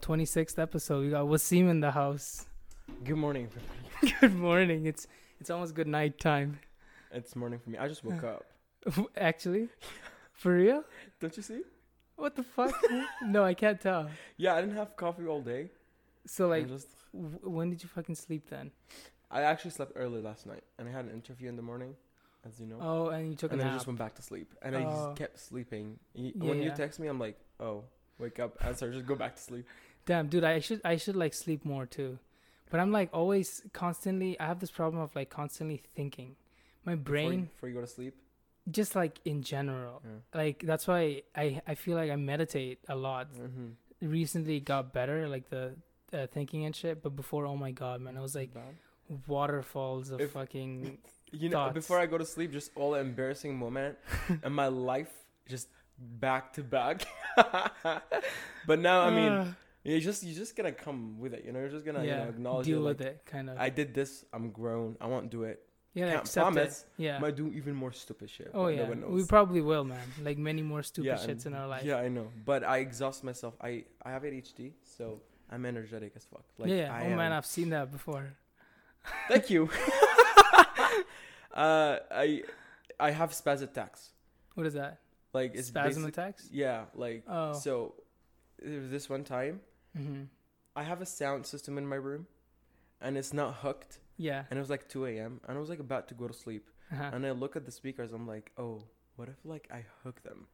[0.00, 1.04] The 26th episode.
[1.04, 2.46] We got Waseem in the house.
[3.04, 3.48] Good morning.
[3.48, 4.16] everybody.
[4.20, 4.86] Good morning.
[4.86, 5.06] It's
[5.40, 6.58] it's almost good night time.
[7.12, 7.78] It's morning for me.
[7.78, 8.44] I just woke up.
[9.16, 9.68] Actually,
[10.32, 10.84] for real?
[11.20, 11.62] Don't you see?
[12.16, 12.74] What the fuck?
[13.22, 14.10] no, I can't tell.
[14.36, 15.70] Yeah, I didn't have coffee all day.
[16.26, 18.70] So like, just w- when did you fucking sleep then?
[19.30, 21.94] I actually slept early last night, and I had an interview in the morning,
[22.46, 22.78] as you know.
[22.80, 23.76] Oh, and you took a and then I nap.
[23.78, 24.90] just went back to sleep, and I Oh.
[25.08, 25.98] just kept sleeping.
[26.14, 26.74] Y- Yeah, when you yeah.
[26.74, 27.84] text me, I'm like, oh,
[28.18, 29.66] wake up, answer, just go back to sleep.
[30.10, 32.18] Damn, dude, I should I should like sleep more too.
[32.70, 34.30] But I'm like always constantly.
[34.40, 36.30] I have this problem of like constantly thinking.
[36.84, 38.14] My Before you- brain, before you go to sleep.
[38.78, 40.20] just like in general, Yeah.
[40.42, 41.02] like that's why
[41.44, 43.24] I I feel like I meditate a lot.
[43.34, 43.68] Mm-hmm.
[44.18, 45.64] recently got better, like the
[46.18, 47.02] uh, thinking and shit.
[47.04, 48.74] But before, oh my god, man, I was like Bad.
[49.28, 50.98] waterfalls of If- fucking.
[51.32, 51.74] You know, thoughts.
[51.74, 53.94] before I go to sleep, just all the embarrassing moment
[54.46, 55.12] in my life,
[55.52, 55.68] just
[56.26, 57.06] back to back.
[58.66, 59.52] but now, I mean, uh,
[59.84, 61.44] you just you just gonna come with it.
[61.44, 62.18] You know, you're just gonna yeah.
[62.18, 62.88] you know, acknowledge deal it.
[62.88, 63.58] with like, it, kind of.
[63.58, 64.24] I did this.
[64.32, 64.96] I'm grown.
[65.00, 65.62] I won't do it.
[65.94, 66.86] yeah, can't accept promise.
[66.98, 67.02] it.
[67.02, 67.18] Yeah.
[67.18, 68.50] Might do even more stupid shit.
[68.54, 70.06] oh yeah, no we probably will, man.
[70.22, 71.84] Like many more stupid Yeah, shits in our life.
[71.84, 72.28] Yeah, I know.
[72.44, 73.54] But I exhaust myself.
[73.60, 75.20] I I have ADHD, so
[75.50, 76.44] I'm energetic as fuck.
[76.58, 76.94] Like, yeah.
[76.94, 78.34] I oh man, I've seen that before.
[79.28, 79.70] Thank you.
[81.54, 82.42] uh, I
[82.98, 84.10] I have spaz attacks.
[84.54, 85.00] What is that?
[85.32, 86.48] Like it's Spasm basic- attacks.
[86.52, 87.54] Yeah, like Oh.
[87.54, 87.94] so.
[88.62, 89.60] There was this one time.
[89.96, 90.22] Hmm
[90.76, 92.26] I have a sound system in my room,
[93.00, 93.98] and it's not hooked.
[94.16, 94.44] Yeah.
[94.50, 95.40] And it was like 2 a.m.
[95.48, 96.68] and I was like about to go to sleep.
[96.92, 97.10] Uh-huh.
[97.12, 98.12] And I look at the speakers.
[98.12, 98.82] I'm like, oh,
[99.16, 100.46] what if like I hook them?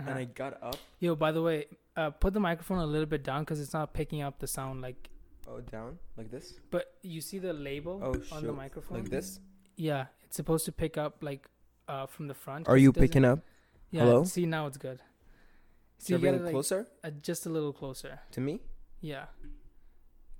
[0.00, 0.10] Uh-huh.
[0.10, 0.76] And I got up.
[0.98, 1.66] Yo, by the way,
[1.96, 4.80] uh, put the microphone a little bit down because it's not picking up the sound.
[4.82, 5.08] Like,
[5.48, 6.54] Oh, down like this.
[6.70, 8.98] but you see the label Oh, on the microphone.
[8.98, 9.38] Like this.
[9.76, 11.48] Yeah, it's supposed to pick up like
[11.88, 12.68] uh from the front.
[12.68, 13.40] Are you picking up?
[13.90, 14.02] Yeah.
[14.04, 14.24] Hello?
[14.24, 15.00] See now it's good.
[15.98, 18.20] See, So you bring get it it like, closer uh, just a little closer.
[18.32, 18.60] to me,
[19.02, 19.24] Yeah.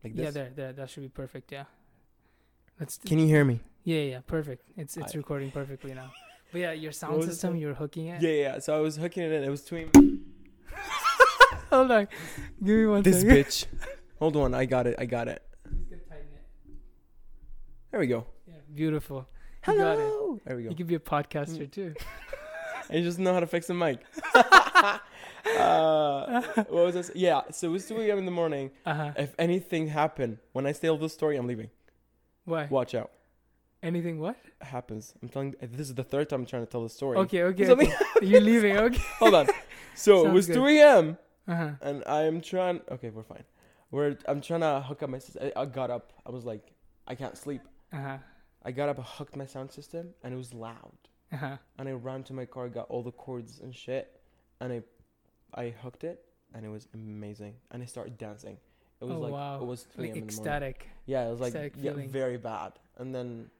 [0.02, 0.72] like Yeah, there, there.
[0.72, 1.52] That should be perfect.
[1.52, 1.64] Yeah.
[2.80, 2.96] Let's.
[2.98, 3.60] Can you hear me?
[3.84, 4.62] yeah, yeah, perfect.
[4.76, 6.10] It's it's I- recording perfectly now.
[6.52, 8.20] But yeah, your sound system, you're hooking it.
[8.22, 8.58] Yeah, yeah.
[8.58, 9.42] So I was hooking it in.
[9.42, 9.90] It was between
[11.70, 12.08] Hold on,
[12.62, 13.36] give me one this second.
[13.36, 13.66] bitch.
[14.18, 14.94] Hold on, I got it.
[14.98, 15.42] I got it.
[15.64, 16.44] Just gonna tighten it.
[17.90, 18.26] There we go.
[18.46, 19.26] Yeah, beautiful.
[19.66, 20.44] You got it.
[20.44, 20.70] There we go.
[20.70, 21.72] You could be a podcaster mm.
[21.72, 21.94] too.
[22.90, 24.00] I just know how to fix the mic.
[25.58, 27.10] uh, what was this?
[27.14, 27.42] Yeah.
[27.50, 28.18] So it was 2 a.m.
[28.18, 28.70] in the morning.
[28.86, 29.12] Uh huh.
[29.16, 31.70] If anything happened when I tell this story, I'm leaving.
[32.44, 32.66] Why?
[32.70, 33.10] Watch out.
[33.82, 34.18] Anything?
[34.20, 34.36] What?
[34.60, 35.14] happens.
[35.22, 35.54] I'm telling.
[35.60, 37.18] This is the third time I'm trying to tell the story.
[37.18, 37.66] Okay, okay.
[37.66, 38.26] Something okay.
[38.26, 38.76] You're leaving.
[38.78, 39.02] Okay.
[39.18, 39.46] Hold on.
[39.94, 40.54] So it was good.
[40.54, 41.18] 2 a.m.
[41.48, 41.70] Uh huh.
[41.82, 42.80] and I'm trying.
[42.90, 43.42] Okay, we're fine.
[43.90, 44.16] We're.
[44.26, 45.18] I'm trying to hook up my.
[45.18, 46.12] sys- I, I got up.
[46.24, 46.72] I was like,
[47.08, 47.62] I can't sleep.
[47.92, 48.18] Uh huh.
[48.64, 50.92] I got up, I hooked my sound system, and it was loud.
[51.32, 51.56] Uh huh.
[51.78, 54.20] And I ran to my car, got all the cords and shit,
[54.60, 54.82] and I,
[55.54, 56.24] I hooked it,
[56.54, 57.54] and it was amazing.
[57.70, 58.56] And I started dancing.
[59.00, 59.60] It was Oh, like wow.
[59.60, 60.22] it was 3 Like a.m.
[60.22, 60.46] in the morning.
[60.46, 60.88] ecstatic.
[61.06, 62.72] Yeah, it was like yeah, very bad.
[62.98, 63.50] And then,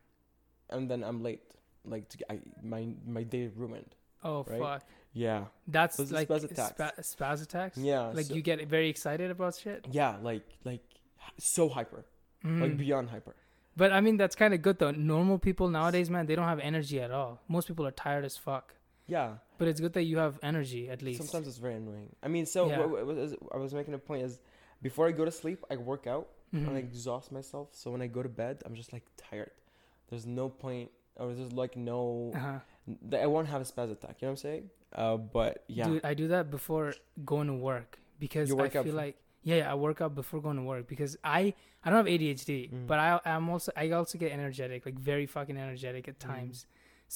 [0.71, 1.43] and then I'm late.
[1.85, 3.95] Like to, I, my my day ruined.
[4.23, 4.61] Oh Right?
[4.61, 4.83] fuck.
[5.13, 5.47] Yeah.
[5.67, 6.71] That's like spaz attacks.
[6.77, 7.77] spa- spaz attacks.
[7.77, 8.03] Yeah.
[8.19, 9.87] Like so- you get very excited about shit.
[9.91, 10.83] Yeah, like like
[11.39, 12.05] so hyper,
[12.45, 12.77] like Mm.
[12.79, 13.35] beyond hyper.
[13.77, 14.93] But I mean, that's kind of good though.
[14.93, 17.41] Normal people nowadays, man, they don't have energy at all.
[17.49, 18.75] Most people are tired as fuck.
[19.07, 19.35] Yeah.
[19.59, 21.19] But it's good that you have energy at least.
[21.23, 22.15] Sometimes it's very annoying.
[22.23, 22.85] I mean, so Yeah.
[22.87, 24.41] was, I was making a point is,
[24.81, 26.67] before I go to sleep, I work out Mhm.
[26.69, 27.69] and I exhaust myself.
[27.73, 29.51] So when I go to bed, I'm just like tired.
[30.09, 32.59] There's no point, or there's like no, Uh-huh.
[33.17, 34.21] I won't have a spaz attack.
[34.21, 34.71] You know what I'm saying?
[34.93, 36.95] Uh, but yeah, Dude, I do that before
[37.25, 40.63] going to work because I feel like yeah, yeah, I work out before going to
[40.63, 41.55] work because I
[41.85, 42.87] I don't have ADHD, Mm.
[42.87, 46.67] but I I'm also I also get energetic, like very fucking energetic at Mm.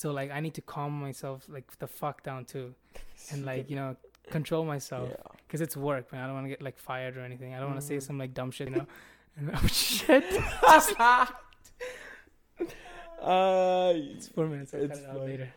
[0.00, 2.74] So like I need to calm myself like the fuck down too,
[3.30, 3.96] and like you know
[4.30, 5.16] control myself yeah.
[5.46, 6.20] because it's work, man.
[6.22, 7.54] I don't want to get like fired or anything.
[7.54, 8.02] I don't want to say Mhm.
[8.02, 8.86] some like dumb shit, you know.
[9.38, 10.24] And, oh shit!
[13.22, 14.72] Uh, It's four minutes.
[14.74, 15.48] I'll cut It's it out later.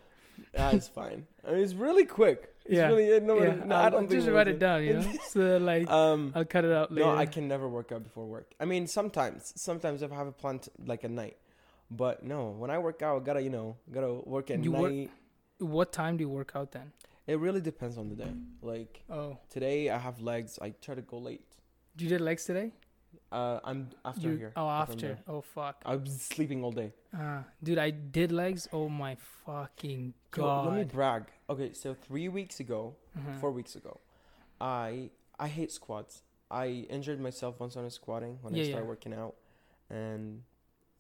[0.57, 1.25] ah, it's fine.
[1.45, 2.39] I mean, it's really quick.
[2.65, 2.88] It's Yeah.
[2.88, 5.06] Really, no, yeah, no, I'll, I don't I'll think just write it down, you know.
[5.27, 7.07] so like Um, I'll cut it out later.
[7.07, 8.47] No, I can never work out before work.
[8.59, 11.38] I mean, sometimes, sometimes if I have a plan t- like a night,
[11.91, 14.91] but no, when I work out, I gotta you know, gotta work at You work-
[14.91, 15.12] night.
[15.59, 16.94] What time do you work out then?
[17.27, 18.33] It really depends on the day.
[18.62, 20.57] Like Oh, today, I have legs.
[20.62, 21.44] I try to go late.
[21.97, 22.71] you did legs today?
[23.31, 24.53] Uh, I'm after You- here.
[24.56, 25.19] Oh, after.
[25.27, 25.81] Oh fuck.
[25.86, 26.94] I was sleeping all day.
[27.15, 28.68] Uh, dude, I did legs.
[28.71, 29.15] Oh my
[29.45, 30.68] fucking Yo, god.
[30.68, 31.24] let me brag.
[31.50, 33.39] Okay, so three weeks ago, Mhm.
[33.39, 34.00] four weeks ago,
[34.62, 36.24] I I hate squats.
[36.51, 38.89] I injured myself once on a squatting when Yeah, I started yeah.
[38.89, 39.35] working out,
[39.89, 40.44] and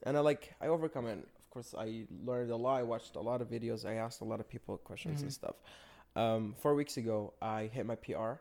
[0.03, 1.19] and I like I overcome it.
[1.19, 2.79] Of course, I learned a lot.
[2.79, 3.85] I watched a lot of videos.
[3.85, 5.33] I asked a lot of people questions and Mhm.
[5.33, 5.55] stuff.
[6.15, 8.39] Um, four weeks ago, I hit my PR,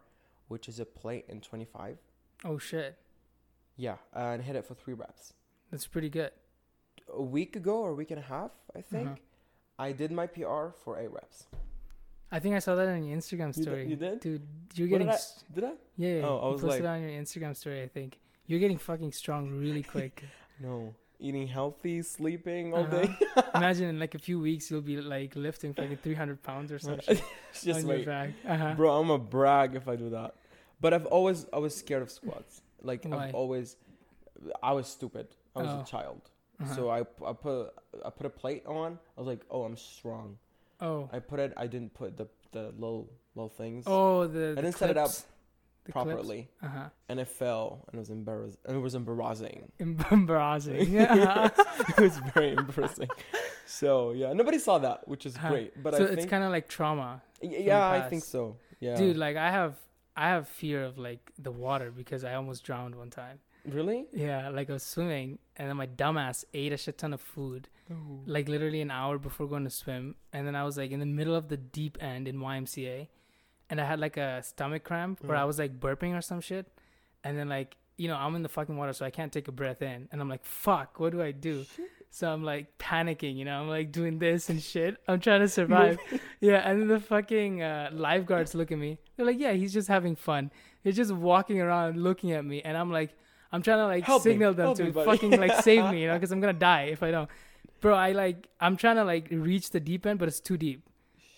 [0.49, 1.99] which is a plate in 25.
[2.45, 2.97] Oh shit,
[3.77, 5.33] Yeah, and hit it for three reps.
[5.71, 6.33] that's pretty good.
[7.13, 9.19] A week ago or a week and a half, I think, Uh-huh.
[9.79, 11.47] I did my PR for eight reps.
[12.31, 13.83] I think I saw that on your Instagram You story.
[13.87, 13.91] did?
[13.91, 14.21] You did?
[14.21, 15.73] Dude, you're getting did I- s- Did I?
[15.97, 16.17] yeah.
[16.19, 17.83] yeah Oh, I you was posted like- on your Instagram story.
[17.83, 20.25] I think you're getting fucking strong really quick.
[20.61, 20.95] No.
[21.21, 23.03] Eating healthy, sleeping all Uh-huh.
[23.03, 23.19] day.
[23.55, 27.19] Imagine in like a few weeks you'll be like lifting fucking 300 pounds or something
[27.63, 28.07] Just wait.
[28.07, 28.75] Uh-huh.
[28.77, 30.35] Bro, I'm a brag if I do that.
[30.81, 32.63] But I've always I was scared of squats.
[32.83, 33.29] Like Why?
[33.29, 33.77] I've always
[34.63, 35.27] I was stupid.
[35.57, 35.81] I was Oh.
[35.81, 36.23] a child.
[36.61, 36.75] Uh-huh.
[36.77, 37.71] So I, I put
[38.07, 38.99] I put a plate on.
[39.17, 40.39] I was like, "Oh, I'm strong."
[40.81, 44.61] oh, I put it I didn't put the the little little things oh, the, I
[44.63, 45.11] didn't set it up
[45.89, 46.89] the properly Uh huh.
[47.09, 48.59] and it fell and it was embarrassing.
[48.69, 49.73] It was embarrassing.
[50.11, 50.93] Embarrassing.
[50.93, 51.49] Yeah.
[51.97, 53.09] it was very embarrassing.
[53.67, 55.51] So, yeah, nobody saw that, which is Huh.
[55.51, 55.83] great.
[55.83, 58.57] But so I it's kind of like trauma, yeah, I think so.
[58.81, 58.97] Yeah.
[58.97, 59.17] dude.
[59.17, 59.75] Like I have,
[60.17, 63.39] I have fear of like the water because I almost drowned one time.
[63.67, 64.07] really?
[64.13, 67.69] Yeah, like I was swimming and then my dumbass ate a shit ton of food,
[67.91, 68.21] Oh.
[68.27, 71.07] like literally an hour before going to swim, and then I was like in the
[71.19, 73.09] middle of the deep end in YMCA,
[73.71, 75.41] and I had like a stomach cramp where Mm.
[75.43, 76.67] I was like burping or some shit,
[77.25, 79.53] and then like you know I'm in the fucking water so I can't take a
[79.53, 81.65] breath in, and I'm like fuck, what do I do?
[82.11, 84.97] So I'm like panicking, you know, I'm like doing this and shit.
[85.07, 85.99] I'm trying to survive.
[86.41, 88.99] yeah, and then the fucking uh, lifeguards look at me.
[89.17, 90.51] They're like, yeah, he's just having fun.
[90.83, 93.15] He's just walking around looking at me, and I'm like,
[93.53, 94.33] I'm trying to like Help me.
[94.33, 96.85] signal them Help to me, fucking like save me, you know, because I'm gonna die
[96.85, 97.29] if I don't.
[97.83, 100.88] Bro, I like, I'm trying to like reach the deep end, but it's too deep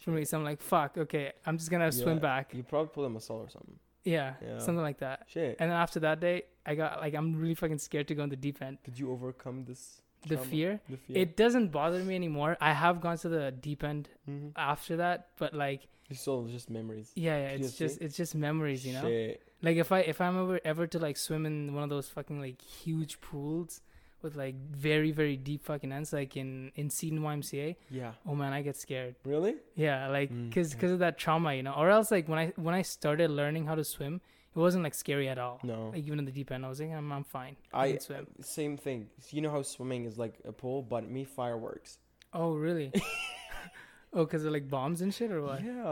[0.03, 0.25] for me.
[0.25, 2.53] So I'm like, fuck, okay, I'm just gonna swim back.
[2.55, 3.79] You probably pulled a muscle or something.
[4.05, 4.59] Yeah, Yeah.
[4.59, 5.27] something like that.
[5.29, 5.57] Shit.
[5.61, 8.31] And then after that day, I got like, I'm really fucking scared to go in
[8.31, 8.79] the deep end.
[8.85, 10.03] Did you overcome this?
[10.27, 11.17] The fear, The fear.
[11.17, 12.57] it doesn't bother me anymore.
[12.61, 14.49] I have gone to the deep end mm-hmm.
[14.55, 17.11] after that, but like, It's all just memories.
[17.15, 19.03] yeah, yeah, it's just it's just memories, you know.
[19.03, 19.43] Shit.
[19.63, 22.39] Like if I if I'm ever ever to like swim in one of those fucking
[22.41, 23.81] like huge pools
[24.23, 28.13] with like very very deep fucking ends, like in in Seton YMCA, Yeah.
[28.27, 29.15] oh man, I get scared.
[29.25, 29.55] Really?
[29.75, 30.89] Yeah, like Mm, because yeah.
[30.91, 31.73] of that trauma, you know.
[31.75, 34.21] Or else like when I when I started learning how to swim,
[34.55, 35.61] it wasn't like scary at all.
[35.63, 35.91] No.
[35.95, 37.57] Like even in the deep end, I was like, I'm I'm fine.
[37.73, 38.27] I, I can swim.
[38.43, 39.09] same thing.
[39.31, 41.99] You know how swimming is like a pool, but me fireworks.
[42.33, 42.93] Oh really?
[44.13, 45.63] oh, because of like bombs and shit or what?
[45.65, 45.83] Yeah.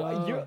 [0.00, 0.26] Why you Oh.
[0.28, 0.46] you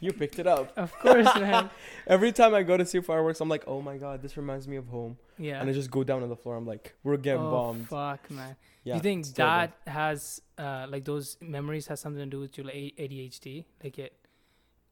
[0.00, 0.72] picked it up.
[0.76, 1.70] Of course, man.
[2.06, 4.76] Every time I go to see fireworks, I'm like, oh my god, this reminds me
[4.76, 5.16] of home.
[5.38, 5.60] Yeah.
[5.60, 6.56] And I just go down on the floor.
[6.56, 7.88] I'm like, we're getting oh bombed.
[7.88, 8.56] fuck, man.
[8.84, 8.94] Yeah.
[8.94, 12.66] Do you think that has uh like those memories has something to do with your
[12.66, 13.64] ADHD?
[13.82, 14.12] Like it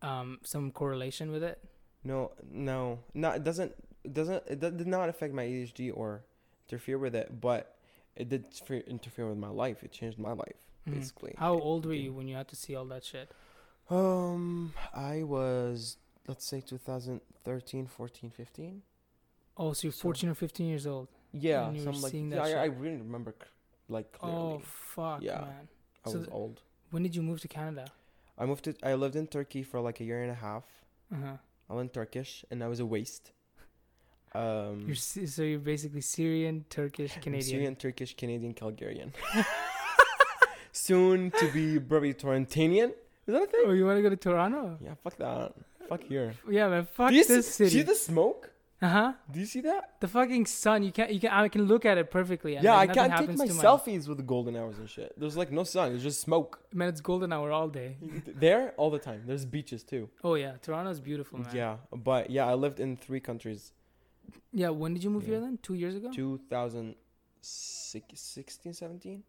[0.01, 1.59] um some correlation with it?
[2.05, 3.31] No, no, no.
[3.33, 3.73] It doesn't.
[4.05, 4.43] It doesn't.
[4.49, 6.23] It did not affect my ADHD or
[6.69, 7.77] interfere with it, but
[8.17, 8.45] it did
[8.87, 9.85] interfere- with my life.
[9.85, 10.57] It changed my life
[10.89, 10.95] Mhm.
[10.95, 11.35] basically.
[11.39, 13.31] How old were you when you had to see all that shit?
[13.91, 15.97] Um, I was
[16.29, 18.83] let's say 2013, 14, 15.
[19.57, 21.09] Oh, so you're So- 14 or 15 years old.
[21.33, 23.35] Yeah, When you were some like seeing yeah, that I, I really remember
[23.89, 24.37] like clearly.
[24.39, 25.41] Oh fuck, Yeah.
[25.41, 25.69] man.
[26.05, 26.63] I so was th- old.
[26.91, 27.87] When did you move to Canada?
[28.39, 28.75] I moved to.
[28.83, 30.65] I lived in Turkey for like a year and a half.
[31.13, 31.37] Uh-huh.
[31.71, 33.33] I learned Turkish, and I was a waste.
[34.35, 37.43] Um, You're so you're basically Syrian, Turkish, Canadian.
[37.51, 39.13] Syrian, Turkish, Canadian, Calgarian.
[40.73, 42.93] Soon to be probably Torontanian.
[43.27, 43.65] Is that a thing?
[43.67, 44.79] Oh, you want to go to Toronto?
[44.83, 45.53] Yeah, fuck that.
[45.89, 46.35] Fuck here.
[46.51, 46.85] Yeah, man.
[46.87, 47.71] Fuck Do you this see, city.
[47.79, 48.49] see the smoke?
[48.81, 49.13] uh huh.
[49.31, 49.93] Do you see that?
[50.01, 50.83] The fucking sun.
[50.83, 51.13] You can't.
[51.13, 51.31] You can.
[51.31, 52.55] I can look at it perfectly.
[52.55, 55.13] Yeah, I like, can't take my selfies with the golden hours and shit.
[55.17, 55.93] There's like no sun.
[55.93, 56.59] It's just smoke.
[56.75, 57.97] Man, it's golden hour all day.
[58.27, 59.23] there all the time.
[59.25, 60.09] There's beaches too.
[60.25, 61.55] Oh yeah, Toronto's beautiful, man.
[61.55, 63.71] Yeah, but yeah, I lived in three countries.
[64.53, 64.71] Yeah.
[64.71, 65.29] When did you move Yeah.
[65.35, 65.59] here then?
[65.63, 66.11] Two years ago.
[66.13, 69.23] 2016, 17?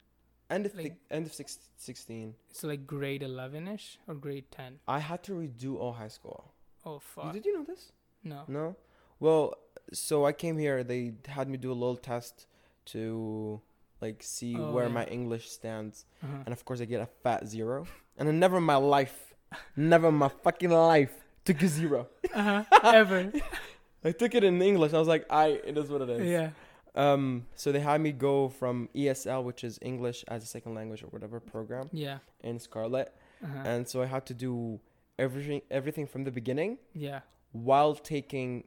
[0.49, 2.35] End of, Like- the, end of six, 16.
[2.51, 4.79] So like grade 11 ish or grade 10.
[4.87, 6.53] I had to redo all high school.
[6.85, 7.33] Oh fuck.
[7.33, 7.91] Did you know this?
[8.23, 8.43] No.
[8.47, 8.75] No.
[9.19, 9.55] Well,
[9.93, 10.83] so I came here.
[10.83, 12.45] They had me do a little test
[12.87, 13.61] to
[14.01, 14.91] like see Oh, where yeah.
[14.93, 16.43] my English stands, Uh-huh.
[16.45, 17.87] and of course I get a fat zero.
[18.17, 19.33] And then never in my life,
[19.75, 21.13] never in my fucking life
[21.45, 22.07] took a zero.
[22.33, 22.63] Uh-huh.
[22.83, 23.31] Ever.
[24.03, 24.91] I took it in English.
[24.93, 25.61] I was like, I.
[25.63, 26.27] It is what it is.
[26.27, 26.49] yeah.
[26.95, 27.47] Um.
[27.55, 31.07] So they had me go from ESL, which is English as a second language or
[31.07, 32.19] whatever program, Yeah.
[32.41, 33.63] in Scarlet, Uh-huh.
[33.65, 34.79] and so I had to do
[35.17, 37.21] everything everything from the beginning yeah.
[37.51, 38.63] while taking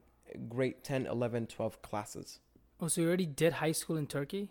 [0.49, 2.41] grade 10, 11, 12 classes.
[2.81, 4.51] Oh, so you already did high school in Turkey?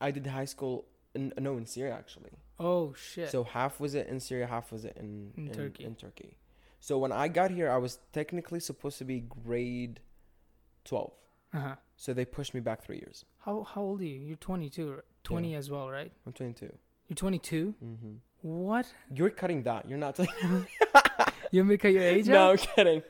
[0.00, 2.32] I did high school in no in Syria actually.
[2.58, 3.30] Oh shit.
[3.30, 5.84] So half was it in Syria, half was it in In in, Turkey.
[5.84, 6.36] In Turkey.
[6.80, 10.00] So when I got here, I was technically supposed to be grade
[10.84, 11.12] twelve.
[11.54, 11.76] Uh-huh.
[11.96, 13.24] So they pushed me back three years.
[13.38, 14.18] How how old are you?
[14.18, 14.90] You're 22.
[14.92, 16.10] r- 20 as well, right?
[16.26, 16.66] I'm 22.
[17.08, 17.74] You're 22.
[17.82, 18.12] Mm-hmm.
[18.42, 18.86] What?
[19.14, 19.88] You're cutting that.
[19.88, 20.16] You're not.
[20.16, 20.66] Taking,
[21.50, 23.02] You want me to cut your age no, I'm kidding.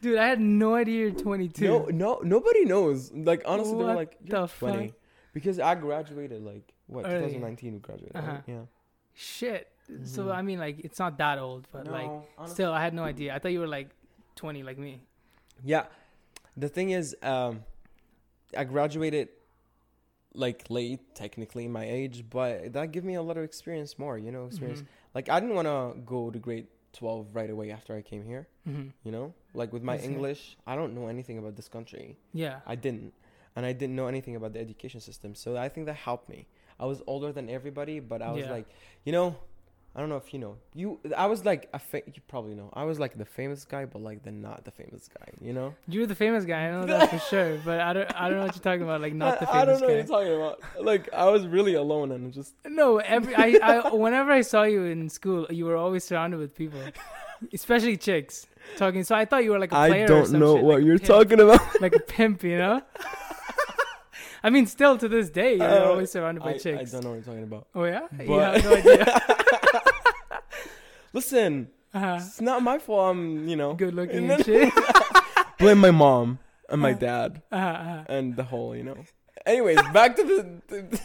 [0.00, 1.64] Dude, I had no idea you're 22.
[1.66, 3.12] No, no, nobody knows.
[3.12, 4.96] Like honestly, they're like you're the 20 fuck?
[5.34, 7.26] because I graduated like what Early.
[7.34, 7.74] 2019.
[7.74, 8.16] We graduated.
[8.16, 8.32] Uh-huh.
[8.32, 8.42] Right?
[8.46, 8.60] Yeah.
[9.14, 9.68] Shit.
[10.04, 10.34] So Mhm.
[10.34, 13.34] I mean, like, it's not that old, but like, honestly- still, I had no idea.
[13.34, 13.90] I thought you were like
[14.34, 15.00] 20, like me.
[15.64, 15.84] Yeah.
[16.56, 17.64] The thing is, um,
[18.56, 19.28] I graduated
[20.34, 24.30] like late, technically my age, but that gave me a lot of experience more, you
[24.30, 24.82] know, experience.
[24.82, 24.86] Mhm.
[25.14, 28.46] Like I didn't want to go to grade 12 right away after I came here,
[28.68, 28.92] Mhm.
[29.02, 29.32] you know?
[29.54, 29.98] Like with my I.
[29.98, 32.16] English, I don't know anything about this country.
[32.32, 32.60] Yeah.
[32.66, 33.12] I didn't.
[33.54, 35.34] And I didn't know anything about the education system.
[35.34, 36.46] So I think that helped me.
[36.78, 38.50] I was older than everybody, but I was Yeah.
[38.52, 38.66] like,
[39.04, 39.36] you know,
[39.96, 40.56] I don't know if you know.
[40.74, 42.68] You I was like a fa- you probably know.
[42.74, 45.74] I was like the famous guy, but like the not the famous guy, you know?
[45.88, 46.66] You're the famous guy.
[46.66, 47.56] I know that for sure.
[47.64, 48.14] But I don't.
[48.14, 49.00] I don't know what you're talking about.
[49.00, 49.94] Like not the I, I don't know guy.
[49.94, 50.84] what you're talking about.
[50.84, 54.84] Like I was really alone and just No, every I, I whenever I saw you
[54.84, 56.80] in school, you were always surrounded with people,
[57.54, 59.02] especially chicks talking.
[59.02, 60.04] So I thought you were like a player.
[60.04, 61.60] I don't know shit, what like you're pimp, talking about.
[61.80, 62.82] Like a pimp, you know.
[64.42, 67.10] I mean, still to this day, you're Uh, always surrounded by I, I don't know
[67.10, 67.66] what you're talking about.
[67.74, 69.04] Oh yeah, you have no idea.
[71.16, 72.18] Listen, Uh-huh.
[72.20, 73.16] it's not my fault.
[73.16, 74.72] I'm, you know, Good looking And and shit.
[75.58, 76.98] blame my mom and my Uh.
[77.08, 78.98] dad Uh-huh, uh-huh, and the whole, you know.
[79.46, 81.00] Anyways, back to the,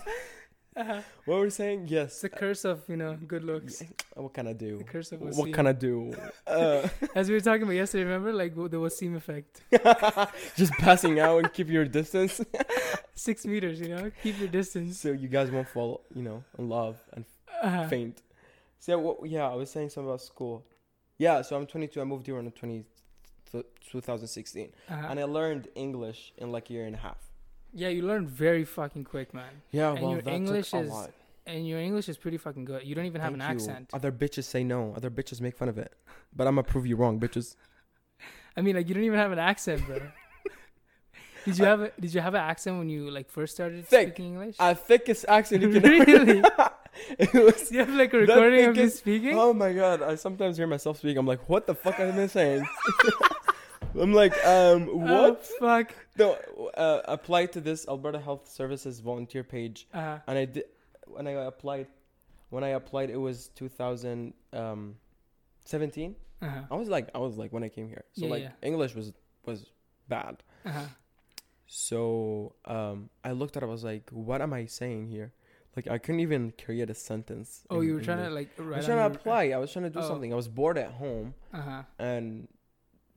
[0.75, 1.01] uh-huh.
[1.25, 1.84] what we're saying.
[1.84, 2.12] It's Yes.
[2.22, 3.84] the curse of you know good looks.
[4.15, 4.72] What can I do?
[4.84, 5.96] The curse of What can I do?
[6.48, 9.62] Uh, As we were talking about yesterday, remember like the Waseem effect.
[10.62, 12.41] just passing out and keep your distance,
[13.15, 15.00] Six meters, you know, keep your distance.
[15.00, 17.24] so you guys won't fall, you know, in love and
[17.63, 17.88] Uh-huh.
[17.88, 18.18] faint.
[18.82, 19.30] So what?
[19.30, 20.66] Yeah, I was saying something about school.
[21.20, 22.02] Yeah, so I'm 22.
[22.02, 22.84] I moved here in 20,
[23.92, 25.08] 2016, Uh-huh.
[25.10, 27.20] and I learned English in like a year and a half.
[27.74, 29.62] Yeah, you learn very fucking quick, man.
[29.72, 31.12] Yeah, And well, your that English took a is lot.
[31.46, 32.84] And your English is pretty fucking good.
[32.84, 33.56] You don't even have Thank an you.
[33.56, 33.90] accent.
[33.94, 34.94] Other bitches say no.
[34.96, 35.94] Other bitches make fun of it,
[36.36, 37.56] but I'm gonna prove you wrong, bitches.
[38.58, 40.00] I mean, like you don't even have an accent, bro.
[41.46, 44.08] did you have a Did you have an accent when you like first started Thick.
[44.10, 44.56] speaking English?
[44.60, 46.44] A thickest accent you can Really?
[47.20, 47.72] it was.
[47.72, 49.38] You have like a recording of thickest- speaking?
[49.38, 50.01] Oh my god!
[50.01, 51.17] I sometimes hear myself speak.
[51.17, 52.65] I'm like, what the fuck am I saying?
[54.00, 54.96] I'm like, um, Oh,
[55.31, 55.46] what?
[55.60, 55.93] fuck.
[56.17, 56.38] No,
[56.77, 60.63] uh, applied to this Alberta Health Services volunteer page, Uh, and I did.
[61.08, 61.88] When I applied,
[62.50, 66.15] when I applied, it was 2017.
[66.41, 66.62] uh-huh.
[66.72, 68.05] I was like, I was like when I came here.
[68.13, 68.51] So Yeah, like yeah.
[68.62, 69.12] English was
[69.46, 69.65] was
[70.08, 70.41] bad.
[70.65, 70.86] Uh-huh.
[71.67, 73.65] So um, I looked at it.
[73.65, 75.34] I was like, what am I saying here?
[75.75, 77.63] Like I couldn't even create a sentence.
[77.70, 78.48] Oh, in you were trying to English.
[78.58, 79.44] like I write was trying to apply.
[79.51, 80.08] I was trying to do Oh.
[80.08, 80.32] something.
[80.34, 81.84] I was bored at home, Uh huh.
[82.00, 82.48] and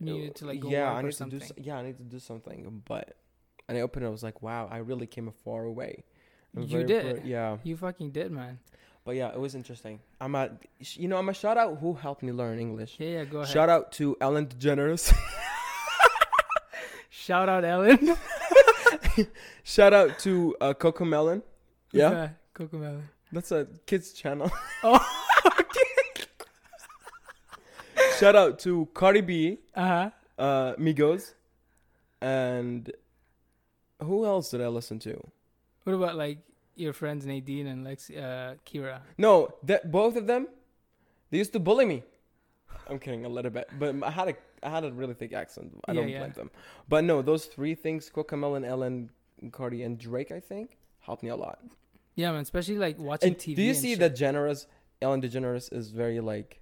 [0.00, 1.38] needed to like go yeah, I need to something.
[1.40, 1.46] do.
[1.56, 2.82] Yeah, I need to do something.
[2.87, 3.16] But
[3.68, 4.08] and I opened it.
[4.08, 6.04] I was like, wow, I really came far away.
[6.56, 7.25] You did.
[7.25, 8.61] yeah, You fucking did, man.
[9.04, 9.99] but yeah, it was interesting.
[10.20, 12.94] I'm a, you know, I'm a shout out who helped me learn English.
[13.00, 13.25] Yeah, yeah.
[13.25, 13.52] Go ahead.
[13.52, 15.12] Shout out to Ellen DeGeneres.
[17.11, 18.16] Shout out Ellen.
[19.64, 21.42] shout out to uh, Cocomelon.
[21.92, 22.30] Yeah,
[22.73, 23.08] Melon.
[23.32, 24.50] that's a kids channel.
[24.87, 25.00] Oh,
[28.18, 30.11] shout out to Cardi B, Uh huh.
[30.42, 31.34] uh, Migos,
[32.20, 32.90] and
[34.02, 35.14] who else did I listen to?
[35.84, 36.38] What about like
[36.76, 39.00] your friends Nadine and Lex, uh, Kira?
[39.18, 40.49] No, that both of them,
[41.30, 42.02] they used to bully me.
[42.88, 45.73] I'm kidding a little bit, but I had a I had a really thick accent.
[45.88, 46.18] I Yeah, don't yeah.
[46.20, 46.50] blame them.
[46.88, 49.11] But no, those three things: Cocomelon, Ellen,
[49.52, 50.30] Cardi, and Drake.
[50.32, 51.58] I think helped me a lot.
[52.16, 52.42] Yeah, man.
[52.42, 53.56] Especially like watching And TV.
[53.56, 53.99] do you see shit.
[54.00, 54.66] that Generous
[55.02, 56.61] Ellen DeGeneres is very like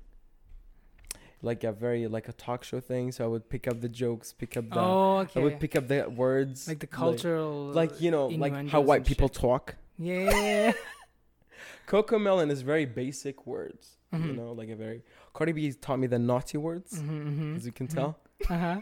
[1.45, 3.13] like a very like a talk show thing.
[3.13, 5.41] So I would pick up the jokes, pick up the Oh, okay.
[5.41, 7.67] I would pick up the words, like the cultural.
[7.73, 9.35] like, you know, like how white people shit.
[9.41, 9.77] talk.
[9.99, 10.73] Yeah.
[11.87, 14.37] Cocomelon is very basic words, you Mhm.
[14.37, 15.03] know, like a very.
[15.35, 18.19] Cardi B taught me the naughty words, mm-hmm, as you can tell.
[18.49, 18.81] Uh huh.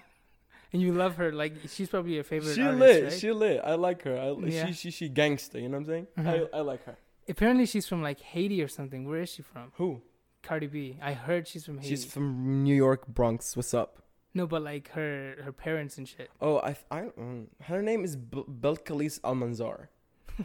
[0.73, 1.33] And you love her.
[1.33, 3.13] Like she's probably your favorite She artist, lit, right?
[3.13, 3.61] she lit.
[3.65, 4.17] I like her.
[4.17, 4.67] I, Yeah.
[4.67, 5.59] She she she gangster.
[5.59, 6.47] You know what I'm saying?
[6.53, 6.97] I I like her.
[7.29, 9.09] Apparently, she's from like Haiti or something.
[9.09, 9.73] Where is she from?
[9.75, 10.03] Who?
[10.43, 10.97] Cardi B.
[11.03, 11.89] I heard she's from Haiti.
[11.91, 13.57] She's from New York, Bronx.
[13.57, 13.97] What's up?
[14.33, 16.31] no, but like her her parents and shit.
[16.41, 19.89] Oh, I I mm, her name is B- Belcalis Almanzar.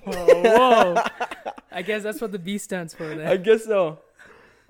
[0.04, 0.96] Whoa, whoa.
[1.72, 4.00] I guess that's what the B stands for I guess so.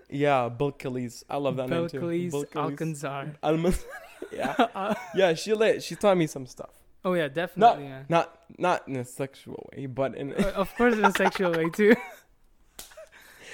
[0.09, 1.23] Yeah, Belcalis.
[1.29, 1.99] I love that name too.
[1.99, 3.23] Belcalis Belcalis Alcanzar.
[3.41, 3.85] Almanzar.
[4.31, 5.33] Yeah, yeah.
[5.33, 5.83] She lit.
[5.83, 6.71] She taught me some stuff.
[7.03, 7.83] oh yeah, definitely.
[7.85, 8.05] man.
[8.09, 11.69] Not not in a sexual way, but in Uh, of course, in a sexual way
[11.69, 11.95] too.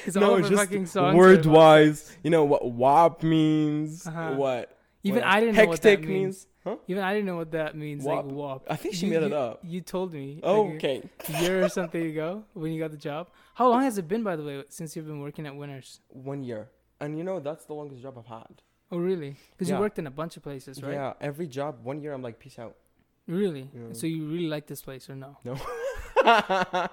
[0.06, 1.16] It's no, all fucking songs.
[1.16, 2.18] Word wise.
[2.24, 4.08] You know what WAP means.
[4.08, 4.32] Uh-huh.
[4.34, 6.48] What Even What I didn't know what that hectic means.
[6.64, 6.78] Huh?
[6.88, 8.04] Even I didn't know what that means.
[8.04, 8.66] Like wop.
[8.70, 9.60] I think she You- made it you- up.
[9.64, 10.40] You told me.
[10.42, 11.04] Oh, a- okay.
[11.30, 13.30] a year or something ago when you got the job.
[13.54, 16.00] How long has it been, by the way, since you've been working at Winners?
[16.10, 16.70] One year.
[17.00, 18.62] And you know, that's the longest job I've had.
[18.92, 19.38] Oh, really?
[19.52, 19.76] Because Yeah.
[19.76, 20.94] you worked in a bunch of places, right?
[20.94, 22.76] Yeah, every job, one year, I'm like, peace out.
[23.28, 23.70] Really?
[23.74, 23.94] Yeah.
[23.94, 25.38] So you really like this place or no?
[25.46, 25.56] No.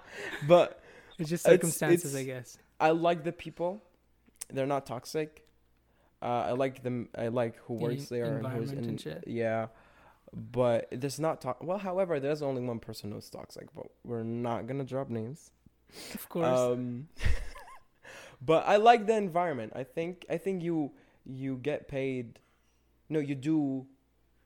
[0.46, 0.80] but
[1.18, 2.58] It's just It's- circumstances, I guess.
[2.80, 3.82] I like the people.
[4.50, 5.44] They're not toxic.
[6.22, 7.08] Uh, I like them.
[7.16, 8.78] I like who The works there and who's in.
[8.84, 9.22] and.
[9.26, 9.66] Yeah,
[10.32, 14.66] but there's not to- Well, however, there's only one person who's toxic, but we're not
[14.66, 15.50] gonna drop names.
[16.14, 16.46] Of course.
[16.58, 17.08] Um,
[18.42, 19.72] but I like the environment.
[19.74, 20.24] I think.
[20.30, 20.92] I think you
[21.28, 22.38] you get paid.
[23.08, 23.86] No, you do.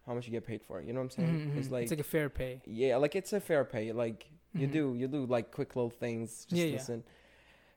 [0.06, 0.80] How much you get paid for?
[0.80, 1.50] it, You know what I'm saying?
[1.52, 1.72] Mhm, It's mhm.
[1.72, 2.60] like, it's like a fair pay.
[2.66, 3.92] yeah, like it's a fair pay.
[3.92, 4.72] Like you Mhm.
[4.72, 6.44] do you do like quick little things.
[6.44, 6.72] Just Yeah, yeah.
[6.74, 7.04] listen.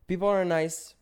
[0.07, 0.95] People are nice.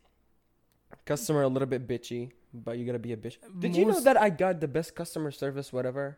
[1.06, 3.38] Customer a little bit bitchy, but you gotta be a bitch.
[3.60, 6.18] Did you know that I got the best customer service, whatever?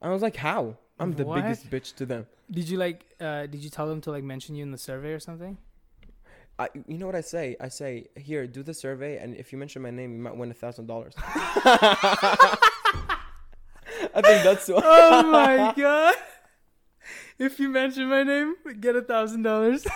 [0.00, 0.76] I was like, how?
[0.98, 1.42] I'm the What?
[1.42, 2.26] biggest bitch to them.
[2.50, 3.04] Did you like?
[3.20, 5.58] Uh, did you tell them to like mention you in the survey or something?
[6.60, 7.56] I, you know what I say?
[7.58, 10.50] I say, here, do the survey, and if you mention my name, you might win
[10.50, 11.14] a thousand dollars.
[11.16, 12.58] I
[14.22, 14.84] think that's what.
[14.86, 16.14] oh my god!
[17.38, 19.86] If you mention my name, get a thousand dollars.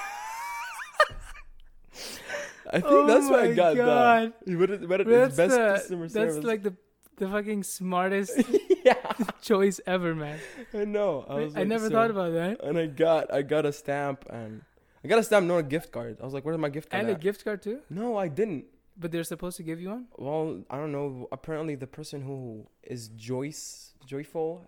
[2.71, 3.77] I think Oh that's what I got.
[3.77, 4.33] God.
[4.47, 4.59] That.
[4.59, 6.45] What is, what is That's best the, customer that's service?
[6.45, 6.75] like the
[7.17, 8.43] the fucking smartest
[8.85, 8.95] yeah,
[9.43, 10.41] choice ever, man.
[10.73, 11.27] I know.
[11.29, 12.65] I, I, like, never so- thought about that.
[12.65, 14.63] And I got, I got a stamp, and
[15.05, 16.17] I got a stamp, not a gift card.
[16.21, 17.03] I was like, where's my gift card?
[17.05, 17.81] And a gift card too.
[17.91, 18.65] no, I didn't.
[18.97, 20.07] But they're supposed to give you one.
[20.17, 21.29] Well, I don't know.
[21.33, 24.65] Apparently, the person who is Joyce, joyful,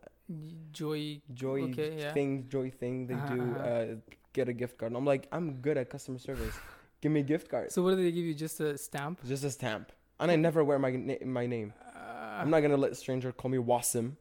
[0.73, 1.21] Joy.
[1.33, 2.13] joy Okay, yeah.
[2.13, 3.69] thing, joy thing, they Uh-huh, do uh-huh.
[3.69, 3.87] uh,
[4.33, 4.91] get a gift card.
[4.91, 6.55] And I'm like, I'm good at customer service.
[7.01, 7.71] Give me a gift card.
[7.71, 8.35] So what do they give you?
[8.35, 9.21] Just a stamp?
[9.25, 9.93] Just a stamp.
[10.19, 11.73] And I never wear my na- my name.
[11.95, 14.17] Uh, I'm not gonna let a stranger call me Waseem.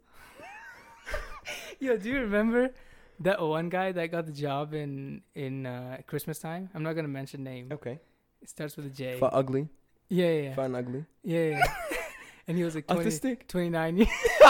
[1.79, 2.71] Yo, do you remember
[3.19, 6.69] that one guy that got the job in in uh, Christmas time?
[6.73, 7.69] I'm not gonna mention name.
[7.71, 7.99] Okay.
[8.41, 9.19] It starts with a J.
[9.19, 9.67] Fat ugly.
[10.09, 10.77] Yeah, yeah, yeah.
[10.77, 11.05] Ugly.
[11.23, 11.63] yeah, yeah.
[12.47, 13.47] and he was like 20, Autistic.
[13.47, 14.09] 29 years.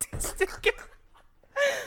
[0.00, 0.70] Autistic.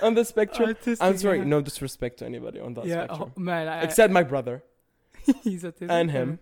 [0.02, 0.70] on the spectrum.
[0.72, 1.46] Autistic, I'm sorry, yeah.
[1.46, 3.32] no disrespect to anybody on that yeah, spectrum.
[3.36, 3.70] oh, man.
[3.70, 4.62] I, Except my brother
[5.44, 5.90] he's autistic.
[5.90, 6.40] and him.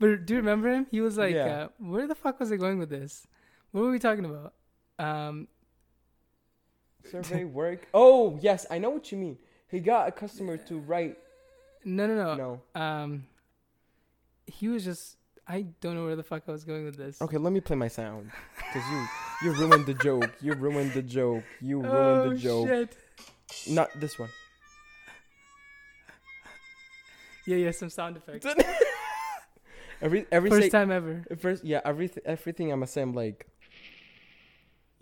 [0.00, 0.86] But do you remember him?
[0.90, 1.64] He was like, Yeah.
[1.64, 3.26] uh, where the fuck was I going with this?
[3.70, 4.54] What were we talking about?
[4.98, 5.46] Um,
[7.10, 7.86] Survey work.
[7.94, 9.38] Oh yes, I know what you mean.
[9.68, 11.16] He got a customer to write.
[11.84, 12.34] no, no, no.
[12.74, 12.80] No.
[12.80, 13.26] Um,
[14.46, 15.16] he was just.
[15.48, 17.20] I don't know where the fuck I was going with this.
[17.20, 18.30] Okay, let me play my sound.
[18.72, 19.06] Cause you
[19.42, 20.30] you ruined the joke.
[20.40, 21.42] You ruined the joke.
[21.60, 22.68] You ruined oh the joke.
[22.68, 22.96] shit!
[23.68, 24.28] Not this one.
[27.46, 28.46] Yeah, yeah, some sound effects.
[30.02, 31.24] Every every First say, time ever.
[31.38, 33.46] first yeah every everything I'm say I'm like.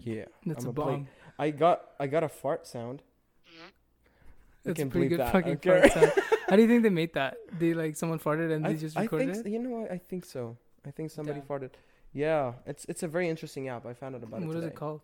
[0.00, 0.24] Yeah.
[0.44, 1.08] That's a I'ma play- bomb.
[1.38, 3.02] I got I got a fart sound.
[4.64, 5.88] That's a pretty good that, fucking okay?
[5.88, 6.12] fart sound.
[6.48, 7.36] How do you think they made that?
[7.58, 9.50] They like someone farted and I, they just I recorded think it.
[9.50, 10.56] you know what I think so.
[10.86, 11.48] I think somebody Damn.
[11.48, 11.70] farted.
[12.12, 13.86] Yeah, it's it's a very interesting app.
[13.86, 14.66] I found out about What it is today.
[14.68, 15.00] it called?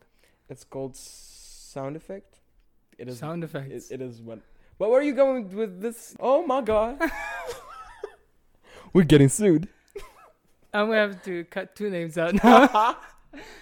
[0.48, 2.40] It's called Sound Effect.
[2.98, 3.18] It is.
[3.18, 4.40] Sound It, it is what.
[4.78, 6.16] But where are you going with this?
[6.18, 7.00] Oh my god.
[8.92, 9.68] We're getting sued.
[10.72, 12.96] I'm gonna have to cut two names out now.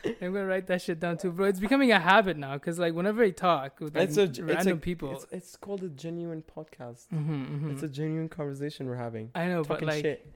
[0.05, 1.47] I'm gonna write that shit down too, bro.
[1.47, 4.39] It's becoming a habit now, cause like whenever I talk with like, It's a- it's
[4.39, 7.09] a- random people, It's, it's called a genuine podcast.
[7.13, 7.73] Mhm, mhm.
[7.73, 9.31] It's a genuine conversation we're having.
[9.35, 10.27] I know, but like shit.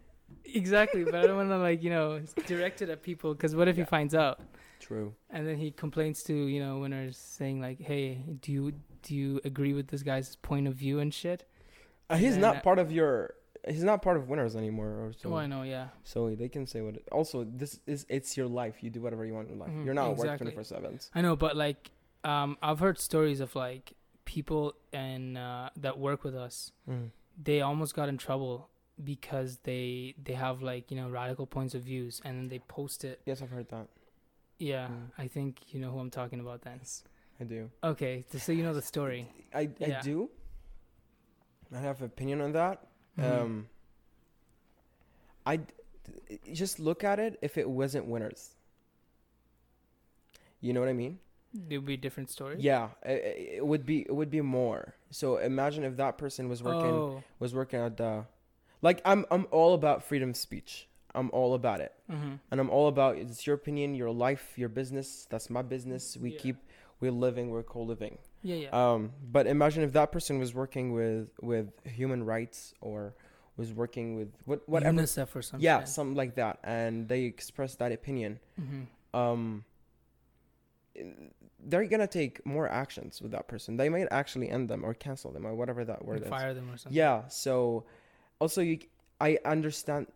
[0.44, 3.68] exactly, but I don't want to like you know direct it at people, cause what
[3.68, 3.85] if Yeah.
[3.85, 4.40] he finds out
[4.81, 5.14] True.
[5.31, 8.72] and then he complains to you know winners saying like, hey, do you
[9.03, 11.44] do you agree with this guy's point of view and shit?
[12.09, 13.35] Uh, he's then, not uh, part of your.
[13.66, 14.88] He's not part of winners anymore.
[14.88, 15.33] Or so.
[15.33, 15.88] oh, I know, yeah.
[16.05, 16.94] So they can say what.
[16.96, 18.76] It, also, this is it's your life.
[18.83, 19.70] You do whatever you want in life.
[19.70, 20.52] Mhm, You're not exactly.
[20.52, 20.98] four seven.
[21.14, 21.90] I know, but like,
[22.24, 23.92] um, I've heard stories of like
[24.24, 26.72] people and uh, that work with us.
[27.42, 28.68] They almost got in trouble
[29.02, 33.05] because they they have like you know radical points of views, and then they post
[33.05, 33.20] it.
[33.26, 33.88] Yes, I've heard that.
[34.59, 35.11] Yeah, Mm.
[35.18, 36.62] I think you know who I'm talking about.
[36.62, 36.81] Then,
[37.40, 37.70] I do.
[37.85, 39.29] okay, so- so you know the story.
[39.52, 40.00] I I Yeah.
[40.02, 40.31] do.
[41.74, 42.87] I have opinion on that.
[43.18, 43.24] Mhm.
[43.24, 43.68] Um.
[45.46, 45.61] I
[46.52, 48.55] just look at it if it wasn't winners.
[50.61, 51.18] You know what I mean?
[51.70, 52.57] it would be a different story.
[52.61, 54.94] Yeah, it, it would be it would be more.
[55.11, 57.22] So imagine if that person was working Oh.
[57.38, 58.24] was working at the,
[58.83, 60.88] like I'm I'm all about freedom of speech.
[61.14, 64.68] I'm all about it, hmm and I'm all about it's your opinion, your life, your
[64.68, 65.26] business.
[65.31, 66.16] That's my business.
[66.16, 66.38] We Yeah.
[66.38, 66.57] keep
[67.00, 68.18] we're living, we're co-living.
[68.46, 68.92] Yeah, yeah.
[68.92, 73.14] Um, but imagine if that person was working with with human rights or
[73.56, 75.00] was working with what whatever.
[75.00, 75.64] UNICEF or something.
[75.64, 78.38] Yeah, something like that, and they expressed that opinion.
[78.56, 78.82] hmm
[79.14, 79.64] Um,
[81.68, 83.76] they're gonna take more actions with that person.
[83.76, 86.28] They might actually end them or cancel them or whatever that word is.
[86.28, 86.96] fire them or something.
[86.96, 87.26] Yeah.
[87.28, 87.85] So,
[88.38, 88.78] also, you,
[89.20, 90.06] I understand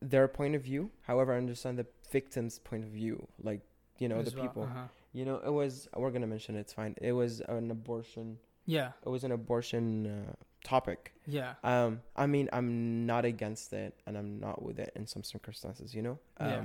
[0.00, 0.90] their point of view.
[1.02, 3.26] However, I understand the victim's point of view.
[3.42, 3.60] Like,
[3.98, 4.62] you know, as the well, people.
[4.64, 4.88] uh-huh.
[5.12, 5.88] You know, it was.
[5.96, 6.94] We're gonna mention it, it's fine.
[7.00, 8.38] It was an abortion.
[8.64, 10.32] Yeah, It was an abortion uh,
[10.64, 11.12] topic.
[11.26, 15.22] yeah, Um, I mean, I'm not against it, and I'm not with it in some
[15.24, 15.94] circumstances.
[15.94, 16.18] You know.
[16.38, 16.64] Um, Yeah.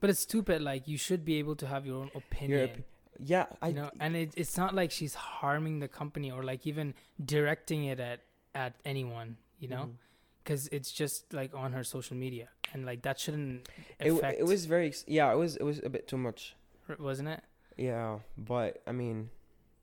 [0.00, 0.60] but it's stupid.
[0.62, 2.58] Like you should be able to have your own opinion.
[2.58, 2.84] Your opi-
[3.18, 6.66] Yeah, I you know, and it, it's not like she's harming the company or like
[6.66, 6.92] even
[7.24, 8.20] directing it at
[8.54, 9.36] at anyone.
[9.58, 9.96] You know, Mhm.
[10.44, 14.38] because it's just like on her social media, and like that shouldn't It, affect.
[14.40, 15.32] it was very yeah.
[15.32, 16.56] It was it was a bit too much.
[16.98, 17.42] Wasn't it?
[17.76, 19.30] Yeah, but I mean,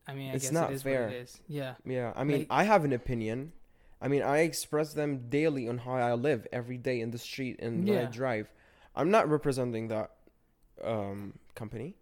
[0.07, 1.05] I mean, I It's guess not it is fair.
[1.05, 1.39] what it is.
[1.47, 2.11] Yeah, yeah.
[2.15, 3.53] I mean, Like- I have an opinion.
[4.01, 7.57] I mean, I express them daily on how I live every day in the street
[7.59, 8.51] and when I drive.
[8.95, 10.11] I'm not representing that
[10.83, 11.95] um company.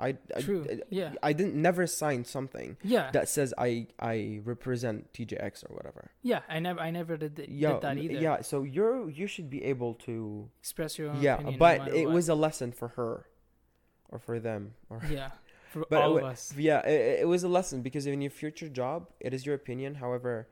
[0.00, 0.66] I, I true.
[0.68, 5.74] I, yeah, I didn't never sign something yeah, that says I I represent TJX or
[5.76, 6.10] whatever.
[6.22, 6.40] yeah.
[6.48, 8.14] I never, I never did, th- Yeah, did that either.
[8.14, 8.40] yeah.
[8.40, 12.06] So you're you should be able to express your own yeah, no but matter it
[12.06, 12.14] what.
[12.14, 13.26] was a lesson for her,
[14.12, 15.32] or for them, or yeah
[15.70, 16.54] for But it all of us.
[16.56, 19.96] yeah, it, it was a lesson because in your future job, it is your opinion.
[19.96, 20.48] However,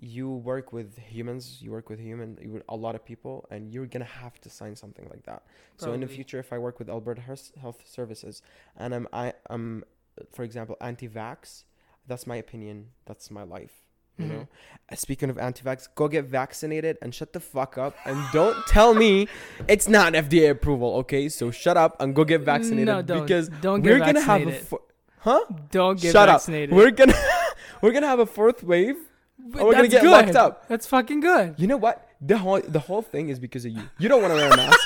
[0.00, 3.86] you work with humans, you work with human, with a lot of people, and you're
[3.86, 5.44] gonna have to sign something like that.
[5.76, 8.42] So in the future, if I work with Alberta Health Health Services
[8.76, 9.84] and I'm I am,
[10.32, 11.64] for example, anti-vax,
[12.06, 12.88] that's my opinion.
[13.06, 13.81] That's my life.
[14.18, 14.34] You know.
[14.34, 14.48] Mhm.
[14.90, 18.92] Uh, Speaking of anti-vax, go get vaccinated and shut the fuck up and don't tell
[18.94, 19.26] me
[19.68, 20.96] it's not FDA approval.
[20.96, 23.22] Okay, so shut up and go get vaccinated No, don't.
[23.22, 24.82] because don't get we're gonna have a fo-
[25.20, 25.40] huh?
[25.70, 26.40] don't get Shut up.
[26.40, 26.74] vaccinated.
[26.74, 27.14] We're gonna
[27.80, 28.96] we're gonna have a fourth wave.
[29.44, 30.36] But we're gonna get locked good.
[30.36, 30.68] up.
[30.68, 31.54] That's fucking good.
[31.58, 32.06] You know what?
[32.20, 33.82] The whole the whole thing is because of you.
[33.98, 34.78] You don't want to wear a mask.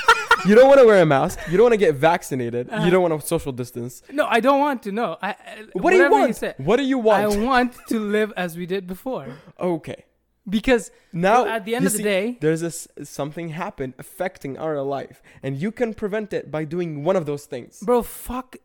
[0.48, 1.38] You don't want to wear a mask.
[1.50, 2.68] You don't want to get vaccinated.
[2.70, 2.84] Uh-huh.
[2.84, 4.02] You don't want to social distance.
[4.10, 4.92] No, I don't want to.
[4.92, 5.34] No, I.
[5.72, 6.36] What do you want?
[6.36, 6.54] say.
[6.58, 7.22] what do you want?
[7.22, 7.72] I want?
[7.88, 9.26] to live as we did before
[9.60, 10.04] okay.
[10.48, 12.70] because Now at the end you of the see, day, there's a
[13.04, 17.44] something happened affecting our life, and you can prevent it by doing one of those
[17.46, 17.80] things.
[17.80, 18.56] bro, fuck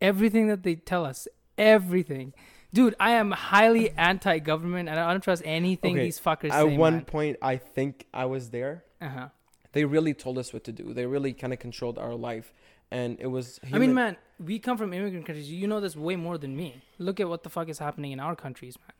[0.00, 1.28] everything that they tell us.
[1.58, 2.32] Everything,
[2.72, 2.94] dude.
[2.98, 6.76] I am highly anti-government, and I don't trust anything Okay, these fuckers At say.
[6.76, 8.84] one point, I think I was there.
[9.00, 9.28] uh huh.
[9.72, 10.92] They really told us what to do.
[10.94, 12.52] They really kind of controlled our life,
[12.90, 13.60] and it was.
[13.72, 15.50] I mean, man, we come from immigrant countries.
[15.50, 16.82] You know this way more than me.
[16.98, 18.92] Look at what the fuck is happening in our countries, man.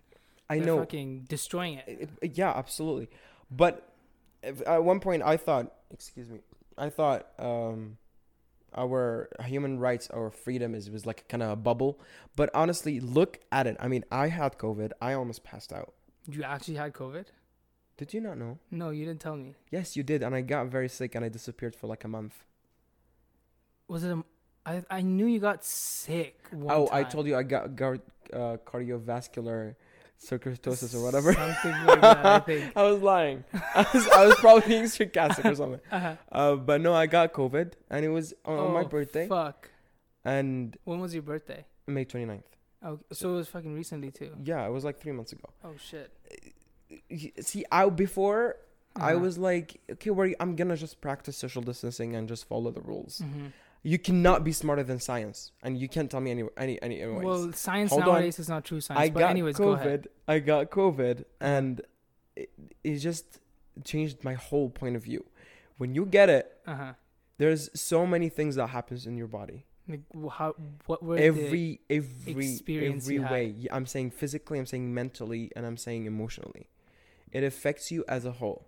[0.49, 0.79] I They're know.
[0.79, 1.85] fucking destroying it.
[1.89, 3.09] It- it- yeah, absolutely.
[3.51, 3.93] But
[4.43, 6.41] if, at one point, I thought, excuse me,
[6.79, 7.99] I thought um,
[8.75, 12.01] our human rights, our freedom is was like kind of a bubble.
[12.37, 13.77] But honestly, look at it.
[13.81, 14.93] I mean, I had COVID.
[15.01, 15.93] I almost passed out.
[16.29, 17.27] You actually had COVID?
[18.01, 18.59] Did you not know?
[18.71, 19.57] No, you didn't tell me.
[19.71, 22.35] Yes, you did, and I got very sick, and I disappeared for like a month.
[23.89, 24.13] Was it?
[24.17, 24.25] A,
[24.65, 26.41] I I knew you got sick.
[26.67, 29.75] Oh, I told you I got uh, cardiovascular
[30.17, 31.35] cirrhosis or whatever.
[31.35, 32.25] Something like that.
[32.25, 32.73] I think.
[32.75, 33.45] I was lying.
[33.53, 35.81] I was, I was probably being sarcastic or something.
[35.93, 36.15] Uh-huh.
[36.33, 39.69] Uh, but no, I got COVID, and it was on, on my Oh, birthday, Fuck.
[40.25, 41.67] and When was your birthday?
[41.87, 42.45] May 29th.
[42.83, 44.33] Oh, so it was fucking recently too.
[44.43, 45.51] Yeah, it was like three months ago.
[45.63, 46.11] Oh shit.
[47.40, 48.57] See, I before
[48.96, 49.20] I Uh-huh.
[49.20, 53.22] was like, okay, where I'm gonna just practice social distancing and just follow the rules.
[53.24, 53.53] Mhm.
[53.83, 57.00] You cannot be smarter than science, and you can't tell me any any any.
[57.00, 57.24] Anyways.
[57.24, 58.09] Well, science Hold on.
[58.09, 59.00] nowadays is not true science.
[59.00, 60.03] I but got anyways, go ahead.
[60.29, 60.35] COVID.
[60.35, 61.81] I got COVID, and
[62.37, 62.50] it,
[62.85, 63.38] it just
[63.85, 65.24] changed my whole point of view.
[65.79, 66.92] When you get it, Uh huh.
[67.38, 69.64] there's so many things that happens in your body.
[69.88, 70.00] Like
[70.33, 70.55] how?
[70.87, 73.31] What were every every every had?
[73.33, 73.55] way.
[73.70, 76.68] I'm saying physically, I'm saying mentally, and I'm saying emotionally.
[77.33, 78.66] It affects you as a whole,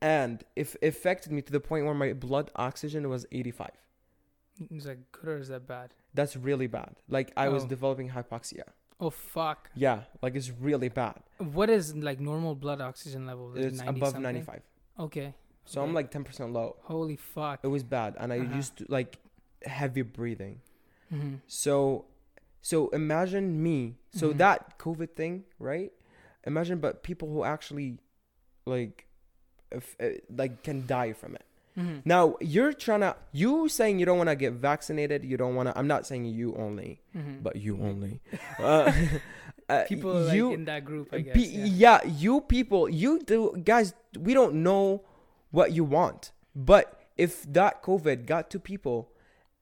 [0.00, 3.70] and if it affected me to the point where my blood oxygen was 85.
[4.70, 5.94] Is that good or is that bad?
[6.12, 6.96] That's really bad.
[7.08, 7.68] Like I was Oh.
[7.68, 8.64] developing hypoxia.
[8.98, 9.70] Oh fuck.
[9.74, 11.20] Yeah, like it's really bad.
[11.38, 13.54] What is like normal blood oxygen level?
[13.56, 14.22] Is It's 90 above something?
[14.34, 14.62] 95.
[14.98, 15.34] Okay.
[15.64, 16.76] So I'm like 10% low.
[16.82, 17.60] Holy fuck.
[17.62, 18.56] It was bad, and I Uh-huh.
[18.56, 19.18] used to like
[19.64, 20.60] heavy breathing.
[21.08, 22.04] hmm So,
[22.60, 23.96] so imagine me.
[24.10, 24.38] So Mhm.
[24.38, 25.92] that COVID thing, right?
[26.46, 27.98] Imagine, but people who actually,
[28.66, 29.06] like,
[29.70, 31.44] if, uh, like can die from it.
[31.76, 35.24] hmm Now you're trying to, you saying you don't want to get vaccinated.
[35.24, 35.78] You don't want to.
[35.78, 38.20] I'm not saying you only, hmm but you only.
[38.58, 38.92] Uh,
[39.68, 41.34] uh, people like you, in that group, I guess.
[41.36, 42.00] pe- yeah.
[42.02, 43.94] yeah, you people, you do, guys.
[44.18, 45.04] We don't know
[45.52, 49.12] what you want, but if that COVID got to people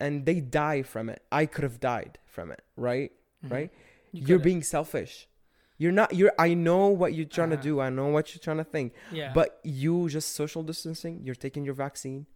[0.01, 3.13] and they die from it, I could have died from it, right?
[3.45, 3.51] Mhm.
[3.51, 3.71] right?
[4.13, 5.29] You You're being selfish.
[5.79, 6.15] You're not.
[6.15, 6.33] You're.
[6.39, 7.63] I know what you're trying Uh-huh.
[7.63, 7.81] to do.
[7.81, 8.93] I know what you're trying to think.
[9.13, 9.33] Yeah.
[9.33, 11.21] But you just social distancing.
[11.25, 12.27] You're taking your vaccine,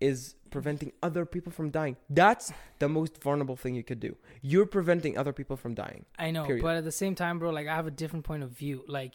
[0.00, 1.96] is preventing other people from dying.
[2.08, 4.16] That's the most vulnerable thing you could do.
[4.42, 6.04] You're preventing other people from dying.
[6.18, 6.62] I know, period.
[6.62, 8.84] but at the same time, bro, like I have a different point of view.
[8.86, 9.14] Like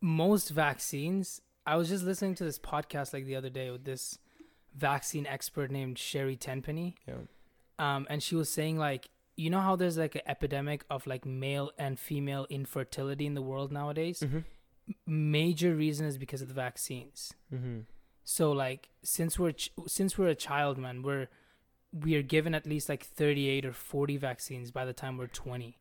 [0.00, 4.18] most vaccines, I was just listening to this podcast like the other day with this
[4.74, 6.96] vaccine expert named Sherri Tenpenny.
[7.06, 7.14] Yeah.
[7.78, 11.24] Um, and she was saying like, you know how there's like an epidemic of like
[11.24, 14.20] male and female infertility in the world nowadays.
[14.20, 14.40] Mm-hmm.
[15.06, 17.32] Major reason is because of the vaccines.
[17.52, 17.80] Mm-hmm.
[18.24, 21.28] So like since we're ch- since we're a child, man, we're
[21.92, 25.78] we are given at least like 38 or 40 vaccines by the time we're 20.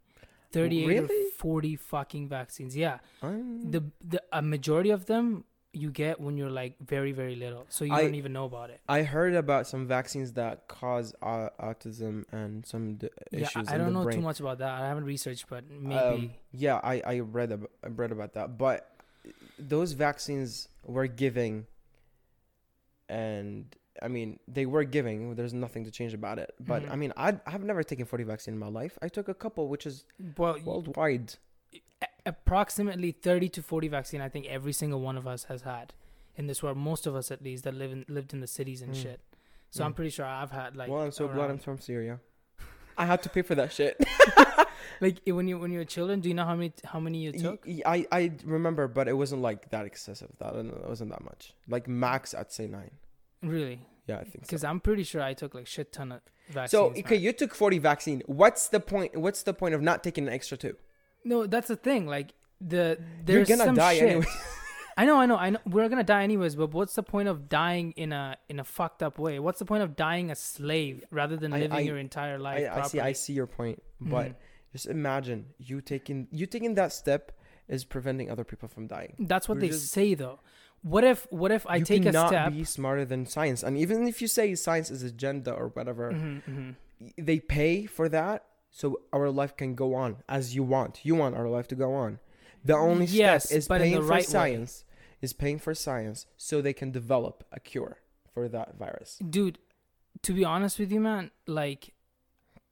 [0.52, 2.76] 38 or 40 fucking vaccines.
[2.76, 3.00] Yeah.
[3.24, 7.66] I'm, The the a majority of them you get when you're like very very little.
[7.70, 8.82] So you I- don't even know about it.
[8.90, 13.78] I heard about some vaccines that cause au- autism and some d- Yeah, issues I
[13.78, 14.18] don't know brain.
[14.18, 14.70] too much about that.
[14.82, 18.58] I haven't researched, but maybe Um, yeah, I I read ab- I read about that,
[18.58, 18.88] but
[19.58, 21.68] those vaccines were giving,
[23.10, 25.36] and I mean they were giving.
[25.36, 26.54] There's nothing to change about it.
[26.60, 26.92] But Mhm.
[26.92, 28.98] I mean I I've never taken 40 vaccine in my life.
[29.02, 30.06] I took a couple, which is
[30.38, 31.36] well, worldwide.
[32.26, 35.94] A- approximately 30 to 40 vaccine I think every single one of us has had
[36.36, 36.78] in this world.
[36.78, 39.02] Most of us at least that live in lived in the cities and Mm.
[39.02, 39.20] shit.
[39.70, 39.96] So I'm Mm.
[39.96, 42.20] pretty sure I've had like well, I'm so glad I'm from Syria.
[42.98, 43.98] I had to pay for that shit.
[45.02, 47.32] like when you when you were children, do you know how many how many you
[47.34, 47.68] Y- took?
[48.16, 50.30] I remember, but it wasn't like that excessive.
[50.40, 51.54] That it wasn't that much.
[51.68, 52.92] Like max, I'd say nine.
[53.42, 53.82] Really?
[54.08, 54.50] Yeah, I think so.
[54.50, 56.72] Because I'm pretty sure I took like shit ton of vaccines.
[56.72, 57.22] So okay, man.
[57.24, 58.24] you took 40 vaccine.
[58.26, 59.16] What's the point?
[59.16, 60.76] What's the point of not taking an extra two?
[61.24, 62.08] No, that's the thing.
[62.08, 64.10] Like the You're there's gonna some die shit.
[64.10, 64.26] anyway.
[64.98, 65.60] I know, I know, I know.
[65.66, 66.56] We're gonna die anyways.
[66.56, 69.40] But what's the point of dying in a in a fucked up way?
[69.40, 72.68] What's the point of dying a slave rather than I- living I- your entire life?
[72.72, 73.00] I, I see.
[73.00, 74.36] I see your point, but Mhm.
[74.74, 77.32] just imagine you taking you taking that step
[77.68, 79.16] is preventing other people from dying.
[79.18, 80.40] That's what We're they just- say though.
[80.84, 82.52] What if what if I you take a step?
[82.52, 86.42] be smarter than science, and even if you say science is agenda or whatever, Mhm,
[86.44, 86.76] mhm.
[87.18, 91.02] they pay for that so our life can go on as you want.
[91.04, 92.20] You want our life to go on.
[92.64, 94.24] The only Yes, step is paying the for right way.
[94.24, 94.86] science.
[95.22, 97.98] Is paying for science so they can develop a cure
[98.34, 99.18] for that virus.
[99.30, 99.60] dude
[100.24, 101.94] to be honest with you man like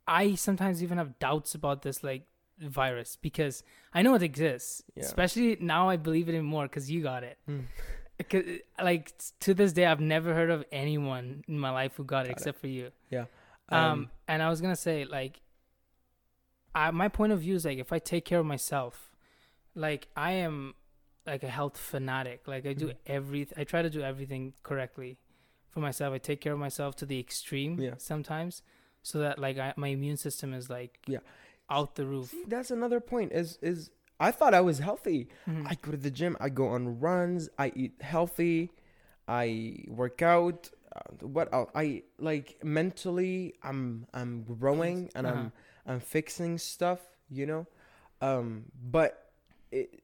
[0.08, 2.24] i sometimes even have doubts about this like
[2.60, 3.62] virus because
[3.94, 5.04] i know it exists Yeah.
[5.04, 7.62] especially now i believe it even more because you got it Hmm.
[8.30, 8.44] 'Cause,
[8.82, 12.30] like to this day i've never heard of anyone in my life who got it
[12.30, 12.38] Got it.
[12.38, 13.26] except for you Yeah.
[13.70, 15.40] um, and i was gonna say like
[16.76, 19.12] I, my point of view is like if i take care of myself
[19.76, 20.74] like i am
[21.26, 22.96] like a health fanatic like i do Mhm.
[23.08, 25.18] every i try to do everything correctly
[25.70, 27.96] for myself i take care of myself to the extreme Yeah.
[27.98, 28.62] sometimes
[29.02, 31.20] so that like I, my immune system is like Yeah.
[31.70, 33.32] out the roof See, that's another point.
[33.32, 35.30] Is is I thought I was healthy.
[35.48, 35.66] Mhm.
[35.72, 36.36] I go to the gym.
[36.42, 37.48] I go on runs.
[37.58, 38.70] I eat healthy.
[39.30, 40.70] I work out.
[40.94, 41.70] Uh, what else?
[41.76, 43.54] I like mentally.
[43.64, 45.36] I'm I'm growing and Uh-huh.
[45.38, 45.52] I'm
[45.90, 47.02] I'm fixing stuff.
[47.32, 47.68] You know,
[48.22, 49.32] um, but
[49.72, 50.02] it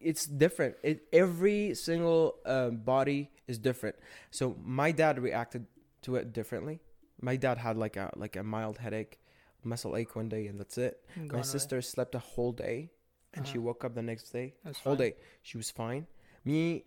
[0.00, 0.76] it's different.
[0.82, 3.96] It every single uh, body is different.
[4.30, 5.66] So my dad reacted
[6.02, 6.80] to it differently.
[7.20, 9.18] My dad had like a like a mild headache,
[9.64, 11.02] muscle ache one day, and that's it.
[11.16, 11.42] Gone My away.
[11.42, 12.90] sister slept a whole day
[13.34, 13.66] and she Uh-huh.
[13.66, 14.54] woke up the next day.
[14.64, 15.10] That's whole fine.
[15.10, 15.16] day.
[15.42, 16.06] She was fine.
[16.44, 16.84] Me,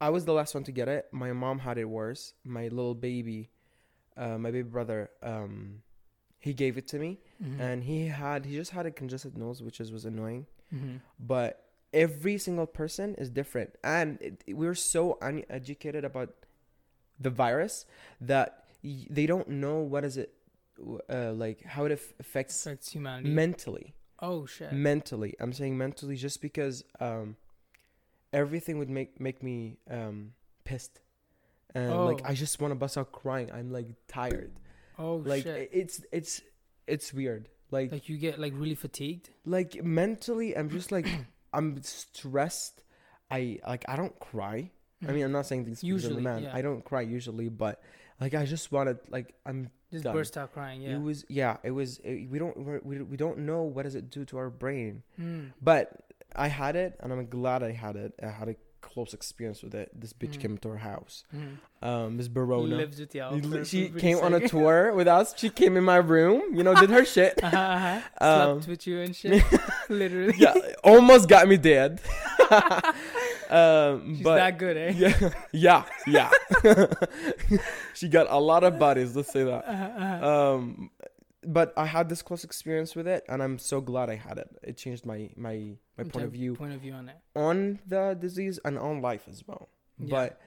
[0.00, 1.08] I was the last one to get it.
[1.12, 2.34] My mom had it worse.
[2.44, 3.50] My little baby,
[4.16, 5.82] uh, my baby brother, um,
[6.48, 7.10] he gave it to me
[7.42, 7.58] Mhm.
[7.66, 10.42] and he had, he just had a congested nose, which is, was annoying.
[10.74, 10.94] Mhm.
[11.32, 11.52] But
[12.06, 13.70] every single person is different.
[13.96, 16.30] And it, we're so uneducated about
[17.26, 17.74] the virus
[18.32, 18.48] that
[18.84, 20.30] y- they don't know what is it,
[21.16, 23.86] uh, like how it aff- affects affects humanity mentally
[24.20, 27.26] oh shit mentally i'm saying mentally just because um
[28.32, 30.32] everything would make make me um
[30.64, 31.00] pissed
[31.74, 32.30] and like Oh.
[32.30, 34.52] i just want to bust out crying i'm like tired
[34.98, 36.42] oh like shit it's it's
[36.86, 41.06] it's weird like like you get like really fatigued like mentally i'm just like
[41.52, 42.82] i'm stressed
[43.30, 44.70] i like i don't cry
[45.06, 46.54] i mean i'm not saying this because Usually, man yeah.
[46.54, 47.82] i don't cry usually but
[48.20, 50.14] like i just wanted like i'm just done.
[50.14, 53.16] burst out crying yeah it was yeah it was it, we don't we're, we, we
[53.16, 55.52] don't know what does it do to our brain Mm.
[55.60, 58.12] But I had it, and I'm glad I had it.
[58.22, 59.90] I had a close experience with it.
[59.98, 60.40] This bitch Mhm.
[60.40, 61.24] came to our house.
[61.34, 61.58] Mhm.
[61.86, 62.76] Um, Miss Barona.
[62.76, 65.34] lives with you He she came on a tour with us.
[65.36, 66.54] She came in my room.
[66.56, 67.42] You know, did her shit.
[67.42, 68.00] uh-huh, uh-huh.
[68.20, 69.42] Um, slept with you and shit
[69.88, 72.00] literally yeah, almost got me dead.
[73.50, 76.30] um, she's but that good eh yeah, yeah, yeah.
[77.94, 79.14] she got a lot of bodies.
[79.16, 79.64] Let's say that.
[79.66, 80.54] uh-huh, uh-huh.
[80.54, 80.90] Um,
[81.56, 84.48] but I had this close experience with it, and I'm so glad I had it.
[84.62, 85.56] It changed my my
[85.96, 87.16] my point of view Point of view on it.
[87.34, 89.68] on the disease and on life as well.
[89.98, 90.08] Yeah.
[90.14, 90.40] But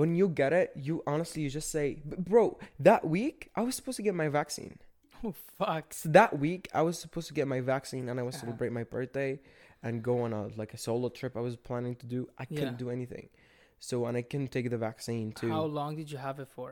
[0.00, 2.58] when you get it, you honestly you just say, "Bro,
[2.88, 4.78] that week I was supposed to get my vaccine."
[5.24, 5.94] Oh fuck.
[5.94, 8.44] So that week I was supposed to get my vaccine, and I was Uh-huh.
[8.46, 9.40] celebrate my birthday
[9.82, 12.28] and go on a like a solo trip I was planning to do.
[12.42, 12.84] I couldn't Yeah.
[12.84, 13.30] do anything,
[13.78, 15.48] so and I couldn't take the vaccine too.
[15.56, 16.70] How long did you have it for?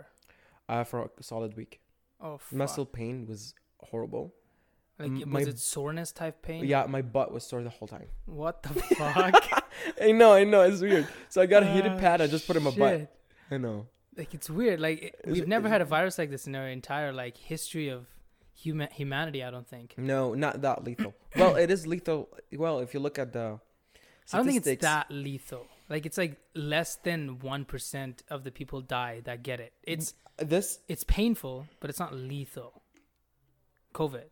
[0.69, 1.81] uh, for a solid week.
[2.25, 2.53] Oh fuck.
[2.53, 4.35] Muscle pain was horrible.
[4.99, 6.65] Like m- was my- it soreness type pain?
[6.65, 8.07] Yeah, my butt was sore the whole time.
[8.27, 9.65] What the fuck?
[10.01, 11.07] I know, I know, it's weird.
[11.29, 12.21] So I got a heated Ah, pad.
[12.21, 13.13] I just put it in my butt.
[13.51, 13.87] I know.
[14.17, 14.81] Like it's weird.
[14.81, 17.89] Like it- we've it- never had a virus like this in our entire like history
[17.89, 18.07] of
[18.55, 19.43] human humanity.
[19.45, 19.95] I don't think.
[19.99, 21.13] No, not that lethal.
[21.37, 22.29] well, it is lethal.
[22.53, 23.59] Well, if you look at the
[24.33, 25.67] I don't think it's that lethal.
[25.89, 29.73] Like it's like less than one percent of the people die that get it.
[29.83, 32.83] It's This it's painful, but it's not lethal.
[33.95, 34.25] COVID.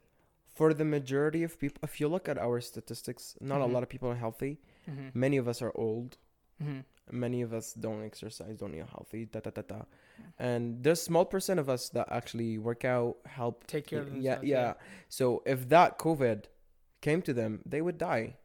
[0.54, 1.80] for the majority of people.
[1.82, 3.64] If you look at our statistics, not Mhm.
[3.70, 4.60] a lot of people are healthy.
[4.88, 5.08] Mm-hmm.
[5.14, 6.18] Many of us are old.
[6.62, 6.80] Mm-hmm.
[7.10, 9.24] Many of us don't exercise, don't eat healthy.
[9.24, 9.80] Da da da da.
[10.38, 13.66] And there's small percent of us that actually work out, help.
[13.66, 14.48] Take care of yeah, themselves.
[14.48, 14.74] yeah.
[15.08, 16.44] So if that COVID
[17.00, 18.36] came to them, they would die.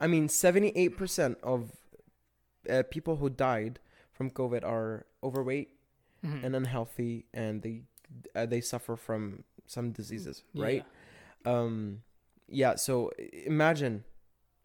[0.00, 1.70] I mean, seventy-eight percent of
[2.70, 3.78] uh, people who died
[4.12, 5.70] from COVID are overweight
[6.24, 6.44] Mhm.
[6.44, 7.82] and unhealthy, and they
[8.34, 10.64] uh, they suffer from some diseases, Yeah.
[10.64, 10.86] right?
[11.44, 12.02] Um,
[12.48, 12.76] yeah.
[12.76, 13.10] So
[13.44, 14.04] imagine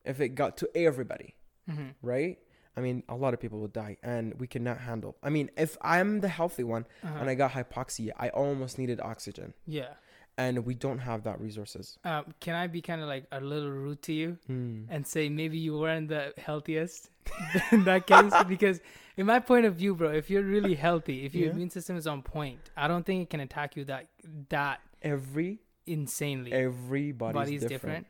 [0.05, 1.35] if it got to everybody,
[1.67, 1.95] Mhm.
[2.01, 2.37] right?
[2.77, 5.17] I mean, a lot of people would die, and we cannot handle.
[5.23, 7.17] I mean, if I'm the healthy one Uh-huh.
[7.19, 9.95] and I got hypoxia, I almost needed oxygen, yeah.
[10.39, 11.85] And we don't have that resources.
[12.11, 14.83] Um, can I be kind of like a little rude to you Hmm.
[14.93, 17.09] and say maybe you weren't the healthiest
[17.75, 18.33] in that case?
[18.55, 18.79] because
[19.17, 21.53] in my point of view, bro, if you're really healthy, if your Yeah.
[21.53, 24.07] immune system is on point, I don't think it can attack you that
[24.49, 26.51] that Every insanely.
[26.53, 28.05] everybody's Body's different.
[28.05, 28.07] different.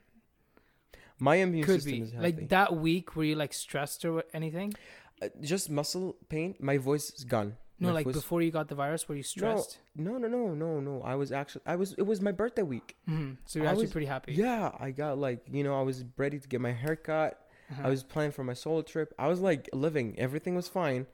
[1.19, 2.25] My immune Could system be is healthy.
[2.31, 3.15] like that week.
[3.15, 4.73] Were you like stressed or anything?
[5.21, 6.55] Uh, just muscle pain.
[6.59, 7.57] My voice is gone.
[7.87, 9.79] No, like voice- before you got the virus, were you stressed?
[9.95, 11.01] No, no, no, no, no.
[11.03, 11.61] I was actually.
[11.65, 11.93] I was.
[11.93, 12.95] It was my birthday week.
[13.07, 14.33] hmm So you're I actually was- pretty happy.
[14.33, 17.45] Yeah, I got like you know I was ready to get my hair cut.
[17.71, 17.83] Uh-huh.
[17.85, 19.13] I was planning for my solo trip.
[19.19, 20.17] I was like living.
[20.19, 21.05] Everything was fine.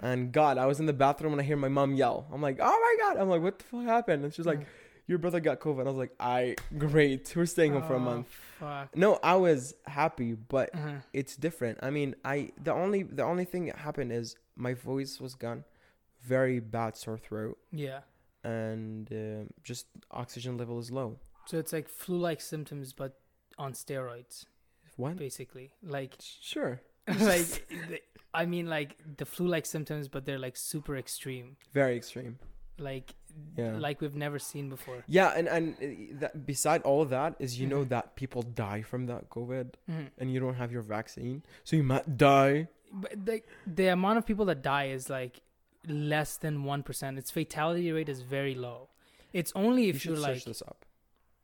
[0.00, 2.26] And God, I was in the bathroom and I hear my mom yell.
[2.32, 3.20] I'm like, oh my God.
[3.20, 4.24] I'm like, what the fuck happened?
[4.24, 4.66] And she's like,
[5.06, 5.78] your brother got COVID.
[5.80, 7.32] And I was like, I great.
[7.36, 8.26] We're staying home for a Oh, month.
[8.58, 8.94] Fuck.
[8.96, 10.96] No, I was happy, but Uh-huh.
[11.12, 11.78] it's different.
[11.82, 15.64] I mean, I the only the only thing that happened is my voice was gone,
[16.24, 18.00] very bad sore throat, Yeah.
[18.42, 21.18] and um just oxygen level is low.
[21.46, 23.18] So it's like flu-like symptoms, but
[23.58, 24.46] on steroids,
[24.96, 25.16] What?
[25.16, 25.72] basically.
[25.82, 26.14] Like,
[26.52, 26.80] Sure.
[27.08, 28.00] like, the-
[28.32, 31.56] I mean, like the flu-like symptoms, but they're like super extreme.
[31.72, 32.38] Very extreme.
[32.78, 33.14] Like,
[33.56, 33.76] Yeah.
[33.86, 35.04] like we've never seen before.
[35.06, 37.88] Yeah, and and uh, that, beside all of that is you know Mhm.
[37.94, 40.10] that people die from that COVID, Mhm.
[40.18, 42.68] and you don't have your vaccine, so you might die.
[42.92, 45.34] But the the amount of people that die is like
[45.86, 47.18] less than one percent.
[47.18, 48.88] Its fatality rate is very low.
[49.32, 50.84] It's only you if should you're like, this up.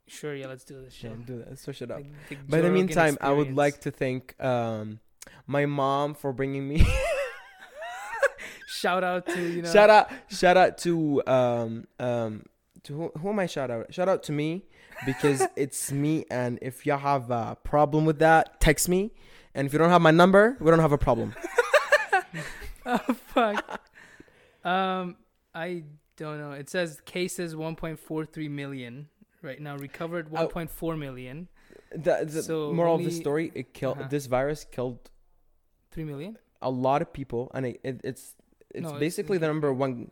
[0.07, 1.11] sure, yeah, let's do this shit.
[1.11, 1.49] Yeah, do that.
[1.49, 1.97] Let's Search it up.
[1.97, 4.99] Like the By Joe the Rogan meantime, I would like to thank um
[5.47, 6.85] my mom for bringing me.
[8.67, 12.43] shout out to you know shout out, shout out to um um
[12.83, 13.93] to who, who am I shout out?
[13.93, 14.63] Shout out to me
[15.05, 16.25] because it's me.
[16.31, 19.11] And if y'all have a problem with that, text me.
[19.53, 21.35] And if you don't have my number, we don't have a problem.
[22.85, 23.81] oh fuck.
[24.63, 25.15] Um,
[25.53, 25.83] I
[26.17, 26.51] don't know.
[26.51, 29.07] It says cases 1.43 million
[29.41, 29.75] right now.
[29.77, 30.47] Recovered Oh.
[30.47, 31.47] 1.4 million.
[31.93, 34.07] The, the So moral of the story: it killed Uh-huh.
[34.09, 35.09] this virus killed
[35.91, 36.37] Three million.
[36.61, 38.35] a lot of people, and it, it, it's
[38.73, 40.11] it's No, it's- basically the number one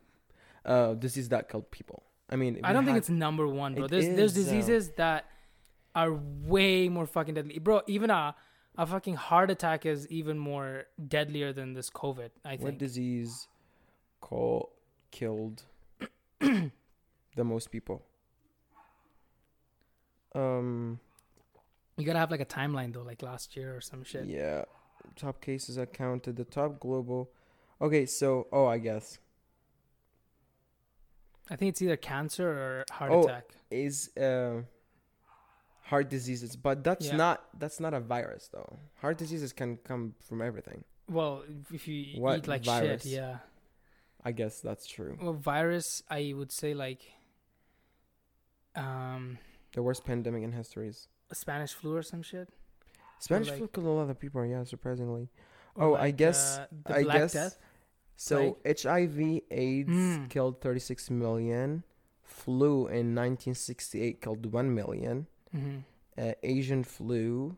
[0.66, 2.04] uh, disease that killed people.
[2.30, 3.88] I mean, I don't think it's number one, bro.
[3.88, 5.26] There's there's is, uh, diseases that
[5.96, 7.82] are way more fucking deadly, bro.
[7.88, 8.36] Even a
[8.78, 12.30] a fucking heart attack is even more deadlier than this COVID.
[12.46, 12.62] I think.
[12.62, 13.48] what disease
[14.22, 14.72] call
[15.12, 15.64] killed
[16.40, 16.72] the
[17.44, 18.04] most people.
[20.36, 21.00] Um.
[21.98, 24.26] you gotta have like a timeline though, like last year or some shit.
[24.26, 24.66] Yeah.
[25.16, 26.36] Top cases I counted.
[26.36, 27.32] The top global.
[27.82, 29.18] Okay, so oh, I guess
[31.50, 33.46] I think it's either cancer or heart Oh, attack.
[33.72, 34.62] is uh,
[35.84, 37.16] heart diseases, but that's Yeah.
[37.16, 38.78] not that's not a virus though.
[39.02, 40.84] Heart diseases can come from everything.
[41.10, 41.44] Well,
[41.74, 43.02] if you What eat like virus?
[43.04, 43.38] shit, yeah.
[44.24, 45.18] I guess that's true.
[45.22, 47.02] Well, virus, I would say like,
[48.76, 49.38] um,
[49.74, 52.50] The worst pandemic in history is Spanish flu or some shit.
[53.20, 54.46] Spanish like- flu killed a lot of people.
[54.46, 55.30] Yeah, surprisingly.
[55.76, 57.58] Oh, I guess- uh, the I Black guess- Death.
[58.16, 60.30] So HIV AIDS Mm.
[60.30, 61.84] killed 36 million.
[62.24, 65.28] flu in 1968 killed 1 million.
[65.52, 65.80] hmm
[66.18, 67.58] Uh, Asian flu.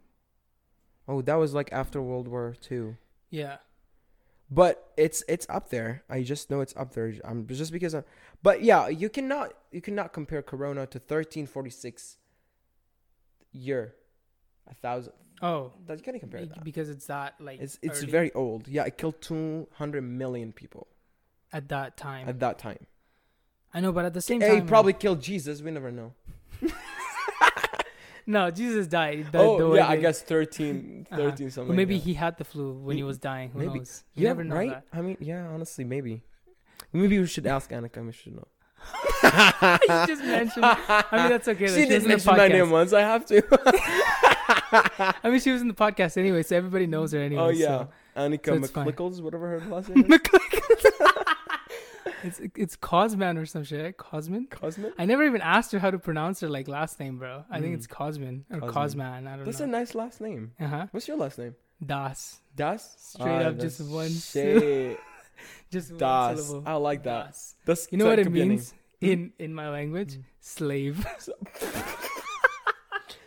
[1.07, 2.95] Oh, that was like after World War Two.
[3.29, 3.57] Yeah.
[4.53, 6.03] But it's it's up there.
[6.09, 7.13] I just know it's up there.
[7.23, 7.93] I'm just because.
[7.95, 8.03] I'm,
[8.43, 12.17] but yeah, you cannot you cannot compare Corona to 1346
[13.53, 13.95] year,
[14.69, 15.13] a thousand.
[15.41, 16.63] Oh, That you can't compare that.
[16.63, 18.67] because it's that like It's it's early very old.
[18.67, 20.87] Yeah, it killed 200 million people
[21.51, 22.29] at that time.
[22.29, 22.85] at that time.
[23.73, 25.61] I know, but at the same time, it probably killed Jesus.
[25.61, 26.13] We never know.
[28.25, 28.51] No.
[28.51, 29.27] Jesus died.
[29.31, 31.21] The- oh the yeah, I they- guess 13, Uh-huh.
[31.31, 31.75] 13 something.
[31.75, 33.49] Maybe he had the flu when he was dying.
[33.51, 33.79] Who maybe.
[33.79, 34.03] knows?
[34.15, 34.69] You yeah, never know right.
[34.69, 34.83] that.
[34.93, 36.21] I mean, yeah, honestly, maybe.
[36.93, 38.05] Maybe we should ask Annika.
[38.05, 38.47] We should know.
[39.23, 40.65] you just mentioned.
[40.65, 41.67] I mean, that's okay.
[41.75, 42.93] she was did in the mention my name once.
[42.93, 43.43] I have to.
[45.23, 47.41] I mean, she was in the podcast anyway, so everybody knows her anyway.
[47.41, 48.83] oh yeah, so- Annika so.
[48.83, 50.19] McClickles, whatever her last name is.
[52.23, 53.83] It's it's Cosman or some shit.
[53.83, 53.97] right?
[53.97, 54.47] Cosman.
[54.97, 57.45] I never even asked her how to pronounce her like last name, bro.
[57.49, 57.77] I think Mm.
[57.77, 58.73] it's Cosman or Cosman.
[58.73, 59.27] Cosman.
[59.27, 59.65] I don't That's know.
[59.65, 60.51] a nice last name.
[60.59, 60.87] uh huh.
[60.91, 61.55] What's your last name?
[61.83, 62.41] Das.
[62.55, 62.95] Das.
[62.99, 64.99] Straight Ah, up, just one Shit.
[65.71, 66.45] Just one Das.
[66.47, 66.69] syllable.
[66.69, 67.27] I like that.
[67.27, 67.55] Das.
[67.65, 68.49] That's You know what it could be a name.
[68.49, 70.17] means in in my language?
[70.17, 70.23] Mm.
[70.39, 71.05] Slave.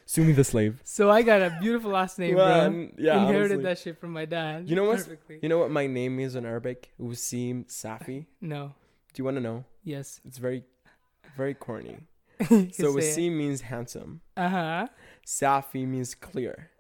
[0.07, 0.81] Sue me the slave.
[0.85, 2.89] So I got a beautiful last name, Well, bro.
[2.99, 3.63] yeah, Inherited honestly.
[3.65, 4.69] that shit from my dad.
[4.69, 5.41] You know Perfectly.
[5.43, 6.93] You know what my name is in Arabic?
[7.01, 8.27] Waseem Safi.
[8.41, 8.75] No.
[9.15, 9.65] Do you want to know?
[9.85, 10.21] Yes.
[10.25, 10.65] It's very,
[11.37, 11.99] very corny.
[12.73, 12.93] So.
[12.93, 14.21] Waseem means handsome.
[14.37, 14.87] Uh huh.
[15.25, 16.71] Safi means clear.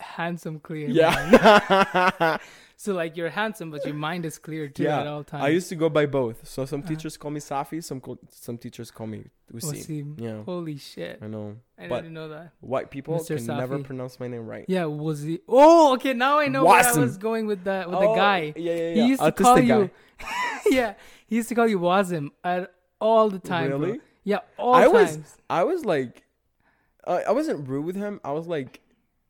[0.00, 0.88] Handsome, clear.
[0.88, 2.38] Yeah.
[2.80, 5.42] So like you're handsome, but your mind is clear too Yeah, at all times.
[5.44, 6.46] I used to go by both.
[6.46, 6.88] So some Uh-huh.
[6.90, 9.72] teachers call me Safi, some co- some teachers call me Waseem.
[9.72, 10.20] Waseem.
[10.20, 11.18] Yeah, Holy shit!
[11.20, 11.56] I know.
[11.76, 12.52] I but- didn't know that.
[12.60, 13.36] White people Mr.
[13.36, 14.64] can never pronounce my name right.
[14.68, 15.40] Yeah, was he?
[15.48, 16.12] Oh, okay.
[16.14, 18.52] Now I know where I was going with the with Oh, the guy.
[18.54, 18.94] Yeah, yeah, yeah.
[19.02, 19.62] He used to call guy.
[19.62, 19.90] you.
[20.70, 20.94] yeah,
[21.26, 23.70] he used to call you Wazim at all the time.
[23.70, 23.78] bro.
[23.78, 24.00] Really?
[24.22, 25.18] Yeah, all I was-
[25.50, 26.22] I was like,
[27.04, 28.20] I I wasn't rude with him.
[28.22, 28.78] I was like,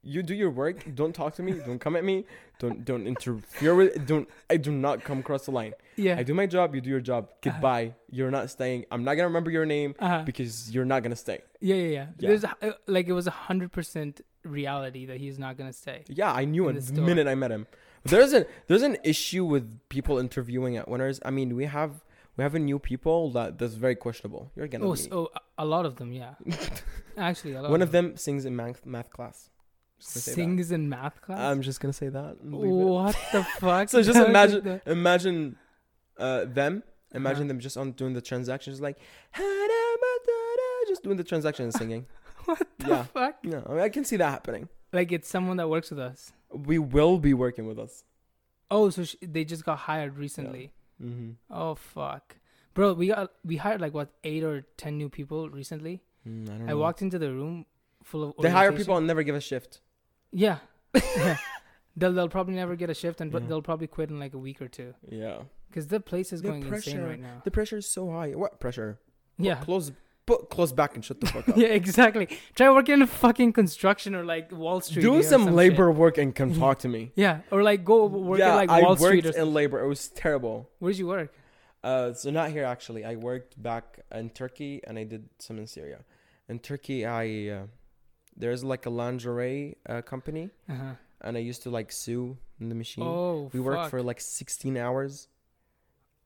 [0.09, 0.95] you do your work.
[0.95, 1.53] Don't talk to me.
[1.53, 2.25] Don't come at me.
[2.59, 4.07] Don't don't interfere with.
[4.07, 4.29] Don't.
[4.49, 5.75] I do not come across the line.
[5.97, 6.17] Yeah.
[6.19, 6.75] I do my job.
[6.75, 7.29] You do your job.
[7.43, 7.95] Goodbye.
[8.11, 8.87] You're not staying.
[8.91, 10.23] I'm not gonna remember your name uh-huh.
[10.25, 11.43] because you're not gonna stay.
[11.61, 12.07] Yeah, yeah, yeah.
[12.19, 12.29] Yeah.
[12.29, 16.05] There's uh, like it was a hundred percent reality that he's not gonna stay.
[16.09, 17.67] Yeah, I knew In it the minute I met him.
[18.05, 21.21] There's an there's an issue with people interviewing at Winners.
[21.25, 22.05] I mean, we have
[22.37, 24.51] we have a new people that that's very questionable.
[24.57, 26.35] You're gonna Oh, so a lot of them, yeah.
[27.17, 27.71] Actually, a lot.
[27.71, 29.51] One of them sings in math math class.
[30.01, 30.35] Just gonna that.
[30.35, 31.39] sings in math class.
[31.41, 32.37] I'm just gonna say that.
[32.45, 33.89] what the fuck?
[33.89, 35.57] So just imagine- Imagine
[36.19, 36.83] uh, them.
[37.15, 37.49] Imagine Uh-huh.
[37.49, 38.99] them just on doing the transactions, like
[40.89, 42.07] just doing the transaction and singing.
[42.45, 43.03] what the yeah.
[43.05, 43.45] fuck?
[43.45, 44.69] No, I, mean, I can see that happening.
[44.93, 46.33] Like it's someone that works with us.
[46.51, 48.05] We will be working with us.
[48.71, 50.73] Oh, so sh- they just got hired recently.
[51.03, 51.33] Mm-hmm.
[51.51, 52.37] Oh fuck,
[52.75, 52.95] bro.
[52.95, 56.03] We got we hired like what eight or ten new people recently.
[56.27, 57.67] Mm, I don't I walked into the room
[58.03, 58.35] full of.
[58.41, 59.81] They hire people and never give a shift.
[60.33, 60.59] Yeah.
[60.95, 61.37] yeah.
[61.97, 63.49] They'll they'll probably never get a shift and but Yeah.
[63.49, 65.39] they'll probably quit in like a week or two Yeah.
[65.69, 67.05] because the place is The going insane pressure.
[67.05, 67.43] right now.
[67.45, 68.31] The pressure is so high.
[68.37, 69.01] What pressure?
[69.37, 69.57] Yeah.
[69.57, 69.91] Close,
[70.25, 71.57] put close back and shut the fuck up.
[71.57, 72.29] Yeah, exactly.
[72.55, 75.03] Try working in fucking construction or like Wall Street.
[75.03, 75.55] Do some, shit.
[75.55, 77.11] labor work and come talk to me.
[77.17, 79.83] Yeah, or like go work yeah, at like I Wall worked Street or in labor.
[79.83, 80.71] It was terrible.
[80.79, 81.35] Where did you work?
[81.83, 83.05] Uh, so not here actually.
[83.05, 86.05] I worked back in Turkey and I did some in Syria.
[86.49, 87.63] In Turkey, I uh,
[88.39, 90.93] there's like a lingerie uh, company, Uh-huh.
[91.21, 93.05] and I used to like sew in the machine.
[93.05, 93.91] Oh, we worked fuck.
[93.91, 95.29] for like 16 hours.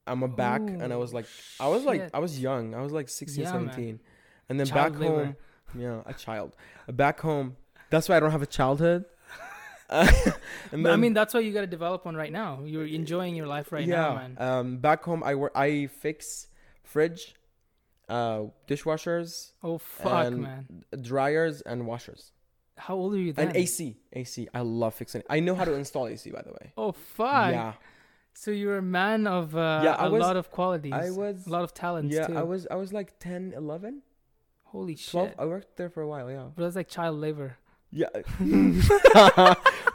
[0.06, 1.26] I'm a back, and I was like,
[1.60, 2.10] I was like, shit.
[2.12, 2.74] I was young.
[2.74, 3.66] I was like 16, Yeah, man.
[3.70, 4.00] 17,
[4.48, 5.24] and then Child back labor.
[5.24, 5.36] home,
[5.78, 6.56] yeah, a child.
[6.88, 7.56] Back home,
[7.90, 9.04] that's why I don't have a childhood.
[9.90, 12.60] But I mean, that's why you got to develop one right now.
[12.64, 14.36] You're enjoying your life right now, man.
[14.38, 15.52] Um, back home, I work.
[15.54, 16.48] I fix
[16.82, 17.34] fridge,
[18.16, 20.66] uh, dishwashers, Oh fuck, man.
[21.10, 22.22] dryers, and washers,
[22.86, 23.48] How old are you then?
[23.48, 23.96] and AC.
[24.20, 24.34] AC.
[24.58, 25.20] I love fixing.
[25.22, 25.26] it.
[25.36, 26.66] I know how to install AC, by the way.
[26.76, 27.52] Oh fuck.
[27.58, 27.72] Yeah,
[28.34, 30.92] So you're a man of uh, Yeah, I a was- lot of qualities.
[31.06, 31.36] I was.
[31.46, 32.36] a lot of talents Yeah, too.
[32.42, 32.60] I was.
[32.74, 34.02] I was like 10, 11,
[34.74, 35.28] Holy 12.
[35.28, 35.36] shit.
[35.38, 36.28] I worked there for a while.
[36.30, 36.46] Yeah.
[36.54, 37.50] But that's like child labor.
[38.02, 38.08] Yeah.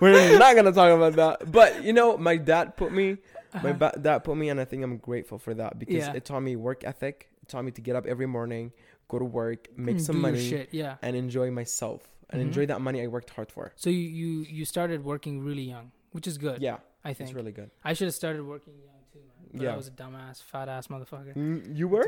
[0.01, 1.51] We're not gonna talk about that.
[1.51, 3.17] But you know, my dad put me.
[3.53, 3.73] My Uh-huh.
[3.73, 6.13] ba- dad put me, and I think I'm grateful for that because Yeah.
[6.13, 7.29] it taught me work ethic.
[7.41, 8.71] It taught me to get up every morning,
[9.07, 10.97] go to work, make some money, Shit, yeah.
[11.01, 12.45] and enjoy myself and Mhm.
[12.47, 13.71] enjoy that money I worked hard for.
[13.75, 16.61] So you, you you started working really young, which is good.
[16.61, 17.29] Yeah, I think.
[17.29, 17.69] it's really good.
[17.83, 19.49] I should have started working young too, man.
[19.53, 19.73] But Yeah.
[19.73, 21.33] I was a dumbass, fat ass motherfucker.
[21.35, 22.07] Mm, you were?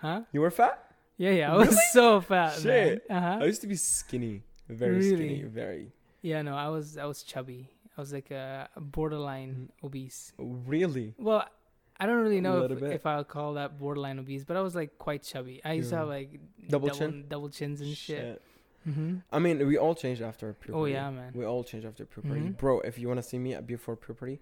[0.00, 0.22] Huh?
[0.32, 0.82] You were fat?
[1.18, 1.52] Yeah, yeah.
[1.52, 3.08] I was so fat, Shit.
[3.08, 3.22] man.
[3.24, 5.16] Uh I used to be skinny, very Really?
[5.16, 5.92] skinny, very.
[6.22, 7.70] Yeah, no, I was I was chubby.
[7.96, 9.86] I was like a borderline Mm.
[9.86, 10.32] obese.
[10.38, 11.14] Really?
[11.18, 11.44] Well,
[11.98, 14.98] I don't really know if, if I'll call that borderline obese, but I was like
[14.98, 15.62] quite chubby.
[15.64, 16.38] I used to have like
[16.68, 17.24] Double double, chin?
[17.28, 18.18] double chins and shit.
[18.18, 18.42] Shit.
[18.84, 20.78] hmm I mean, we all changed after puberty.
[20.78, 21.32] Oh yeah, man.
[21.34, 22.56] We all change after puberty, Mhm.
[22.58, 22.80] bro.
[22.80, 24.40] If you want to see me before puberty,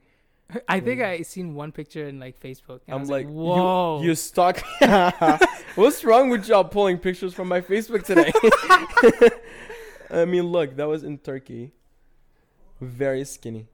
[0.69, 1.11] I think Yeah.
[1.11, 2.81] I seen one picture in like Facebook.
[2.89, 4.01] I'm was like, whoa.
[4.03, 4.61] you, you stalk.
[5.77, 8.33] What's wrong with y'all pulling pictures from my Facebook today?
[10.11, 11.73] I mean, look, that was in Turkey.
[12.85, 13.67] Very skinny.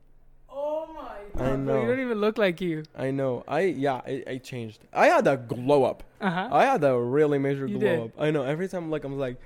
[0.49, 1.01] oh my
[1.45, 1.81] I god, bro, know.
[1.83, 2.85] you don't even look like you.
[2.97, 3.45] I know.
[3.47, 4.01] I yeah.
[4.07, 4.81] I, I changed.
[4.93, 6.03] I had a glow up.
[6.21, 6.49] Uh huh.
[6.53, 8.01] I had a really major You glow did.
[8.01, 8.11] up.
[8.19, 8.43] I know.
[8.43, 9.37] Every time, like, I'm like,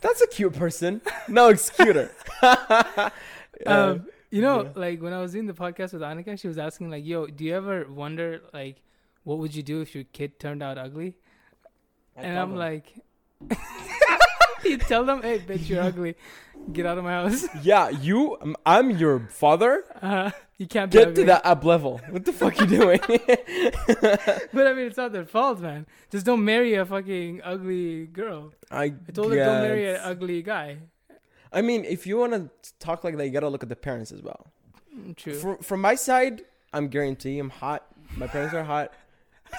[0.00, 1.00] that's a cute person.
[1.28, 2.10] No, it's cuter.
[3.66, 4.70] um, you know, yeah.
[4.74, 7.44] like when I was doing the podcast with Annika, she was asking like, "Yo, do
[7.44, 8.76] you ever wonder like,
[9.24, 11.16] what would you do if your kid turned out ugly?"
[12.16, 12.92] and I'm like,
[14.64, 16.16] you tell them, "Hey, bitch, you're ugly.
[16.72, 17.46] Get out of my house.
[17.62, 18.36] yeah, you.
[18.40, 19.84] um, I'm your father.
[20.00, 22.00] Uh, you can't Get to that up level.
[22.10, 23.00] What the fuck you doing?
[24.52, 25.86] But I mean, it's not their fault, man.
[26.10, 28.52] Just don't marry a fucking ugly girl.
[28.70, 30.78] I, I told her don't marry an ugly guy.
[31.52, 34.12] I mean, if you want to talk like that, you gotta look at the parents
[34.12, 34.46] as well.
[34.96, 35.34] Mm, True.
[35.34, 36.42] From from my side,
[36.72, 37.86] I'm guarantee I'm hot.
[38.16, 38.92] My parents are hot.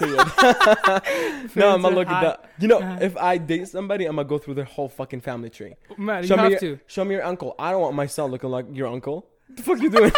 [1.56, 2.22] No, I'm gonna look at hot.
[2.42, 2.50] that.
[2.58, 2.98] You know, Uh-huh.
[3.00, 5.74] if I date somebody, I'm gonna go through their whole fucking family tree.
[5.96, 6.78] Man, you Show me have your- to.
[6.86, 7.54] Show me your uncle.
[7.58, 9.26] I don't want my son looking like your uncle.
[9.48, 10.12] What the fuck you doing?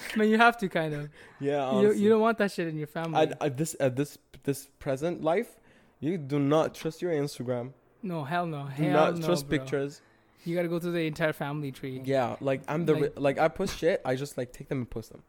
[0.16, 1.10] Man, you have to kind of.
[1.40, 2.02] yeah, You, honestly.
[2.02, 3.20] you don't want that shit in your family.
[3.20, 5.58] at, at this at this this present life,
[6.00, 7.72] you do not trust your Instagram.
[8.02, 8.62] no, hell no.
[8.76, 9.58] Do Hell not no, trust bro.
[9.58, 10.00] pictures.
[10.44, 12.00] You gotta go through the entire family tree.
[12.04, 14.00] Yeah, like I'm the Like- like, like I post shit.
[14.04, 15.22] I just like take them and post them.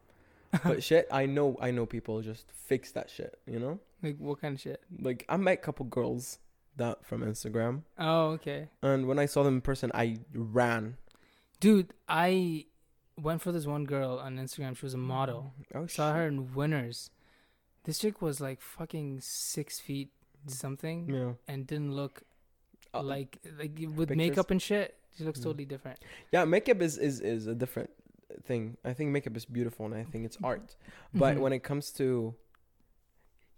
[0.64, 3.38] but shit, I know I know people just fix that shit.
[3.46, 4.80] You know, Like what kind of shit?
[5.00, 6.38] like I met a couple girls
[6.76, 8.68] that from Instagram, Oh, okay.
[8.82, 10.96] and when I saw them in person, I ran.
[11.60, 12.66] Dude, I
[13.20, 14.76] went for this one girl on Instagram.
[14.76, 15.52] She was a model.
[15.74, 16.16] Oh Saw shit.
[16.16, 17.10] her in Winners.
[17.84, 20.10] This chick was like fucking six feet
[20.46, 21.32] something Yeah.
[21.46, 22.22] and didn't look
[22.94, 24.16] Uh, like like with pictures?
[24.16, 24.96] makeup and shit.
[25.18, 25.98] She looks totally different.
[26.32, 27.90] Yeah, makeup is, is is a different
[28.44, 28.76] thing.
[28.84, 30.76] I think makeup is beautiful, and I think it's art.
[31.12, 31.40] But Mhm.
[31.40, 32.34] when it comes to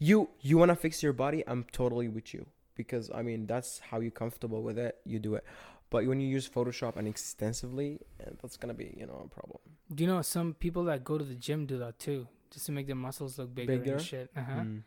[0.08, 1.40] you, you want to fix your body.
[1.46, 2.46] I'm totally with you
[2.80, 4.92] because I mean that's how you're comfortable with it.
[5.04, 5.44] You do it.
[5.90, 7.90] But when you use Photoshop and extensively,
[8.20, 9.60] eh, that's gonna be you know a problem.
[9.94, 12.72] Do you know some people that go to the gym do that too, just to
[12.72, 13.92] make their muscles look bigger, Bigger?
[13.96, 14.30] and shit.
[14.36, 14.52] Uh-huh.
[14.62, 14.82] Mm.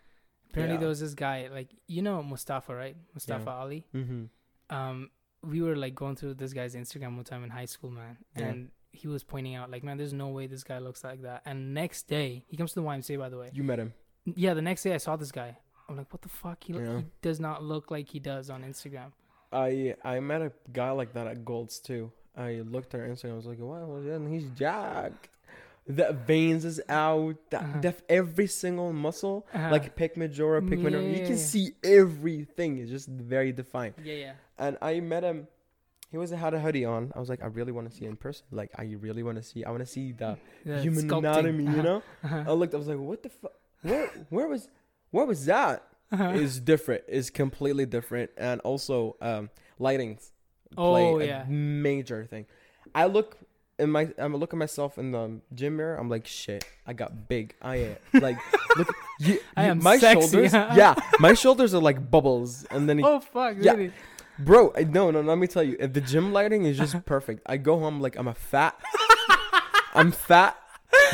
[0.49, 0.79] Apparently Yeah.
[0.79, 2.95] there was this guy, like you know Mustafa, right?
[3.13, 3.85] Mustafa Ali.
[3.93, 4.23] Mm-hmm.
[4.75, 5.09] Um,
[5.43, 8.45] we were like going through this guy's Instagram one time in high school, man, Yeah.
[8.47, 11.43] and he was pointing out like, man, there's no way this guy looks like that.
[11.45, 13.49] And next day, he comes to the YMCA, by the way.
[13.53, 13.93] You met him.
[14.25, 15.57] Yeah, the next day I saw this guy.
[15.87, 16.63] I'm like, what the fuck?
[16.63, 16.99] He, Yeah.
[16.99, 19.11] he does not look like he does on Instagram.
[19.51, 22.11] I I met a guy like that at Gold's too.
[22.35, 23.33] I looked at her Instagram.
[23.33, 25.29] I was like, wow, and he's jacked.
[25.87, 27.35] The veins is out.
[27.51, 27.79] That Uh-huh.
[27.81, 29.69] def every single muscle, Uh-huh.
[29.71, 32.79] like pec majora, pec Yeah, minor, you can see everything.
[32.79, 33.93] It's just very defined.
[34.03, 34.33] Yeah, yeah.
[34.57, 35.47] And I met him.
[36.09, 37.11] He was had a hoodie on.
[37.15, 38.45] I was like, I really want to see in person.
[38.51, 39.63] Like, I really want to see.
[39.63, 41.19] I want to see the The human sculpting.
[41.19, 41.63] anatomy.
[41.65, 41.81] You Uh-huh.
[41.83, 42.01] know.
[42.23, 42.43] Uh-huh.
[42.47, 42.73] I looked.
[42.73, 43.53] I was like, what the fuck?
[43.85, 44.67] Where where was
[45.11, 45.83] where was that?
[46.11, 46.29] Uh-huh.
[46.29, 47.03] Is different.
[47.07, 48.31] Is completely different.
[48.37, 50.31] And also, um, lightings
[50.77, 51.43] Oh, play yeah.
[51.45, 52.45] a major thing.
[52.93, 53.37] I look
[53.79, 54.09] in my.
[54.17, 55.95] I'm look at myself in the gym mirror.
[55.97, 56.63] I'm like, shit.
[56.87, 57.55] I got big.
[57.61, 58.37] I am like,
[58.77, 58.87] look.
[59.19, 60.29] You, I am my sexy.
[60.31, 60.53] shoulders.
[60.75, 63.73] yeah, my shoulders are like bubbles, and then he, oh fuck, Yeah.
[63.73, 63.91] really?
[64.37, 65.21] Bro, I- no, no.
[65.21, 67.41] Let me tell you, the gym lighting is just perfect.
[67.45, 68.77] I go home like I'm a fat.
[69.93, 70.57] I'm fat.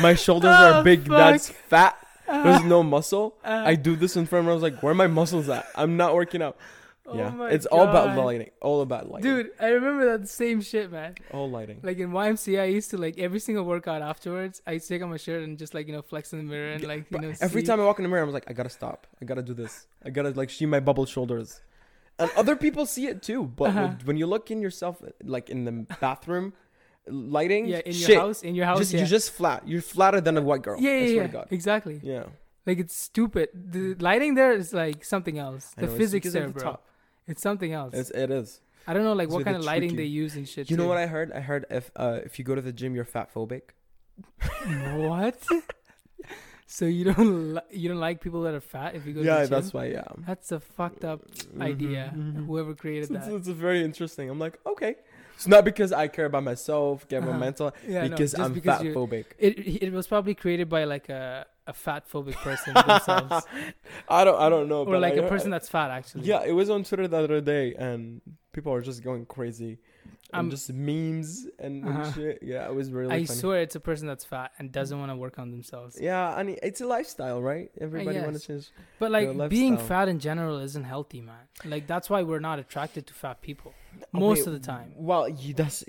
[0.00, 1.04] My shoulders Oh, are big.
[1.04, 1.96] That's fat.
[2.26, 3.36] There's no muscle.
[3.44, 4.50] uh, I do this in front of.
[4.50, 5.66] I was like, where are my muscles at?
[5.74, 6.56] I'm not working out.
[7.06, 8.50] oh yeah, my it's all about lighting.
[8.60, 9.28] All about lighting.
[9.30, 11.16] Dude, I remember that same shit, man.
[11.32, 11.80] all lighting.
[11.82, 14.62] Like in YMCA, I used to like every single workout afterwards.
[14.66, 16.44] I used to take off my shirt and just like you know flex in the
[16.44, 17.34] mirror and like you Bro, know.
[17.40, 19.06] every see- time I walk in the mirror, I'm like, I gotta stop.
[19.20, 19.86] I gotta do this.
[20.04, 21.60] I gotta like see my bubble shoulders.
[22.18, 23.44] And other people see it too.
[23.44, 23.90] But Uh-huh.
[24.04, 26.52] when you look in yourself, like in the bathroom,
[27.08, 29.00] lighting, yeah, in your shit, house, in your house, just, yeah.
[29.00, 29.66] You're just flat.
[29.66, 30.80] You're flatter than a white girl.
[30.80, 31.46] yeah, I yeah, swear yeah, to God.
[31.50, 32.00] exactly.
[32.02, 32.24] Yeah.
[32.66, 33.48] Like it's stupid.
[33.54, 35.72] The lighting there is like something else.
[35.76, 36.62] The know, physics there, the bro.
[36.62, 36.86] top.
[37.26, 37.94] It's something else.
[37.94, 38.60] It's, it is.
[38.86, 40.70] I don't know like it's what kind of lighting tricky- they use and shit.
[40.70, 41.32] You know what I heard?
[41.32, 43.62] I heard if uh if you go to the gym, you're fat phobic.
[44.96, 45.42] what?
[46.66, 49.26] so you don't li- you don't like people that are fat if you go to
[49.26, 49.50] Yeah, the gym?
[49.50, 49.86] that's why.
[49.86, 50.04] Yeah.
[50.26, 52.12] That's a fucked up Mhm, idea.
[52.16, 52.46] mhm.
[52.46, 53.34] Whoever created It's, it's, that.
[53.36, 54.30] it's very interesting.
[54.30, 54.96] I'm like, okay.
[55.42, 57.36] It's not because I care about myself, get Uh-huh.
[57.36, 59.24] mental, Yeah, no, because just I'm because fat phobic.
[59.38, 63.44] It it was probably created by like a a fat phobic person themselves,
[64.08, 64.82] I don't I don't know.
[64.82, 66.24] or but like I- a person I- that's fat actually.
[66.26, 68.20] Yeah, it was on Twitter the other day, and
[68.52, 69.78] people are just going crazy.
[70.32, 72.12] And I'm- just memes and, and Uh-huh.
[72.12, 72.38] shit.
[72.42, 73.38] Yeah, it was really I funny.
[73.38, 75.98] swear it's a person that's fat and doesn't want to work on themselves.
[76.00, 77.70] Yeah, and it's a lifestyle, right?
[77.80, 78.42] Everybody want guess.
[78.42, 78.70] to change.
[78.98, 81.44] But like being fat in general isn't healthy, man.
[81.64, 83.74] Like that's why we're not attracted to fat people
[84.12, 84.92] most Okay, of the time.
[84.96, 85.84] Well, you, that's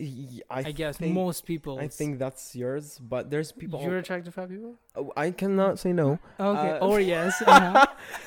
[0.49, 1.79] I guess think, most people.
[1.79, 3.81] I think that's yours, but there's people.
[3.81, 4.75] you're attracted to fat people.
[4.95, 6.19] Oh, I cannot say no.
[6.39, 6.71] Okay.
[6.71, 7.41] Uh, or yes.
[7.47, 7.85] Uh-huh.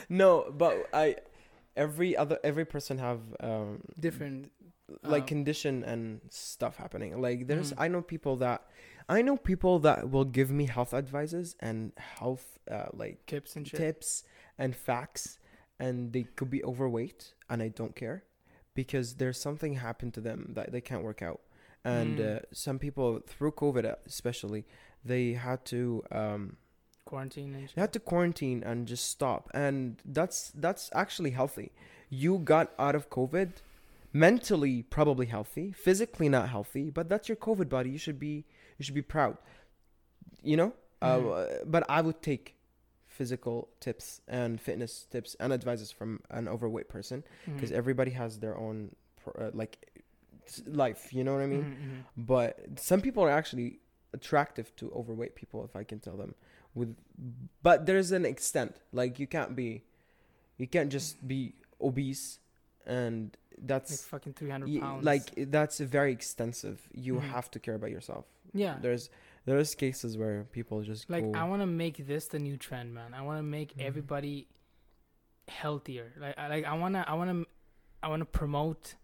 [0.09, 1.16] no, but I
[1.76, 4.51] every other every person have um Different.
[5.03, 7.20] Like uh, condition and stuff happening.
[7.20, 7.80] Like there's Mhm.
[7.84, 8.62] I know people that
[9.09, 13.66] I know people that will give me health advices and health uh, like tips and
[13.66, 13.78] shit.
[13.80, 14.24] tips
[14.59, 15.39] and facts
[15.78, 18.24] and they could be overweight and I don't care
[18.74, 21.41] because there's something happened to them that they can't work out.
[21.84, 22.37] And Mm.
[22.37, 24.64] uh, some people through COVID uh, especially
[25.05, 26.57] they had to um
[27.05, 31.70] Quarantine they had to quarantine and just stop and that's that's actually healthy
[32.11, 33.51] you got out of covid
[34.24, 38.34] mentally probably healthy physically not healthy but that's your covid body you should be
[38.78, 39.36] you should be proud
[40.50, 40.70] you know
[41.02, 41.04] Mhm.
[41.06, 42.44] uh, but i would take
[43.18, 47.18] physical tips and fitness tips and advices from an overweight person
[47.54, 47.76] because Mhm.
[47.82, 48.94] everybody has their own
[49.38, 49.74] uh, like
[50.84, 52.04] life you know what i mean Mhm, mhm.
[52.32, 52.52] but
[52.90, 53.80] some people are actually
[54.18, 56.32] attractive to overweight people if i can tell them
[56.74, 56.90] with
[57.62, 59.82] but there's an extent like you can't be
[60.60, 61.40] you can't just be
[61.80, 62.38] obese
[62.86, 65.04] and like that's fucking 300 y- pounds.
[65.04, 67.22] like that's very extensive you Mhm.
[67.34, 68.78] have to care about yourself yeah.
[68.80, 69.11] there's
[69.44, 72.92] there's cases where people just Like go, I want to make this the new trend,
[72.92, 73.14] man.
[73.14, 73.82] I want to make Mhm.
[73.88, 74.48] everybody
[75.48, 76.12] healthier.
[76.18, 77.46] Like I like I want to I want to
[78.02, 78.96] I want to promote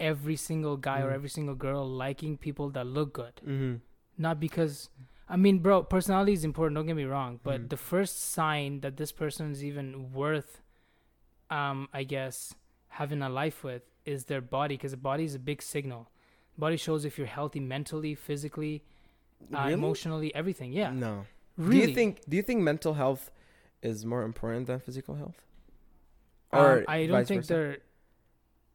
[0.00, 1.14] every single guy or Mhm.
[1.14, 3.34] every single girl liking people that look good.
[3.44, 3.80] Mhm.
[4.16, 4.88] Not because
[5.28, 7.68] I mean, bro, personality is important, don't get me wrong, but Mhm.
[7.70, 10.62] the first sign that this person is even worth
[11.50, 12.54] um I guess
[13.00, 16.02] having a life with is their body because the body is a big signal.
[16.56, 18.74] Body shows if you're healthy mentally, physically,
[19.52, 19.72] uh, Really?
[19.80, 20.70] emotionally, everything.
[20.72, 20.90] Yeah.
[21.06, 21.14] no
[21.56, 21.72] Really?
[21.82, 23.24] do you think do you think mental health
[23.90, 25.40] is more important than physical health
[26.52, 27.52] Um, I don't think versa?
[27.54, 27.78] they're.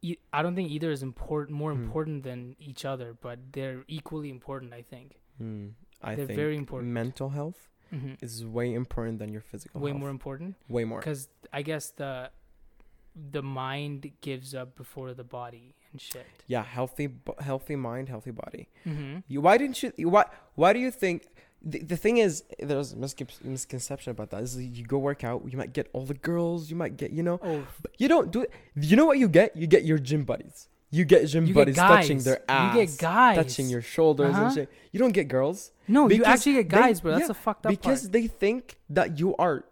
[0.02, 1.82] E- I don't think either is important, more Hmm.
[1.84, 4.72] important than each other, but they're equally important.
[4.72, 5.06] I think
[5.38, 5.68] Hmm.
[6.02, 6.92] I they're think very important.
[6.92, 7.60] mental health
[7.90, 10.00] hmm is way important than your physical way health.
[10.00, 12.12] more important way more because I guess the
[13.32, 16.26] the mind gives up before the body and shit.
[16.46, 17.08] yeah healthy
[17.40, 19.18] healthy mind healthy body Mm-hmm.
[19.28, 21.26] you, why didn't you why why do you think
[21.62, 25.42] the, the thing is there's a miscon- misconception about that is you go work out
[25.50, 28.30] you might get all the girls you might get you know Oh, but you don't
[28.30, 31.44] do it you know what you get you get your gym buddies you get gym
[31.46, 34.44] you get buddies touching their ass You get guys touching your shoulders Uh-huh.
[34.46, 37.12] and shit you don't get girls No, you actually get they- guys, bro.
[37.12, 38.12] That's yeah, a fucked up because part.
[38.12, 39.64] they think that you are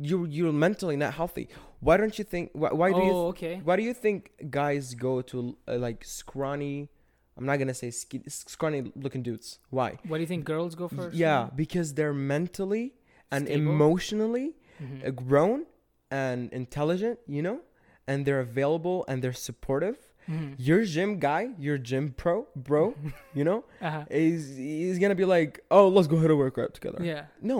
[0.00, 1.48] you you're mentally not healthy
[1.80, 3.60] why don't you think why, why do oh, you okay.
[3.64, 6.88] why do you think guys go to uh, like scrawny?
[7.36, 9.60] I'm not gonna say ski, scrawny looking dudes.
[9.70, 9.98] Why?
[10.08, 11.14] What do you think girls go first?
[11.14, 12.94] Yeah, because they're mentally
[13.30, 13.70] and Stable?
[13.72, 15.06] emotionally Mhm.
[15.06, 15.66] uh, grown
[16.10, 17.20] and intelligent.
[17.28, 17.60] You know,
[18.08, 19.98] and they're available and they're supportive.
[20.28, 20.54] Mhm.
[20.58, 22.94] Your gym guy, your gym pro, bro,
[23.38, 24.04] you know, Uh-huh.
[24.10, 26.98] is he's gonna be like, oh, let's go hit a workout together.
[27.04, 27.58] Yeah, No,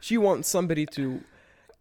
[0.00, 1.20] she wants somebody to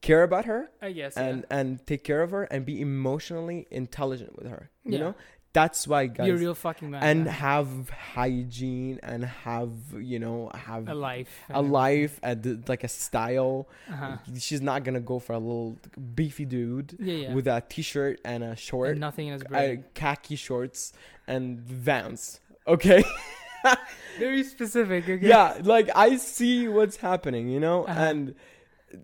[0.02, 1.18] care about her I guess.
[1.18, 4.70] and and take care of her and be emotionally intelligent with her.
[4.86, 5.00] You Yeah.
[5.00, 5.16] know,
[5.52, 7.02] that's why guys you're a real fucking man.
[7.04, 7.34] and man.
[7.34, 11.40] have hygiene and have you know have a life.
[11.50, 13.68] a life and like a style.
[13.92, 14.18] Uh-huh.
[14.38, 15.78] She's not gonna go for a little
[16.16, 17.34] beefy dude Yeah, yeah.
[17.34, 20.94] with a t-shirt and a short, and nothing in his uh, khaki shorts
[21.28, 22.40] and Vans.
[22.68, 23.04] Okay.
[24.20, 25.04] Very specific.
[25.10, 25.28] Okay?
[25.28, 28.00] yeah, like I see what's happening, you know, Uh-huh.
[28.02, 28.36] and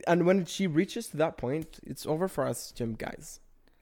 [0.07, 3.39] and when she reaches to that point, it's over for us gym guys.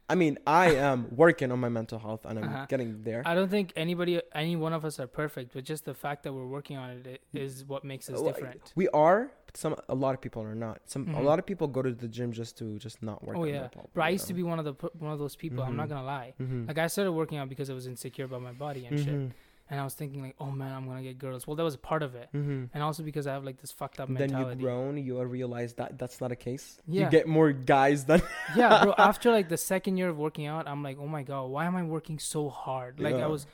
[0.09, 2.65] I mean, I am working on my mental health and I'm Uh-huh.
[2.67, 3.21] getting there.
[3.25, 6.33] I don't think anybody, any one of us are perfect, but just the fact that
[6.33, 8.73] we're working on it is what makes us different.
[8.75, 10.81] We are, but some a lot of people are not.
[10.85, 11.23] Some a Mhm.
[11.23, 13.37] lot of people go to the gym just to just not work.
[13.37, 15.63] Oh on yeah, but I used to be one of the one of those people.
[15.63, 15.89] I'm not Mhm.
[15.93, 16.33] gonna lie.
[16.39, 16.67] Mhm.
[16.67, 19.31] Like I started working out because I was insecure about my body and shit, Mhm.
[19.73, 21.47] And I was thinking like, oh man, I'm gonna get girls.
[21.47, 22.69] Well, that was a part of it, Mhm.
[22.73, 24.33] and also because I have like this fucked up mentality.
[24.33, 24.63] Then you mentality.
[24.63, 26.65] grown, you realize that that's not a case.
[26.87, 27.05] Yeah.
[27.05, 28.21] You get more guys than.
[28.55, 28.93] yeah, bro.
[29.11, 31.75] After like the second year of working out, I'm like, oh my god, why am
[31.75, 32.99] I working so hard?
[32.99, 33.25] Like Yeah.
[33.25, 33.47] I was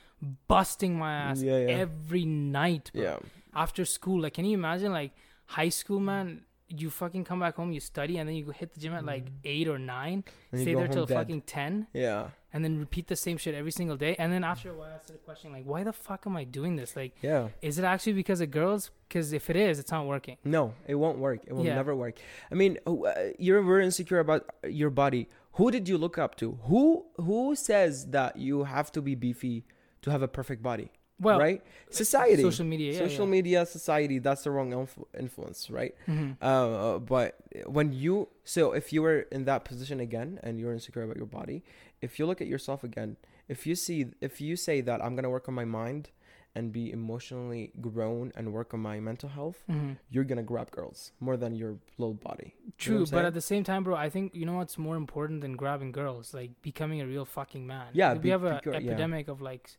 [0.46, 1.68] busting my ass Yeah, yeah.
[1.84, 3.02] every night, bro.
[3.02, 3.16] yeah.
[3.54, 4.20] after school.
[4.22, 5.12] Like, can you imagine like
[5.46, 6.42] high school, man?
[6.72, 9.04] You fucking come back home, you study, and then you go hit the gym at
[9.04, 9.32] like Mhm.
[9.44, 11.14] eight or nine, And stay there till dead.
[11.16, 12.30] fucking ten, Yeah.
[12.52, 14.14] and then repeat the same shit every single day.
[14.16, 16.76] And then after a while, I started questioning like, why the fuck am I doing
[16.76, 16.94] this?
[16.94, 17.48] Like, Yeah.
[17.60, 18.90] is it actually because of girls?
[19.08, 20.36] Because if it is, it's not working.
[20.44, 21.40] No, it won't work.
[21.44, 21.74] It will Yeah.
[21.74, 22.18] never work.
[22.50, 25.28] I mean, oh, uh, you're very insecure about your body.
[25.54, 26.52] Who did you look up to?
[26.70, 29.64] Who who says that you have to be beefy
[30.02, 31.62] to have a perfect body, well, right?
[31.90, 33.30] Society, social media, yeah, social yeah.
[33.30, 34.18] media, society.
[34.18, 35.94] That's the wrong influ- influence, right?
[36.08, 36.36] Mhm.
[36.40, 41.02] Uh, but when you so if you were in that position again and you're insecure
[41.02, 41.62] about your body,
[42.00, 43.16] if you look at yourself again,
[43.48, 46.10] if you see if you say that I'm gonna work on my mind
[46.56, 49.96] and be emotionally grown and work on my mental health, Mhm.
[50.10, 52.54] you're gonna grab girls more than your little body.
[52.58, 54.96] You know True, but at the same time, bro, I think you know what's more
[54.96, 57.88] important than grabbing girls, like becoming a real fucking man.
[57.92, 58.78] Yeah, we be- have an gr- yeah.
[58.78, 59.70] epidemic of like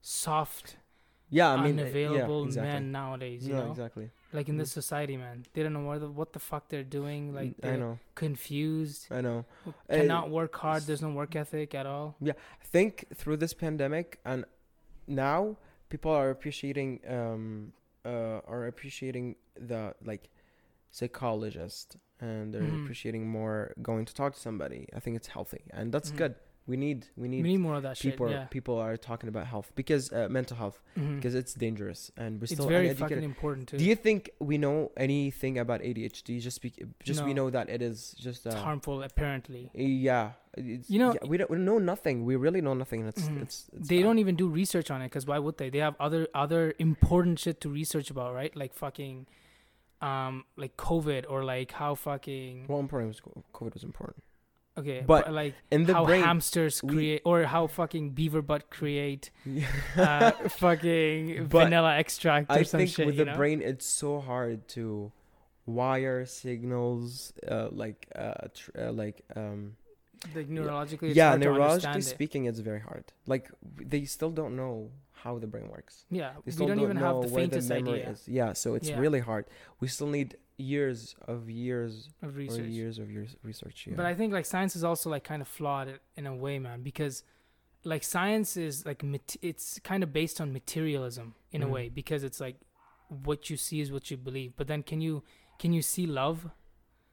[0.00, 0.76] soft,
[1.38, 2.72] yeah, I mean, unavailable yeah, exactly.
[2.72, 3.40] men nowadays.
[3.48, 4.06] You no, know, exactly.
[4.38, 7.34] like in this society, man, they don't know what the, what the fuck they're doing.
[7.38, 9.38] Like I they're know, confused, I know.
[9.66, 10.82] Uh, cannot work hard.
[10.86, 12.08] There's no work ethic at all.
[12.28, 14.44] Yeah, I think through this pandemic and
[15.08, 15.56] now
[15.88, 17.72] people are appreciating um
[18.04, 19.26] uh are appreciating
[19.70, 20.24] the like
[20.90, 22.82] psychologist and they're Mhm.
[22.84, 26.16] appreciating more going to talk to somebody i think it's healthy and that's Mhm.
[26.22, 26.34] good
[26.66, 28.36] we need we We need, need more of that people shit.
[28.36, 31.16] Yeah, people are talking about health because uh, mental health Mhm.
[31.16, 33.78] because it's dangerous and we're still it's very uneducated fucking important too.
[33.78, 37.82] do you think we know anything about adhd just be, just we know that it
[37.82, 39.70] is just it's uh, harmful, apparently.
[39.74, 43.22] yeah it's, You know- yeah, we don't we know nothing we really know nothing it's
[43.28, 43.42] Mhm.
[43.42, 45.68] it's, it's they don't even do research on it because why would they?
[45.70, 48.54] They have other other important shit to research about, right?
[48.62, 49.26] Like fucking,
[50.00, 53.20] um, like COVID or like how fucking Well, important was
[53.58, 54.22] COVID was important.
[54.78, 58.42] Okay, but but, like In the how brain, hamsters we- create or how fucking beaver
[58.42, 59.30] butt create
[59.96, 63.06] uh, fucking vanilla extract or I some think shit.
[63.06, 63.36] with the know?
[63.36, 65.12] brain, it's so hard to
[65.66, 69.76] wire signals, uh, like uh, tr- uh, like um,
[70.34, 72.04] like neurologically, it's yeah, neurologically understand it.
[72.04, 73.04] speaking, it's very hard.
[73.26, 74.90] Like they still don't know
[75.22, 76.04] how the brain works.
[76.10, 78.28] Yeah, They we still don't even have the where faintest memory idea is.
[78.28, 78.98] Yeah, so it's Yeah.
[78.98, 79.44] really hard.
[79.80, 82.66] We still need years of years of research.
[82.66, 83.86] years of years research.
[83.86, 83.94] Yeah.
[83.96, 86.82] But I think like science is also like kind of flawed in a way, man,
[86.82, 87.24] because
[87.84, 89.02] like science is like
[89.42, 91.70] it's kind of based on materialism in a Mhm.
[91.76, 92.56] way because it's like
[93.08, 94.50] what you see is what you believe.
[94.56, 95.22] But then can you
[95.58, 96.50] can you see love?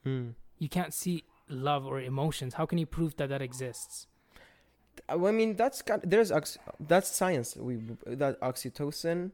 [0.06, 0.34] Mm.
[0.58, 2.56] You can't see love or emotions.
[2.56, 4.08] How can you prove that that exists?
[5.08, 6.32] I mean, that's kind there's
[6.80, 7.56] that's science.
[7.56, 9.32] We that oxytocin.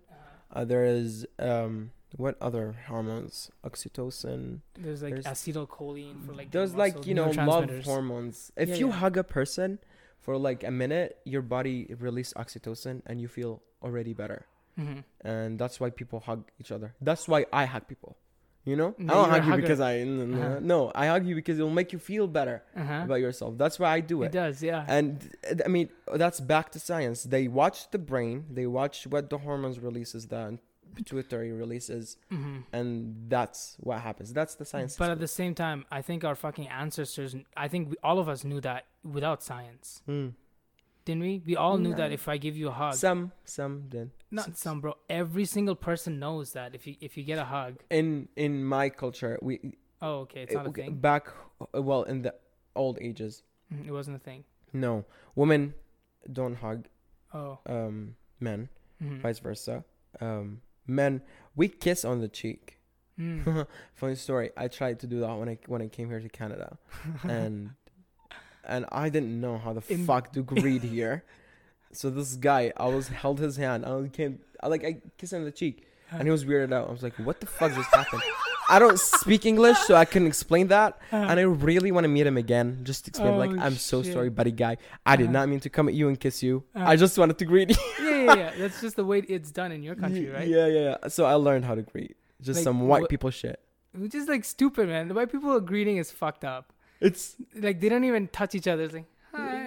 [0.54, 3.52] Uh, there is um what other hormones?
[3.64, 4.62] Oxytocin.
[4.80, 8.52] There's like There's- acetylcholine for like the There's like you know love hormones.
[8.56, 8.94] If Yeah, you yeah.
[8.94, 9.80] hug a person
[10.20, 14.46] for like a minute, your body release oxytocin and you feel already better.
[14.80, 15.04] Mhm.
[15.22, 16.96] And that's why people hug each other.
[17.02, 18.18] That's why I hug people.
[18.66, 20.60] You know, No, I don't hug you because I no, no, Uh-huh.
[20.62, 23.02] no, I hug you because it'll make you feel better Uh-huh.
[23.06, 23.58] about yourself.
[23.58, 24.32] That's why I do It it.
[24.32, 24.86] does, yeah.
[24.88, 25.14] And
[25.64, 27.24] I mean, that's back to science.
[27.36, 30.58] They watch the brain, they watch what the hormones releases, the
[30.96, 32.90] pituitary releases, hmm and
[33.30, 34.34] that's what happens.
[34.34, 34.96] That's the science.
[34.98, 38.28] But at the same time, I think our fucking ancestors, I think we, all of
[38.34, 40.02] us knew that without science.
[40.10, 40.34] Mm.
[41.04, 41.34] Didn't we?
[41.46, 44.10] We all knew that if I give you a hug, Some, some did.
[44.36, 44.94] Not some, bro.
[45.10, 47.74] Every single person knows that if you if you get a hug.
[47.90, 49.60] In in my culture, we
[50.02, 50.96] Oh, okay, it's not a uh, thing.
[50.96, 51.28] back
[51.74, 52.34] well in the
[52.76, 53.44] old ages.
[53.74, 54.44] Mhm, It wasn't a thing.
[54.74, 55.06] No,
[55.36, 55.74] women
[56.32, 56.88] don't hug
[57.34, 58.70] Oh, um men,
[59.02, 59.22] mhm.
[59.22, 59.84] vice versa.
[60.22, 61.22] Um, men
[61.56, 62.80] we kiss on the cheek.
[63.20, 63.66] Mm.
[63.96, 64.52] Funny story.
[64.58, 66.78] I tried to do that when I when I came here to Canada,
[67.24, 67.72] and
[68.64, 71.24] and I didn't know how the In- fuck to greet here.
[71.96, 73.86] So this guy, I was held his hand.
[73.86, 76.88] I came, I like I kissed him on the cheek, and he was weirded out.
[76.90, 78.22] I was like, "What the fuck just happened?"
[78.68, 80.98] I don't speak English, so I couldn't explain that.
[81.12, 83.38] And I really want to meet him again, just to explain.
[83.38, 84.78] like, Oh, I'm so sorry, buddy guy.
[85.06, 85.34] I did Uh-huh.
[85.34, 86.64] not mean to come at you and kiss you.
[86.74, 86.84] Uh-huh.
[86.92, 87.76] I just wanted to greet you.
[88.02, 88.52] yeah, yeah, yeah.
[88.58, 90.48] That's just the way it's done in your country, right?
[90.48, 91.08] Yeah, yeah, yeah.
[91.10, 92.18] So I learned how to greet.
[92.42, 93.60] Just Like, some white what- people shit.
[93.94, 95.10] Which is like stupid, man.
[95.10, 96.74] The way people are greeting is fucked up.
[97.00, 98.84] It's Like they don't even touch each other.
[98.84, 99.06] It's like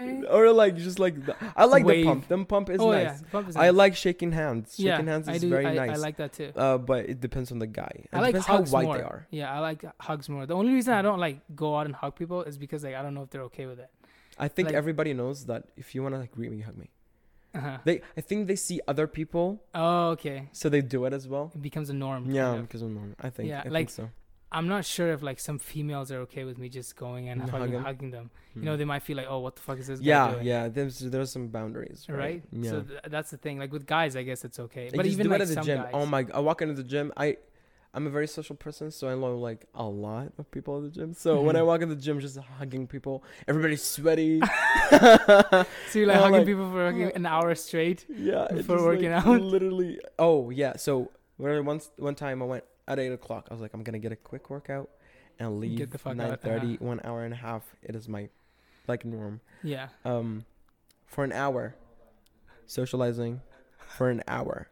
[0.09, 0.22] hi.
[0.30, 2.04] or like just like the, I like Wave.
[2.04, 2.28] the pump.
[2.28, 3.04] Them pump is oh nice.
[3.04, 4.74] yeah, bump is I like shaking hands.
[4.76, 5.90] Shaking yeah, hands is very I, nice.
[5.90, 6.52] I like that too.
[6.56, 7.92] uh, but it depends on the guy.
[8.04, 8.96] It I like depends how hugs white more.
[8.96, 9.26] they are.
[9.30, 10.46] Yeah, I like hugs more.
[10.46, 13.02] The only reason I don't like go out and hug people is because like I
[13.02, 13.90] don't know if they're okay with it.
[14.38, 16.90] I think Like- everybody knows that if you want to like greet me, hug me.
[17.54, 17.78] Uh-huh.
[17.84, 20.48] They, I think they see other people, Oh, okay.
[20.52, 21.50] so they do it as well.
[21.54, 22.30] It becomes a norm.
[22.30, 22.68] Yeah, kind of.
[22.68, 23.16] because of norm.
[23.18, 23.48] I think.
[23.48, 24.11] Yeah, I like, think so.
[24.51, 27.51] I'm not sure if like some females are okay with me just going and And
[27.51, 27.82] hugging, hugging.
[27.84, 28.30] hugging them.
[28.55, 28.64] You Hmm.
[28.66, 30.46] know, they might feel like, oh, what the fuck is this guy yeah, doing?
[30.46, 30.68] yeah.
[30.68, 32.18] There's there's some boundaries, right?
[32.18, 32.42] Right.
[32.53, 32.70] Yeah.
[32.70, 33.59] So th- that's the thing.
[33.59, 34.90] Like with guys, I guess it's okay.
[34.94, 35.82] But even like at the some gym.
[35.82, 35.90] guys.
[35.92, 36.26] Oh my!
[36.32, 37.12] I walk into the gym.
[37.16, 37.36] I,
[37.94, 40.90] I'm a very social person, so I know like a lot of people at the
[40.99, 41.12] gym.
[41.14, 44.40] So when I walk in the gym, just hugging people, everybody's sweaty.
[45.90, 48.07] So you're like hugging like, people for like, an hour straight.
[48.09, 49.40] yeah, just, working like, out?
[49.40, 50.01] Literally.
[50.18, 50.76] Oh yeah.
[50.76, 53.47] So where once one time I went at eight o'clock.
[53.51, 54.91] I was like, I'm gonna get a quick workout
[55.39, 55.78] and leave.
[55.78, 56.84] Get the fuck Nine thirty, uh-huh.
[56.84, 57.62] one hour and a half.
[57.82, 58.28] It is my
[58.89, 59.41] like norm.
[59.62, 59.89] Yeah.
[60.05, 60.45] Um,
[61.07, 61.76] for an hour,
[62.66, 63.41] socializing,
[63.97, 64.68] for an hour,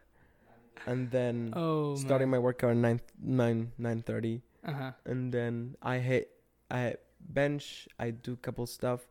[0.85, 4.91] and then Oh, starting my workout at nine nine nine thirty, Uh huh.
[5.05, 6.31] and then I hit
[6.69, 7.87] I hit bench.
[7.99, 9.07] I do a couple stuff,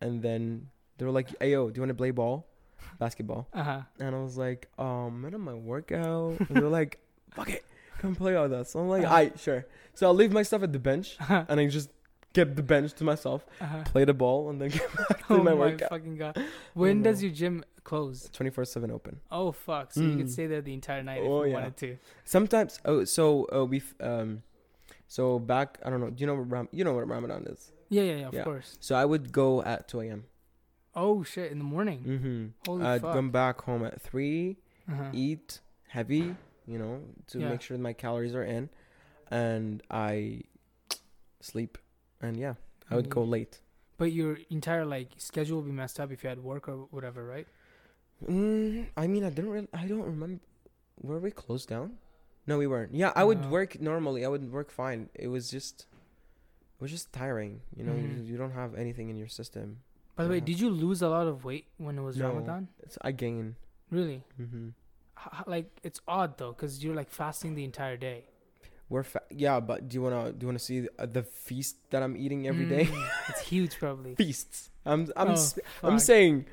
[0.00, 2.46] and then they were like, "Hey yo, do you want to play ball,
[2.98, 3.80] basketball?" Uh huh.
[3.98, 6.38] And I was like, um, I'm in my workout.
[6.40, 6.98] And they're like,
[7.32, 7.64] fuck it,
[8.00, 8.70] come play with us.
[8.72, 9.12] So I'm like, Uh-huh.
[9.14, 9.66] alright, sure.
[9.94, 11.44] So I'll leave my stuff at the bench Uh-huh.
[11.48, 11.90] and I just
[12.32, 13.82] kept the bench to myself, Uh-huh.
[13.92, 15.90] play the ball, and then get back to Oh my my workout.
[15.90, 16.34] fucking god!
[16.74, 17.26] When does no.
[17.26, 18.28] your gym close?
[18.32, 19.20] 24 7 open.
[19.30, 19.92] Oh fuck!
[19.92, 20.36] So you could Mm.
[20.38, 21.58] stay there the entire night Oh, if you yeah.
[21.58, 21.88] wanted to.
[22.24, 24.42] Sometimes, oh, so uh, we've, um,
[25.08, 27.72] so back, I don't know, do you know what Ram- you know what Ramadan is?
[27.88, 28.28] Yeah, yeah, yeah.
[28.28, 28.44] Of Yeah.
[28.44, 28.76] course.
[28.80, 30.24] So I would go at 2 a.m.
[30.94, 31.50] Oh shit!
[31.52, 32.00] In the morning.
[32.06, 32.40] Mm-hmm.
[32.66, 33.12] Holy I'd fuck.
[33.14, 34.56] come back home at 3,
[34.90, 35.10] Uh-huh.
[35.12, 36.36] eat heavy,
[36.70, 37.50] you know, to Yeah.
[37.50, 38.70] make sure my calories are in,
[39.30, 40.42] and I
[41.40, 41.78] sleep.
[42.22, 42.54] And yeah,
[42.90, 43.30] I would go Mm.
[43.30, 43.60] late.
[43.98, 47.24] But your entire like schedule would be messed up if you had work or whatever,
[47.26, 47.46] right?
[48.24, 49.68] Mm, I mean, I didn't really.
[49.72, 50.40] I don't remember.
[51.02, 51.96] Were we closed down?
[52.46, 52.94] No, we weren't.
[52.94, 54.24] Yeah, I would work normally.
[54.24, 55.08] I would work fine.
[55.14, 55.86] It was just,
[56.76, 57.60] it was just tiring.
[57.76, 58.02] You know, Mhm.
[58.26, 59.80] you, you don't have anything in your system.
[60.16, 62.28] By the way, did you lose a lot of weight when it was No.
[62.28, 62.68] Ramadan?
[62.82, 63.54] It's I gained.
[63.90, 64.24] Really?
[64.40, 64.68] Mm-hmm.
[65.46, 68.24] Like it's odd though, cause you're like fasting the entire day.
[68.88, 71.76] We're fa- yeah, but do you wanna do you wanna see the, uh, the feast
[71.90, 72.86] that I'm eating every day?
[72.86, 74.14] Mm, it's huge, probably.
[74.18, 74.70] Feasts.
[74.84, 75.46] I'm I'm Oh,
[75.84, 76.46] I'm saying,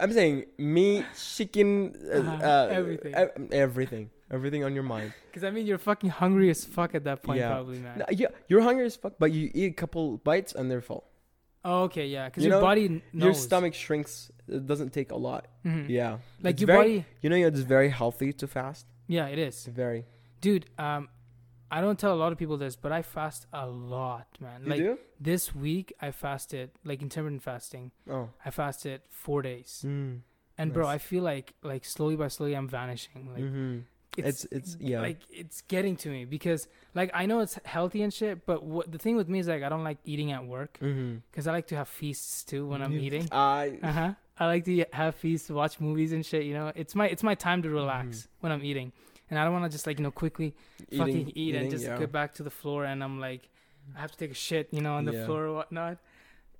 [0.00, 1.04] I'm saying meat,
[1.36, 3.14] chicken, uh, Uh-huh, uh, everything.
[3.14, 5.12] ev- everything, everything on your mind.
[5.32, 7.50] Cause I mean, you're fucking hungry as fuck at that point, Yeah.
[7.54, 7.98] probably, man.
[7.98, 11.04] No, yeah, you're hungry as fuck, but you eat a couple bites and they're full.
[11.64, 13.24] Oh, okay, yeah, cause You your know, body knows.
[13.24, 14.30] Your stomach shrinks.
[14.48, 15.46] It doesn't take a lot.
[15.64, 15.88] Mhm.
[15.88, 17.04] Yeah, Like It's your very, body.
[17.22, 18.86] You know, it's very healthy to fast.
[19.08, 20.04] Yeah, It's very.
[20.40, 20.66] dude.
[20.78, 21.08] Um,
[21.70, 24.62] I don't tell a lot of people this, but I fast a lot, man.
[24.64, 24.98] You like do?
[25.20, 27.90] this week, I fasted like intermittent fasting.
[28.08, 28.30] Oh.
[28.44, 30.20] I fasted four days, Mm.
[30.58, 30.86] and bro.
[30.86, 33.28] I feel like like slowly by slowly I'm vanishing.
[33.32, 33.78] Like hmm
[34.16, 35.00] it's, It's- it's- yeah.
[35.02, 38.90] like it's getting to me because like I know it's healthy and shit, but what
[38.92, 41.16] the thing with me is like I don't like eating at work Mm-hmm.
[41.30, 43.26] because I like to have feasts too when I'm eating.
[43.32, 43.78] I.
[43.82, 44.14] Uh huh.
[44.38, 46.44] I like to have feasts, to watch movies and shit.
[46.44, 48.26] You know, it's my it's my time to relax Mhm.
[48.40, 48.92] when I'm eating,
[49.30, 50.54] and I don't want to just like you know quickly
[50.96, 51.98] fucking eat and just yeah.
[51.98, 53.48] get back to the floor and I'm like
[53.96, 55.24] I have to take a shit, you know, on the Yeah.
[55.26, 55.98] floor or whatnot.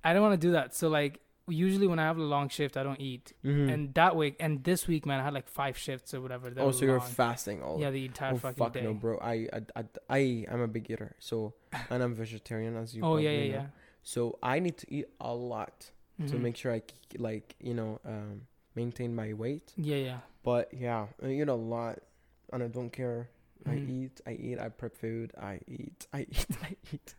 [0.05, 0.75] I don't want to do that.
[0.75, 3.73] So like usually when I have a long shift, I don't eat, Mhm.
[3.73, 6.51] and that week and this week, man, I had like five shifts or whatever.
[6.51, 7.09] That oh, so you're long.
[7.09, 7.79] fasting all.
[7.81, 8.83] yeah, the entire oh fucking fuck day.
[8.83, 9.19] no, bro.
[9.19, 10.19] I I I I
[10.49, 11.15] am a big eater.
[11.19, 11.55] So
[11.91, 13.03] and I'm vegetarian as you.
[13.07, 13.55] oh yeah, yeah, know.
[13.59, 13.67] yeah.
[14.03, 16.41] So I need to eat a lot to Mhm.
[16.41, 16.83] make sure I
[17.19, 18.43] like you know um
[18.75, 19.73] maintain my weight.
[19.77, 20.19] Yeah, yeah.
[20.43, 21.99] But yeah, I eat a lot,
[22.53, 23.29] and I don't care.
[23.67, 23.89] I Mhm.
[23.91, 27.15] eat, I eat, I prep food, I eat, I eat, I eat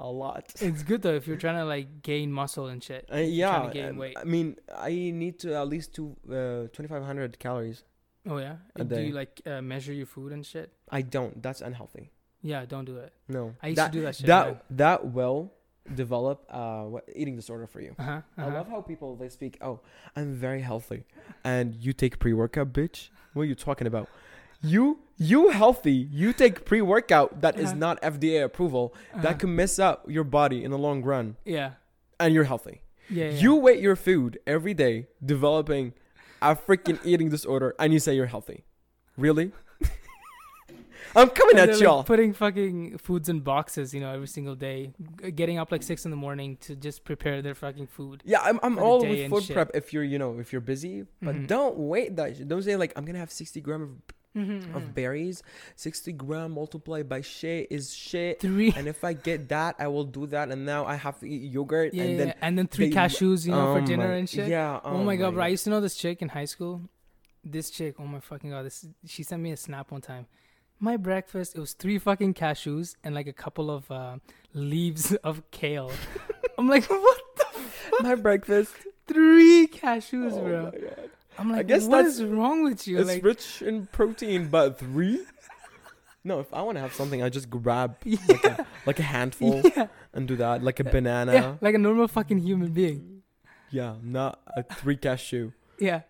[0.00, 0.52] a lot.
[0.60, 3.08] It's good though if you're trying to like gain muscle and shit.
[3.12, 4.16] Uh, yeah, trying to gain weight.
[4.18, 7.84] I mean, I need to at least two, uh, 2,500 calories.
[8.26, 8.56] Oh yeah.
[8.76, 9.06] do day.
[9.06, 10.72] you like uh, measure your food and shit?
[10.90, 11.42] I don't.
[11.42, 12.10] That's unhealthy.
[12.42, 13.12] Yeah, don't do it.
[13.28, 13.54] No.
[13.62, 14.26] I used that, to do that shit.
[14.26, 15.52] that that will
[15.94, 17.94] develop uh what, eating disorder for you.
[17.98, 18.20] Uh huh.
[18.36, 19.58] I love how people they speak.
[19.60, 19.80] Oh,
[20.16, 21.04] I'm very healthy,
[21.44, 23.08] and you take pre-workout, bitch.
[23.34, 24.08] What are you talking about?
[24.62, 26.08] You you healthy?
[26.10, 27.78] You take pre-workout that is Uh-huh.
[27.78, 28.94] not FDA approval.
[29.22, 31.72] That can mess up your body in the long run, Yeah.
[32.20, 32.82] and you're healthy.
[33.10, 33.30] Yeah.
[33.30, 33.30] yeah.
[33.40, 35.92] You wait your food every day, developing
[36.42, 38.64] a freaking eating disorder, and you say you're healthy.
[39.16, 39.52] Really?
[41.16, 42.04] I'm coming at they're, like, y'all.
[42.04, 44.92] putting fucking foods in boxes, you know, every single day.
[45.34, 48.22] Getting up like six in the morning to just prepare their fucking food.
[48.24, 51.04] Yeah, I'm, I'm all with food prep if you're, you know, if you're busy.
[51.22, 51.46] But Mhm.
[51.46, 52.36] don't wait that.
[52.36, 52.48] shit.
[52.48, 53.90] Don't say like I'm gonna have 60 gram of,
[54.36, 54.76] Mm-hmm.
[54.76, 55.42] of berries.
[55.74, 58.38] 60 gram multiplied by shit is shit.
[58.40, 58.72] Three.
[58.76, 60.50] And if I get that, I will do that.
[60.52, 61.92] And now I have to eat yogurt.
[61.94, 64.14] Yeah, and yeah, then and then three they- cashews, you know, Oh for dinner my-
[64.14, 64.46] and shit.
[64.46, 64.78] Yeah.
[64.84, 65.42] Oh, my god, bro!
[65.42, 66.82] I used to know this chick in high school.
[67.42, 68.66] This chick, oh my fucking god!
[68.66, 70.26] This she sent me a snap one time.
[70.80, 74.18] My breakfast it was three fucking cashews and like a couple of uh,
[74.54, 75.90] leaves of kale.
[76.56, 77.20] I'm like, what?
[77.36, 78.72] The my breakfast.
[79.06, 80.64] Three cashews, Oh bro.
[80.64, 81.10] my god.
[81.38, 82.98] I'm like, I guess what that's- is wrong with you?
[82.98, 85.24] It's like, rich in protein, but three.
[86.24, 89.02] No, if I want to have something, I just grab yeah, like a, like a
[89.04, 91.58] handful yeah, and do that, like a yeah, banana.
[91.60, 93.22] like a normal fucking human being.
[93.70, 95.52] Yeah, not a three cashew.
[95.78, 96.02] Yeah.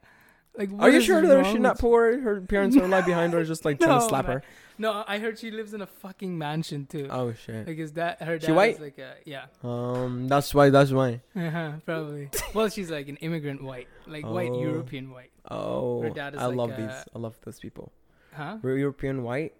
[0.58, 2.18] Like, Are you sure that she's not poor?
[2.20, 4.38] Her parents are like behind her, just like trying to slap man.
[4.38, 4.42] her.
[4.80, 7.08] No, I heard she lives in a fucking mansion too.
[7.10, 7.66] Oh shit.
[7.66, 8.46] Like, is that her dad?
[8.46, 8.74] She white?
[8.74, 9.46] Is like a yeah.
[9.64, 10.70] Um, that's why.
[10.70, 11.20] That's why.
[11.34, 12.28] Uh-huh, probably.
[12.54, 14.60] well, she's like an immigrant white, like white Oh.
[14.60, 15.30] European white.
[15.50, 17.04] Oh, Her dad is I like love a- these.
[17.14, 17.92] I love those people.
[18.34, 18.58] Huh?
[18.62, 19.54] We're European white.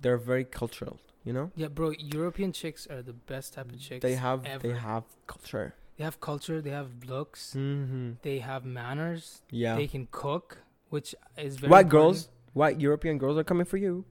[0.00, 0.98] They're very cultural.
[1.24, 1.50] You know.
[1.56, 1.92] Yeah, bro.
[1.98, 4.02] European chicks are the best type of chicks.
[4.02, 4.44] They have.
[4.60, 5.74] They have culture.
[5.96, 6.60] They have culture.
[6.60, 7.54] They have looks.
[7.56, 8.12] Mm-hmm.
[8.22, 9.42] They have manners.
[9.50, 9.76] Yeah.
[9.76, 10.58] They can cook.
[10.90, 11.90] which is very white important.
[11.90, 14.04] girls, white European girls are coming for you.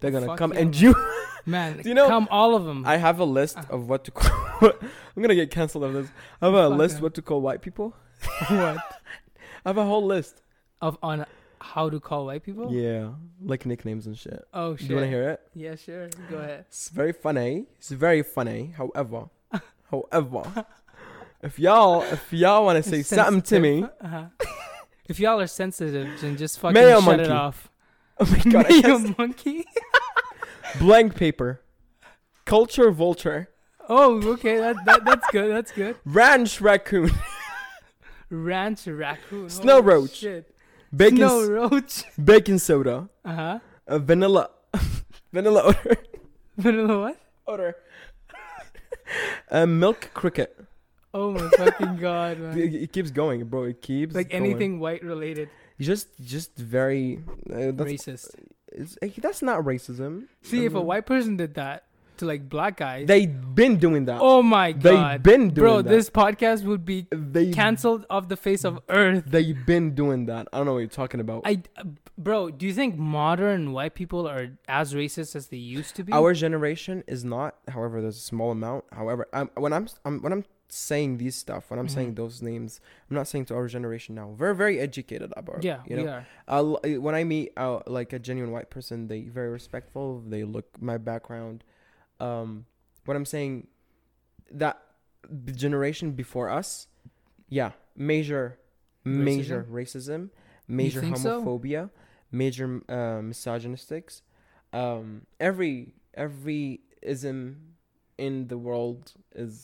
[0.00, 0.94] They're gonna Fuck come yeah, and you.
[1.46, 2.84] Man, Do you know- come all of them.
[2.86, 4.70] I have a list of what to call.
[5.16, 6.08] I'm gonna get canceled of this.
[6.42, 7.02] I have a Fuck list them.
[7.04, 7.94] what to call white people.
[8.48, 8.78] what
[9.64, 10.42] I have a whole list.
[10.82, 11.24] of on
[11.60, 12.72] how to call white people?
[12.72, 13.10] Yeah,
[13.42, 14.42] like nicknames and shit.
[14.52, 14.88] Oh Do shit.
[14.90, 15.40] you want to hear it?
[15.54, 16.08] Yeah, sure.
[16.30, 16.64] Go ahead.
[16.68, 17.66] It's very funny.
[17.78, 18.72] It's very funny.
[18.76, 19.28] However,
[19.90, 20.66] however,
[21.42, 24.24] if y'all if y'all want to say something to me, Uh-huh.
[25.08, 27.70] if y'all are sensitive, then just fucking Mayo shut it off.
[28.18, 29.64] oh my god, Mayo monkey.
[30.78, 31.60] blank paper,
[32.44, 33.48] culture vulture,
[33.92, 34.56] Oh, okay.
[34.58, 35.50] That, that that's good.
[35.50, 35.96] That's good.
[36.04, 37.10] ranch raccoon,
[38.30, 39.50] Ranch raccoon.
[39.50, 40.14] Snow Holy roach.
[40.16, 40.54] Shit.
[40.94, 42.04] baking Snow roach.
[42.22, 43.58] baking soda, Uh huh.
[43.88, 44.50] uh, vanilla,
[45.32, 45.96] vanilla odor,
[46.56, 47.16] Vanilla what?
[47.48, 47.74] odor,
[49.50, 50.56] uh, milk cricket.
[51.12, 52.58] Oh my fucking god, man.
[52.58, 53.64] It, it keeps going, bro.
[53.64, 54.44] It keeps Like going.
[54.44, 55.48] anything white related.
[55.80, 57.20] Just, just very.
[57.50, 58.28] Uh, that's, Racist.
[58.68, 60.24] it's, eh, that's not racism.
[60.42, 61.84] See, if a Um, white person did that
[62.18, 63.06] to like black guys.
[63.08, 64.18] they've been doing that.
[64.20, 65.88] oh my god, they've been doing Bro, that.
[65.88, 69.24] this podcast would be they cancelled off the face of earth.
[69.26, 70.46] They've been doing that.
[70.52, 71.42] I don't know what you're talking about.
[71.46, 71.84] I, uh,
[72.18, 76.12] bro, do you think modern white people are as racist as they used to be?
[76.12, 77.56] Our generation is not.
[77.68, 78.84] However, there's a small amount.
[78.92, 82.16] However, I'm, when I'm, I'm when I'm saying these stuff, when I'm saying Mhm.
[82.16, 84.28] those names, I'm not saying to our generation now.
[84.28, 85.62] We're very educated about.
[85.64, 86.24] yeah, you we know.
[86.48, 86.98] are.
[87.00, 90.20] When I meet uh, like a genuine white person, they very respectful.
[90.26, 91.64] They look my background.
[92.20, 92.66] Um,
[93.04, 93.66] what I'm saying,
[94.50, 94.80] that
[95.28, 96.86] the generation before us,
[97.48, 98.58] yeah, major,
[99.04, 100.30] major racism,
[100.68, 101.42] major think so?
[101.42, 101.90] homophobia,
[102.30, 104.22] major uh, misogynistics,
[104.72, 107.69] um, every every ism
[108.26, 109.02] in the world
[109.44, 109.54] is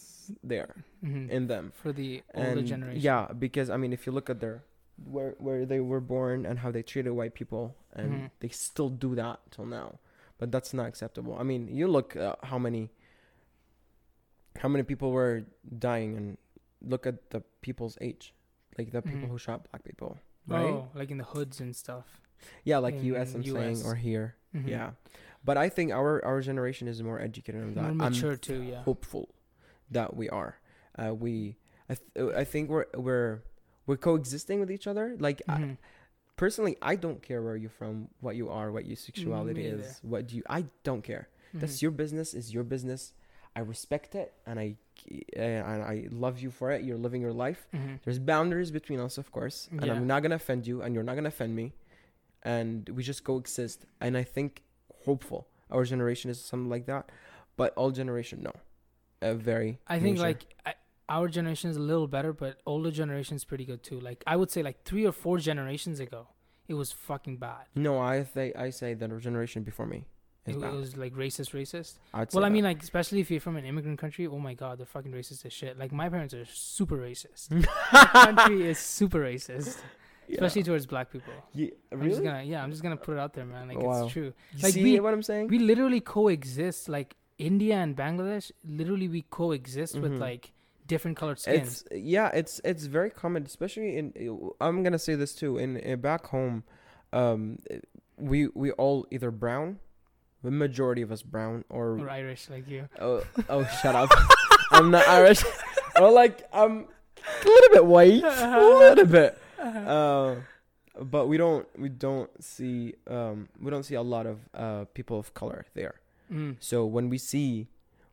[0.53, 0.73] there
[1.05, 1.29] Mhm.
[1.37, 3.01] in them For the older and generation.
[3.09, 4.57] yeah because i mean if you look at their
[5.15, 7.65] where where they were born and how they treated white people
[7.99, 8.31] and Mhm.
[8.41, 9.89] they still do that till now
[10.39, 12.83] but that's not acceptable i mean you look uh, how many
[14.63, 15.45] how many people were
[15.79, 16.39] dying and
[16.81, 18.33] look at the people's age
[18.79, 19.33] like the people Mhm.
[19.33, 22.21] who shot black people right Oh, like in the hoods and stuff.
[22.65, 23.53] yeah like in us i'm US.
[23.53, 24.69] saying or here Mhm.
[24.69, 24.91] yeah
[25.49, 28.61] but i think our our generation is more educated on that More I'm mature too,
[28.73, 28.83] yeah.
[28.91, 29.25] hopeful
[29.97, 30.53] that we are.
[31.01, 31.57] Uh, we,
[31.91, 33.31] I, th- I think we're we're
[33.87, 35.07] we're coexisting with each other.
[35.27, 35.77] Like I, Mhm.
[36.43, 40.01] personally, I don't care where you're from, what you are, what your sexuality Me is,
[40.13, 40.43] what do you.
[40.59, 41.25] I don't care.
[41.61, 41.83] That's Mhm.
[41.85, 42.29] your business.
[42.41, 43.13] Is your business.
[43.59, 44.69] I respect it, and I
[45.39, 45.41] uh,
[45.73, 46.81] and I love you for it.
[46.87, 47.61] You're living your life.
[47.73, 48.01] Mhm.
[48.05, 49.95] There's boundaries between us, of course, and Yeah.
[49.95, 51.67] I'm not gonna offend you, and you're not gonna offend me,
[52.43, 53.79] and we just coexist.
[54.01, 54.51] And I think
[55.07, 57.11] hopeful our generation is something like that,
[57.57, 58.53] but all generation no,
[59.23, 59.79] a very.
[59.89, 60.75] I think major- like I,
[61.09, 63.99] our generation is a little better, but older generation is pretty good too.
[64.01, 66.29] Like I would say, like three or four generations ago,
[66.69, 67.65] it was fucking bad.
[67.75, 70.05] No, I think I say that our generation before me
[70.47, 71.99] It, is it was like racist, racist.
[72.13, 72.53] I'd say Well, I that.
[72.55, 75.45] mean, like especially if you're from an immigrant country, oh my god, they're fucking racist
[75.47, 75.79] as shit.
[75.79, 77.49] Like my parents are super racist.
[78.27, 79.79] Country is super racist,
[80.29, 80.35] Yeah.
[80.37, 81.33] especially towards black people.
[81.53, 82.11] Yeah, I'm really.
[82.11, 83.69] just gonna, yeah, I'm just gonna put it out there, man.
[83.69, 84.05] Like Wow.
[84.05, 84.33] it's true.
[84.63, 85.49] Like, see we- what I'm saying?
[85.49, 86.89] We literally coexist.
[86.89, 90.21] Like India and Bangladesh, literally we coexist with Mhm.
[90.21, 90.53] like
[90.87, 91.85] different colored skins.
[91.91, 94.13] it's yeah, it's it's very common, especially in.
[94.61, 95.59] I'm gonna say this too.
[95.59, 96.65] In, in back home,
[97.13, 97.59] um,
[98.17, 99.79] we we all either brown,
[100.43, 102.89] the majority of us brown, or or Irish like you.
[103.01, 104.11] oh oh shut up,
[104.71, 105.43] I'm not Irish,
[106.01, 106.87] or like I'm
[107.45, 109.39] a little bit white, a little bit.
[109.59, 110.37] Uh,
[111.01, 115.19] but we don't we don't see um we don't see a lot of uh people
[115.19, 115.95] of color there.
[116.33, 116.57] Mm.
[116.61, 117.69] So when we see,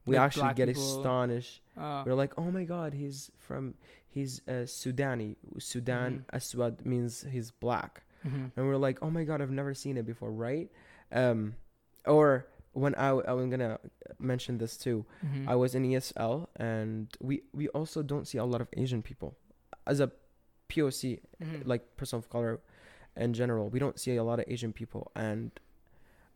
[0.06, 0.84] we Like actually get people.
[1.00, 1.62] astonished.
[1.78, 3.74] Uh, We're like, oh my god, he's from
[4.10, 5.36] he's uh, Sudani.
[5.60, 8.52] Sudan Aswad means he's black, mhm.
[8.56, 10.70] and we're like, oh my god, I've never seen it before, right?
[11.12, 11.56] Um,
[12.06, 13.80] or when I I'm gonna
[14.20, 15.06] mention this too.
[15.26, 15.48] Mhm.
[15.48, 19.36] I was in ESL, and we we also don't see a lot of Asian people
[19.88, 20.12] as a
[20.74, 21.62] POC Mhm.
[21.72, 22.60] like person of color
[23.16, 25.52] in general we don't see a lot of asian people and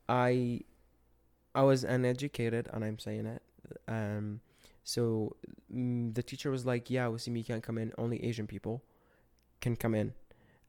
[0.08, 0.62] i
[1.56, 3.42] i was uneducated and i'm saying it
[3.88, 4.40] um
[4.84, 5.36] so
[5.74, 8.84] mm, the teacher was like yeah Waseem, you can't come in only asian people
[9.60, 10.14] can come in.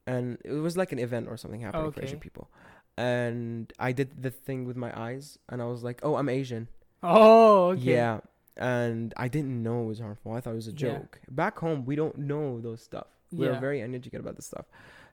[0.07, 2.49] And it was like an event or something happening for asian people.
[2.97, 6.69] And i did the thing with my eyes and i was like oh i'm asian.
[7.03, 7.81] Oh, okay.
[7.95, 8.21] yeah.
[8.57, 10.33] And i didn't know it was harmful.
[10.33, 10.79] I thought it was a Yeah.
[10.87, 11.21] joke.
[11.31, 13.61] Back home we don't know those stuff we're Yeah.
[13.61, 14.67] very uneducated about this stuff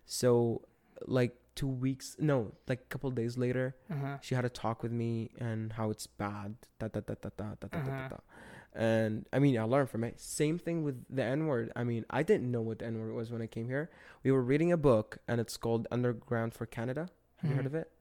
[0.06, 0.62] so
[1.08, 4.18] like two weeks no like a couple days later Uh-huh.
[4.22, 7.44] she had a talk with me and how it's bad da, da, da, da, da,
[7.60, 8.10] da, da, da, da, Uh-huh.
[8.10, 8.18] da.
[8.74, 10.20] and I mean I learned from it.
[10.20, 11.72] Same thing with the N word.
[11.76, 13.90] I mean I didn't know what the N word was when I came here.
[14.24, 17.08] We were reading a book and it's called Underground for Canada.
[17.38, 17.74] Have you heard Mhm.
[17.74, 17.92] of it?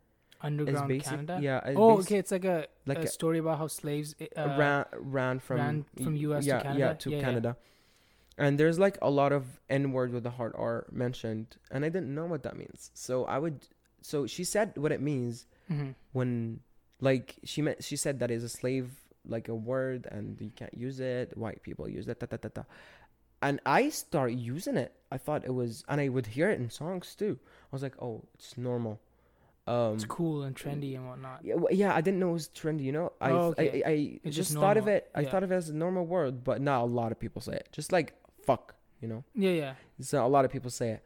[0.40, 1.38] Underground basic- Canada.
[1.40, 1.60] Yeah.
[1.76, 2.18] Oh, basi- okay.
[2.18, 5.84] It's like a, Like a, a- story about how slaves uh, ran ran from ran
[6.02, 6.96] from US to yeah, Yeah, Canada?
[6.98, 7.22] to Yeah, yeah.
[8.36, 11.88] And there's like a lot of N word with the hard R mentioned, and I
[11.88, 12.90] didn't know what that means.
[12.94, 13.66] So I would,
[14.02, 15.94] so she said what it means mhm.
[16.12, 16.60] when,
[17.00, 18.90] like she meant she said that is a slave
[19.26, 21.36] like a word and you can't use it.
[21.36, 22.20] White people use it.
[22.20, 22.62] Da, da, da, da.
[23.42, 24.94] And I start using it.
[25.12, 27.38] I thought it was, and I would hear it in songs too.
[27.42, 29.00] I was like, oh, it's normal.
[29.66, 31.40] Um, it's cool and trendy and whatnot.
[31.42, 32.82] yeah, well, yeah, I didn't know it was trendy.
[32.84, 33.82] You know, I Oh, okay.
[33.84, 35.10] I, I, It's just just thought of it.
[35.14, 35.30] I yeah.
[35.30, 37.68] thought of it as a normal word, but not a lot of people say it.
[37.72, 38.12] Just like
[38.44, 39.24] fuck, you know.
[39.34, 39.74] Yeah, yeah.
[40.00, 41.04] So a lot of people say it.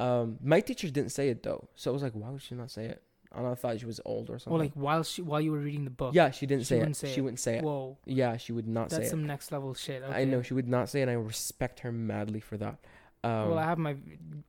[0.00, 2.70] Um, my teacher didn't say it though, so I was like, why would she not
[2.70, 3.02] say it?
[3.32, 4.52] And I thought she was old or something.
[4.52, 6.14] Well, like while she while you were reading the book.
[6.14, 7.00] yeah, she didn't she say, wouldn't it.
[7.00, 7.24] say She it.
[7.24, 7.64] wouldn't say it.
[7.64, 10.02] Whoa, Yeah, she would not say that's some next level shit.
[10.02, 10.22] Okay.
[10.22, 12.78] I know she would not say it, and I respect her madly for that.
[13.24, 13.96] Um, well, I have my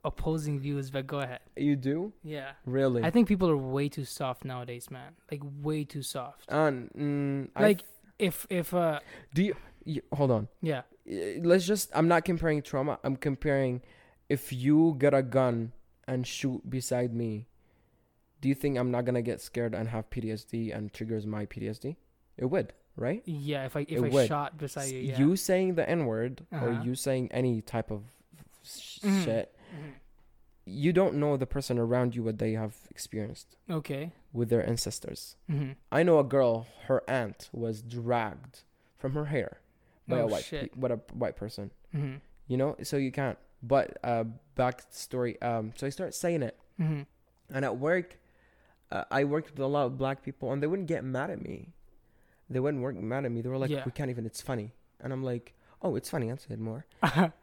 [0.05, 1.39] opposing views, but go ahead.
[1.57, 2.51] you do Yeah.
[2.65, 3.03] really?
[3.03, 5.13] I think people are way too soft nowadays, man.
[5.31, 6.45] Like way too soft.
[6.49, 7.83] and mm, Like-
[8.19, 8.99] If if uh
[9.33, 10.01] do you, you?
[10.13, 10.47] Hold on.
[10.61, 10.81] yeah
[11.41, 13.82] let's just i'm not comparing trauma i'm comparing
[14.30, 15.72] if you get a gun
[16.07, 17.47] and shoot beside me
[18.41, 21.95] do you think i'm not gonna get scared and have ptsd and triggers my ptsd
[22.38, 24.28] it would right yeah if I if It I would.
[24.28, 25.18] shot beside you yeah.
[25.18, 26.84] you saying the n-word or Uh-huh.
[26.84, 28.03] you saying any type of
[28.64, 29.24] sh- Mhm.
[29.24, 29.93] shit Mhm.
[30.66, 34.12] you don't know the person around you what they have experienced Okay.
[34.34, 38.62] with their ancestors hmm i know a girl her aunt was dragged
[38.97, 39.57] from her hair
[40.10, 41.72] by Oh a white pe- by a white person.
[41.93, 42.16] Hmm
[42.51, 44.24] you know so you can't but uh
[44.55, 46.57] back story um so i start saying it.
[46.78, 47.01] Hmm
[47.53, 48.18] and at work
[48.91, 51.41] uh, i worked with a lot of black people and they wouldn't get mad at
[51.41, 51.70] me.
[52.49, 53.41] They wouldn't work mad at me.
[53.41, 53.84] They were like Yeah.
[53.86, 54.72] we can't even it's funny.
[54.99, 55.53] And i'm like
[55.84, 56.30] oh it's funny.
[56.32, 56.86] I'll say it more.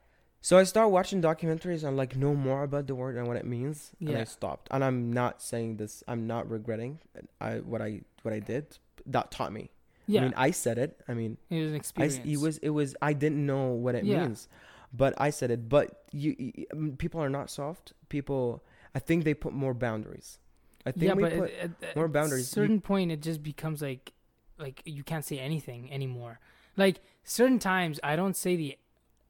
[0.48, 3.46] So i start watching documentaries and like know more about the word and what it
[3.46, 3.90] means.
[4.00, 4.68] And i stopped.
[4.70, 6.98] And i'm not saying this i'm not regretting
[7.40, 8.64] I, what i what i did.
[9.06, 9.70] That taught me
[10.06, 10.20] yeah.
[10.20, 12.16] i mean i said it i mean it was an experience.
[12.18, 14.20] s- it was it was I didn't know what it Yeah.
[14.26, 14.48] means,
[14.92, 15.68] but I said it.
[15.68, 17.92] But you, y- um, people are not soft.
[18.08, 18.62] People,
[18.94, 20.38] I think they put more boundaries.
[20.86, 22.46] I think yeah, we but put at, at, more at boundaries.
[22.56, 24.12] You- certain point, it just becomes like,
[24.58, 26.38] like you can't say anything anymore.
[26.76, 28.78] Like certain times, I don't say the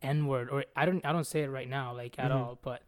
[0.03, 2.37] n word, or I don't, I don't say it right now, like at Mhm.
[2.37, 2.59] all.
[2.62, 2.83] But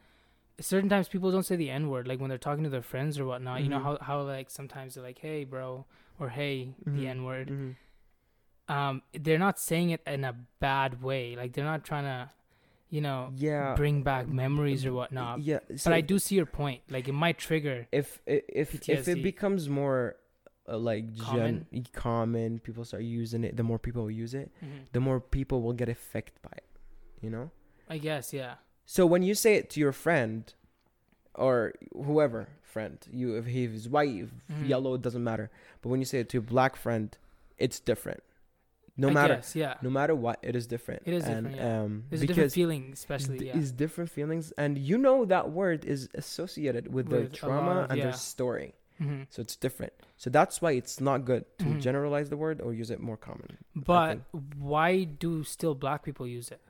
[0.61, 3.19] certain times, people don't say the n word, like when they're talking to their friends
[3.19, 3.63] or whatnot.
[3.63, 3.83] You know Mhm.
[3.85, 5.87] how how like sometimes they're like, "Hey, bro,"
[6.19, 7.07] or "Hey, the Mhm.
[7.07, 7.77] n word." Mhm.
[8.69, 11.37] Um, they're not saying it in a bad way.
[11.37, 12.31] Like they're not trying to,
[12.91, 15.41] you know, yeah, bring back memories or whatnot.
[15.41, 15.61] yeah.
[15.69, 16.83] But I do see your point.
[16.91, 17.87] Like it might trigger.
[17.93, 20.17] If if if, if it becomes more
[20.69, 21.67] uh, like Common?
[21.73, 23.57] gen- common, people start using it.
[23.57, 24.93] The more people use it, Mhm.
[24.93, 26.67] the more people will get affected by it.
[27.23, 27.51] You know.
[27.89, 28.57] I guess, yeah.
[28.85, 30.53] So when you say it to your friend,
[31.35, 34.69] or whoever friend, you if he's white, if Mhm.
[34.69, 35.51] yellow, it doesn't matter.
[35.83, 37.17] But when you say it to a black friend,
[37.57, 38.23] it's different.
[39.01, 39.75] No I matter guess, yeah.
[39.81, 41.03] no matter what, it is different.
[41.07, 41.83] It is and, different, yeah.
[41.83, 43.57] Um, There's different because feeling, especially, yeah.
[43.57, 47.91] is different feelings, and you know that word is associated with, With their trauma of-
[47.91, 48.05] and yeah.
[48.05, 48.75] their story.
[48.99, 49.93] hmm So it's different.
[50.17, 51.81] So that's why it's not good to Mhm.
[51.81, 53.59] generalize the word or use it more common.
[53.77, 54.19] But
[54.59, 56.61] why do still black people use it?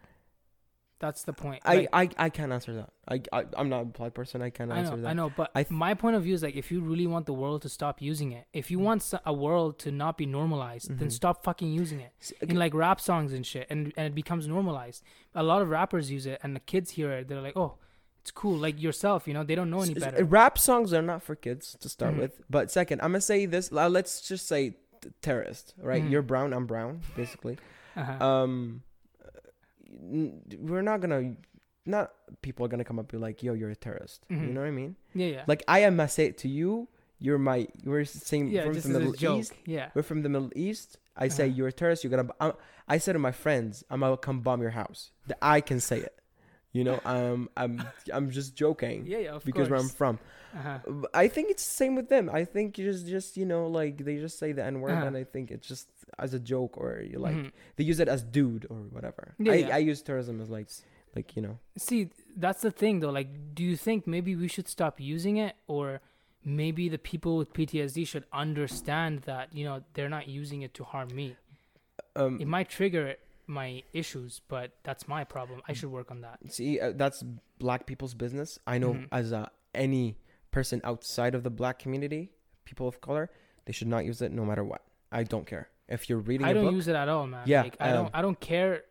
[1.00, 1.62] That's the point.
[1.64, 1.88] I, Like,
[2.18, 2.90] I, I can't answer that.
[3.08, 4.42] I, I I'm not a black person.
[4.42, 5.06] I can't I answer that.
[5.08, 7.26] I know, but I th- my point of view is like, if you really want
[7.26, 10.88] the world to stop using it, if you want a world to not be normalized,
[10.98, 11.12] then Mhm.
[11.12, 12.12] stop fucking using it
[12.42, 15.04] in like rap songs and shit, and and it becomes normalized.
[15.36, 17.76] A lot of rappers use it, and the kids hear it, they're like, oh,
[18.20, 18.56] it's cool.
[18.56, 20.24] Like yourself, you know, they don't know any better.
[20.24, 22.18] Rap songs are not for kids to start Mhm.
[22.22, 22.40] with.
[22.50, 23.70] But second, I'm gonna say this.
[23.72, 24.70] uh, Let's just say
[25.00, 26.02] t- terrorist, right?
[26.02, 26.10] Mhm.
[26.10, 27.56] You're brown, I'm brown, basically.
[27.96, 28.24] Uh-huh.
[28.24, 28.82] um,
[29.88, 31.34] we're not gonna.
[31.86, 32.12] Not
[32.42, 34.52] people are gonna come up and be like, "Yo, you're a terrorist." You Mhm.
[34.52, 34.96] know what I mean?
[35.14, 35.98] yeah, yeah, Like I am.
[36.00, 36.88] I say it to you.
[37.18, 37.66] You're my.
[37.84, 38.48] We're same.
[38.48, 38.64] yeah.
[38.64, 39.40] from the Middle joke.
[39.40, 39.52] East.
[39.64, 39.90] Yeah.
[39.94, 40.98] We're from the Middle East.
[41.16, 41.54] I say Uh-huh.
[41.56, 42.04] you're a terrorist.
[42.04, 42.28] You're gonna.
[42.40, 42.52] I'm,
[42.86, 45.10] I said to my friends, I'm gonna come bomb your house.
[45.26, 46.14] That I can say it.
[46.72, 47.82] You know, um, I'm.
[48.12, 50.18] I'm just joking Yeah, yeah, of because where I'm from.
[50.54, 50.78] Uh-huh.
[51.14, 52.28] I think it's the same with them.
[52.32, 55.06] I think you just, just you know, like they just say the N word, Uh-huh.
[55.06, 55.88] and I think it's just
[56.18, 57.50] as a joke, or you like Mhm.
[57.76, 59.34] they use it as dude or whatever.
[59.38, 59.74] Yeah, I, yeah.
[59.76, 60.68] I use terrorism as like,
[61.16, 63.10] like you know, See, that's the thing though.
[63.10, 66.00] Like, do you think maybe we should stop using it, or
[66.44, 70.84] maybe the people with PTSD should understand that you know they're not using it to
[70.84, 71.36] harm me?
[72.16, 73.16] um, It might trigger
[73.48, 75.60] my issues, but that's my problem.
[75.66, 76.38] I should work on that.
[76.52, 77.22] see, uh, that's
[77.58, 78.58] black people's business.
[78.66, 79.08] I know Mhm.
[79.10, 80.16] as a, any
[80.50, 82.30] person outside of the black community,
[82.64, 83.30] people of color,
[83.64, 84.82] they should not use it no matter what.
[85.10, 85.68] I don't care.
[85.88, 87.42] If you're reading I don't book, use it at all, man.
[87.46, 88.14] Yeah, like, I um, don't.
[88.14, 88.84] I don't care.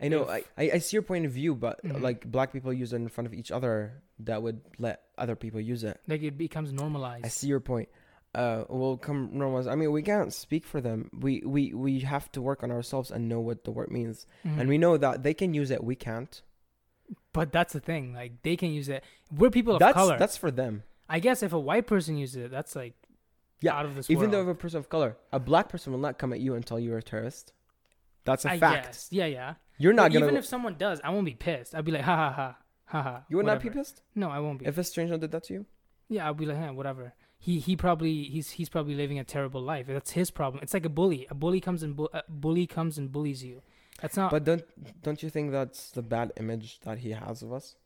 [0.00, 2.00] I know if- I, I see your point of view, but Mhm.
[2.00, 5.60] like black people use it in front of each other, that would let other people
[5.60, 6.00] use it.
[6.08, 7.26] Like it becomes normalized.
[7.26, 7.90] I see your point.
[8.32, 9.66] Uh, will come normalize.
[9.70, 11.10] I mean, we can't speak for them.
[11.12, 14.60] We we we have to work on ourselves and know what the word means, Mhm.
[14.60, 15.82] and we know that they can use it.
[15.82, 16.40] We can't.
[17.32, 18.14] But that's the thing.
[18.14, 19.02] Like they can use it.
[19.36, 20.16] We're people of that's color.
[20.16, 20.84] that's for them.
[21.08, 22.94] I guess if a white person uses it, that's like
[23.62, 24.32] Yeah, out of this Even world.
[24.32, 26.64] though if a person of color, a black person will not come at you and
[26.64, 27.52] tell you're a terrorist.
[28.24, 28.86] That's a I fact.
[28.86, 29.08] guess.
[29.10, 29.54] Yeah, yeah.
[29.76, 30.26] You're not But gonna.
[30.26, 31.74] even if someone does, I won't be pissed.
[31.74, 33.24] I'll be like, ha ha ha, ha ha.
[33.28, 34.66] you would not be pissed No, I won't be.
[34.66, 35.66] if a stranger did that to you.
[36.08, 37.12] yeah, I'll be like, hey, whatever.
[37.42, 39.86] He he probably he's he's probably living a terrible life.
[39.88, 40.62] That's his problem.
[40.62, 41.26] It's like a bully.
[41.30, 43.62] A bully comes and bu- a bully comes and bullies you.
[44.02, 44.30] That's not.
[44.30, 44.64] But don't
[45.02, 47.76] don't you think that's the bad image that he has of us?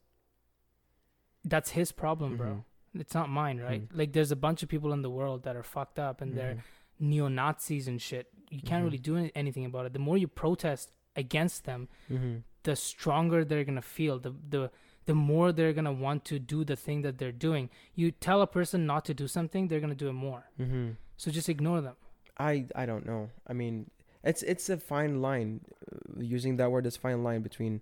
[1.46, 2.64] that's his problem, bro.
[2.96, 3.00] Mhm.
[3.00, 3.82] It's not mine, right?
[3.88, 3.98] Mhm.
[3.98, 6.54] Like there's a bunch of people in the world that are fucked up and they're
[6.54, 6.62] Mhm.
[7.00, 8.28] neo Nazis and shit.
[8.50, 9.92] You can't really do anything about it.
[9.92, 12.42] The more you protest against them, Mhm.
[12.62, 14.18] the stronger they're gonna feel.
[14.18, 14.70] The the
[15.06, 17.70] the more they're gonna want to do the thing that they're doing.
[17.94, 20.44] You tell a person not to do something, they're gonna do it more.
[20.58, 20.96] Mhm.
[21.16, 21.96] So just ignore them.
[22.38, 23.30] I I don't know.
[23.46, 23.90] I mean,
[24.24, 25.60] it's it's a fine line.
[25.92, 27.80] Uh, using that word is fine line between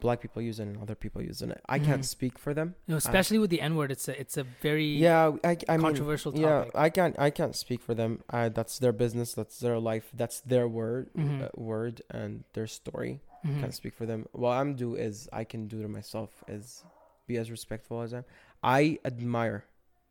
[0.00, 1.60] black people using it and other people using it.
[1.68, 2.06] I can't Mhm.
[2.06, 2.74] speak for them.
[2.88, 5.82] Know, especially with the N word, it's a it's a very Yeah, I I mean,
[5.82, 6.72] controversial yeah, topic.
[6.74, 8.22] I can't I can't speak for them.
[8.30, 9.34] Uh, that's their business.
[9.34, 10.10] That's their life.
[10.14, 11.42] That's their word Mhm.
[11.44, 13.20] uh, word and their story.
[13.44, 13.60] Mhm.
[13.60, 14.26] Can't speak for them.
[14.32, 16.84] What I'm do is I can do to myself is
[17.26, 18.24] be as respectful as I am.
[18.62, 19.64] I admire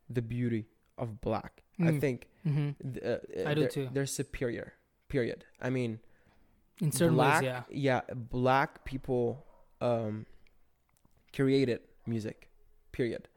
[0.08, 0.66] the beauty
[0.98, 1.62] of black.
[1.78, 2.00] I Mm.
[2.00, 2.74] think Mhm.
[2.94, 3.88] th- uh, I do they're, too.
[3.92, 4.74] They're superior.
[5.08, 5.44] Period.
[5.60, 6.00] I mean,
[6.80, 8.00] In certain black, ways, yeah.
[8.14, 9.46] black people
[9.80, 10.26] um,
[11.32, 12.50] created music.
[12.92, 13.28] Period.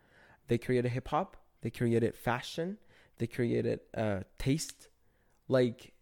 [0.47, 1.37] They created hip hop.
[1.61, 2.77] They created fashion.
[3.17, 4.89] They created uh, taste.
[5.47, 5.92] Like,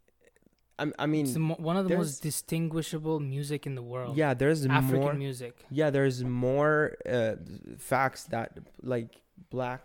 [0.82, 4.14] I, I mean, mo- one of the most distinguishable music in the world.
[4.22, 4.34] yeah.
[4.42, 5.14] There's African more.
[5.28, 5.54] music.
[5.80, 6.78] Yeah, there's more
[7.18, 7.36] uh,
[7.92, 8.48] facts that
[8.94, 9.10] like
[9.50, 9.84] black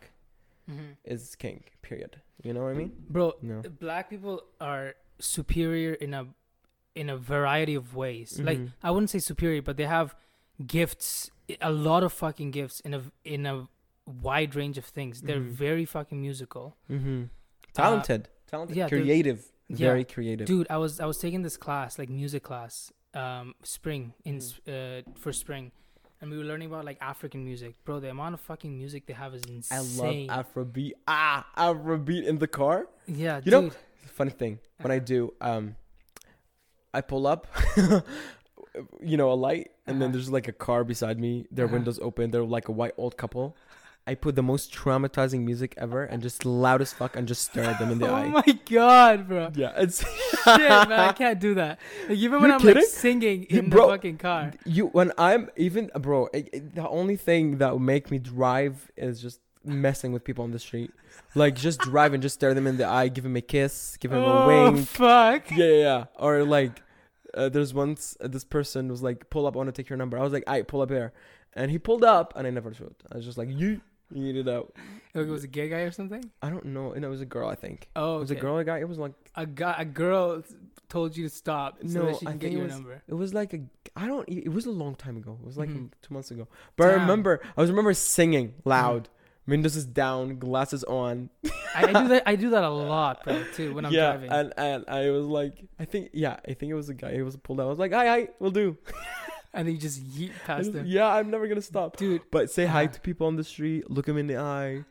[0.70, 0.96] Mhm.
[1.04, 1.60] is king.
[1.88, 2.12] Period.
[2.44, 2.92] You know what I mean?
[3.14, 3.62] Bro, No.
[3.86, 6.22] black people are superior in a
[7.00, 8.30] in a variety of ways.
[8.48, 8.72] Like Mhm.
[8.86, 10.08] I wouldn't say superior, but they have
[10.66, 13.68] gifts, a lot of fucking gifts in a in a
[14.06, 15.14] wide range of things.
[15.22, 15.50] They're Mhm.
[15.66, 16.76] very fucking musical.
[16.90, 17.24] Mm-hmm.
[17.74, 18.28] Talented.
[18.46, 18.76] Talented.
[18.76, 19.40] yeah, creative.
[19.68, 19.88] Yeah.
[19.88, 20.46] Very creative.
[20.46, 24.52] Dude, I was I was taking this class, like music class, um, spring in Mm.
[24.68, 25.72] uh for spring,
[26.20, 27.74] and we were learning about like African music.
[27.84, 30.30] Bro, the amount of fucking music they have is insane.
[30.30, 30.92] I love Afrobeat.
[31.08, 32.88] Ah, Afrobeat in the car.
[33.06, 33.70] yeah, You know-
[34.20, 35.04] Funny thing, when I Uh-huh.
[35.14, 35.76] do, um,
[36.94, 37.46] I pull up,
[39.02, 40.12] you know, a light, and then Uh-huh.
[40.12, 41.46] there's like a car beside me.
[41.50, 41.74] Their Uh-huh.
[41.76, 42.30] windows open.
[42.30, 43.56] They're like a white old couple.
[44.08, 47.64] I put the most traumatizing music ever and just loud as fuck and just stare
[47.64, 48.24] at them in the oh eye.
[48.26, 49.50] Oh my god, bro.
[49.54, 49.98] Yeah, it's
[50.44, 51.80] Shit, man, I can't do that.
[52.08, 54.52] Like even when You're I'm like singing in bro, the fucking car.
[54.64, 56.28] you when I'm even bro.
[56.32, 60.44] It, it- the only thing that would make me drive is just messing with people
[60.44, 60.92] on the street,
[61.34, 64.12] like just drive and just stare them in the eye, give them a kiss, give
[64.12, 64.86] them a oh wink.
[64.86, 65.50] fuck.
[65.50, 66.04] Yeah, yeah, yeah.
[66.20, 66.80] Or like,
[67.34, 69.96] uh, there's once uh, this person was like, "Pull up, I want to take your
[69.96, 71.12] number." I was like, "I pull up here,"
[71.54, 72.94] and he pulled up, and I never showed.
[73.10, 73.80] I was just like, "You,
[74.12, 74.74] you need it out."
[75.14, 76.30] It was a gay guy or something.
[76.42, 77.88] I don't know, and it was a girl, I think.
[77.96, 78.78] Oh, It was a girl, a guy.
[78.80, 80.42] It was like, A guy, a girl
[80.88, 83.02] told you to stop so No, that she I can get it your was- number.
[83.08, 83.60] it was like a.
[83.96, 84.28] I don't.
[84.28, 85.38] It was a long time ago.
[85.40, 85.90] It was like Mhm.
[86.02, 86.46] two months ago.
[86.76, 88.68] But I remember, I was remember singing Mm-hmm.
[88.68, 89.08] loud.
[89.48, 91.30] Windows is down, glasses on.
[91.74, 92.22] I, I do that.
[92.26, 93.74] I do that a lot, bro, too.
[93.74, 94.30] When I'm yeah, driving.
[94.32, 97.14] and and I was like, I think, yeah, I think it was a guy.
[97.14, 97.66] He was pulled out.
[97.66, 98.76] I was like, "Hi, hi, we'll do."
[99.54, 100.84] and you just yeet past them.
[100.86, 101.96] yeah, I'm never gonna stop.
[101.96, 104.84] Dude, But say hi to people on the street, look them in the eye,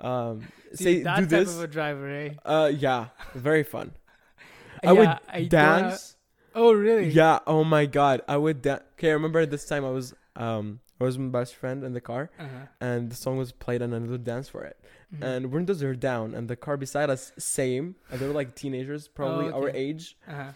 [0.00, 1.54] um, see, say that do type this.
[1.56, 2.30] of a driver, eh?
[2.44, 3.92] uh, yeah, very fun.
[4.84, 5.92] I Yeah, would I dance.
[6.54, 7.08] have- oh, really?
[7.10, 7.40] Yeah.
[7.46, 8.82] Oh my god, I would dance.
[8.94, 11.92] Okay, I remember this time I was um I was with my best friend in
[11.94, 12.66] the car, Uh-huh.
[12.80, 14.76] and the song was played, and I would dance for it.
[15.14, 15.22] Mhm.
[15.24, 19.08] And windows are down, and the car beside us same, and they were like teenagers,
[19.08, 20.52] probably Oh, our age, Uh-huh.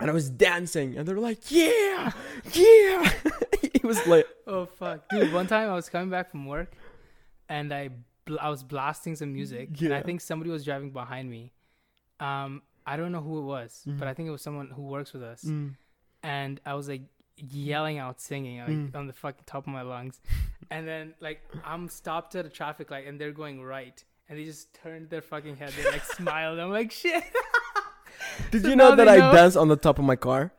[0.00, 2.12] And I was dancing, and they were like, "Yeah,
[2.54, 3.12] yeah."
[3.62, 4.26] it was lit.
[4.46, 5.32] Oh fuck, dude!
[5.32, 6.72] One time I was coming back from work,
[7.48, 7.90] and I
[8.24, 11.52] bl- I was blasting some music, and I think somebody was driving behind me.
[12.18, 13.98] Um, I don't know who it was, Mhm.
[13.98, 15.76] but I think it was someone who works with us, Mm.
[16.22, 17.02] and I was like
[17.36, 18.94] yelling out, singing like Mm.
[18.94, 20.20] on the fucking top of my lungs,
[20.70, 24.44] and then like I'm stopped at a traffic light, and they're going right, and they
[24.44, 26.58] just turned their fucking head, they like smiled.
[26.58, 27.24] I'm like shit.
[28.50, 29.32] Did So you know that I know.
[29.32, 30.52] danced on the top of my car?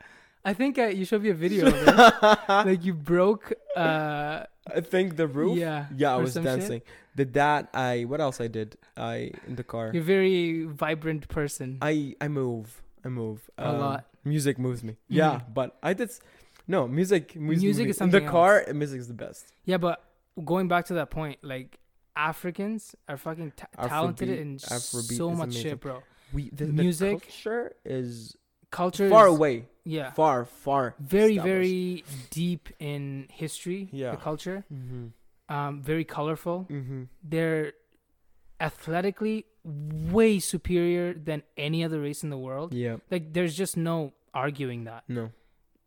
[0.43, 2.39] I think uh, you showed me a video of it.
[2.49, 3.53] like you broke.
[3.75, 4.43] Uh,
[4.75, 5.57] I think the roof.
[5.57, 5.85] yeah.
[5.95, 6.59] Yeah, I was some shit.
[6.59, 6.81] dancing.
[7.15, 7.69] Did that?
[7.73, 8.77] I what else I did?
[8.97, 9.91] I in the car.
[9.93, 11.77] You're a very vibrant person.
[11.81, 12.81] I I move.
[13.05, 14.05] I move A Um, lot.
[14.23, 14.95] Music moves me.
[15.09, 15.53] Yeah, Mhm.
[15.53, 16.09] but I did.
[16.67, 17.35] No, music.
[17.35, 17.69] Music me.
[17.71, 18.65] is in the something car.
[18.73, 19.45] Music is the best.
[19.65, 20.03] Yeah, but
[20.45, 21.77] going back to that point, like
[22.15, 25.61] Africans are fucking ta- talented in Afrobeat so much amazing.
[25.63, 26.01] shit, bro.
[26.33, 28.35] We the, the Music- culture is
[28.69, 29.65] Culture far is, away.
[29.83, 30.95] Yeah, Far, far.
[30.99, 33.89] very very deep in history.
[33.91, 34.11] Yeah.
[34.11, 34.63] the culture.
[34.73, 35.07] Mm-hmm.
[35.53, 36.67] Um, very colorful.
[36.69, 37.03] Mm-hmm.
[37.23, 37.73] They're
[38.59, 42.73] athletically way superior than any other race in the world.
[42.73, 42.97] Yeah.
[43.09, 45.31] Like, there's just no arguing that No.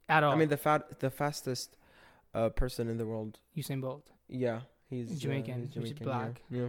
[0.08, 0.32] at all.
[0.32, 1.76] I mean the fat, the fastest,
[2.34, 3.38] uh, person in the world.
[3.56, 4.10] Usain Bolt.
[4.28, 4.60] Yeah,
[4.90, 6.42] he's uh, Jamaican, he's which is Jamaican, black.
[6.50, 6.60] Yeah.
[6.62, 6.68] yeah.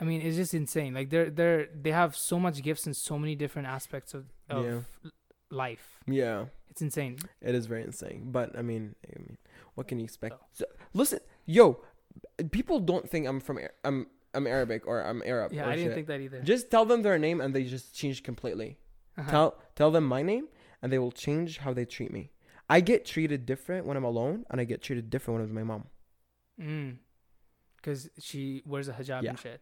[0.00, 0.92] I mean, it's just insane.
[0.94, 4.64] Like they're they're they have so much gifts in so many different aspects of, of
[4.64, 5.10] Yeah.
[5.50, 5.98] life.
[6.06, 6.46] Yeah.
[6.70, 7.16] It's insane.
[7.40, 9.38] It is very insane, but I mean, I mean,
[9.74, 10.34] what can you expect?
[10.52, 11.80] So, listen, yo,
[12.50, 15.52] people don't think I'm from I'm I'm Arabic or I'm Arab.
[15.54, 15.94] Yeah, I didn't shit.
[15.94, 16.42] think that either.
[16.42, 18.76] Just tell them their name and they just change completely.
[19.16, 19.30] Uh-huh.
[19.30, 20.48] Tell tell them my name
[20.82, 22.30] and they will change how they treat me.
[22.68, 25.64] I get treated different when I'm alone, and I get treated different when I'm with
[25.64, 25.84] my mom.
[26.60, 26.96] Mm.
[27.76, 29.30] Because she wears a hijab Yeah.
[29.30, 29.60] and shit.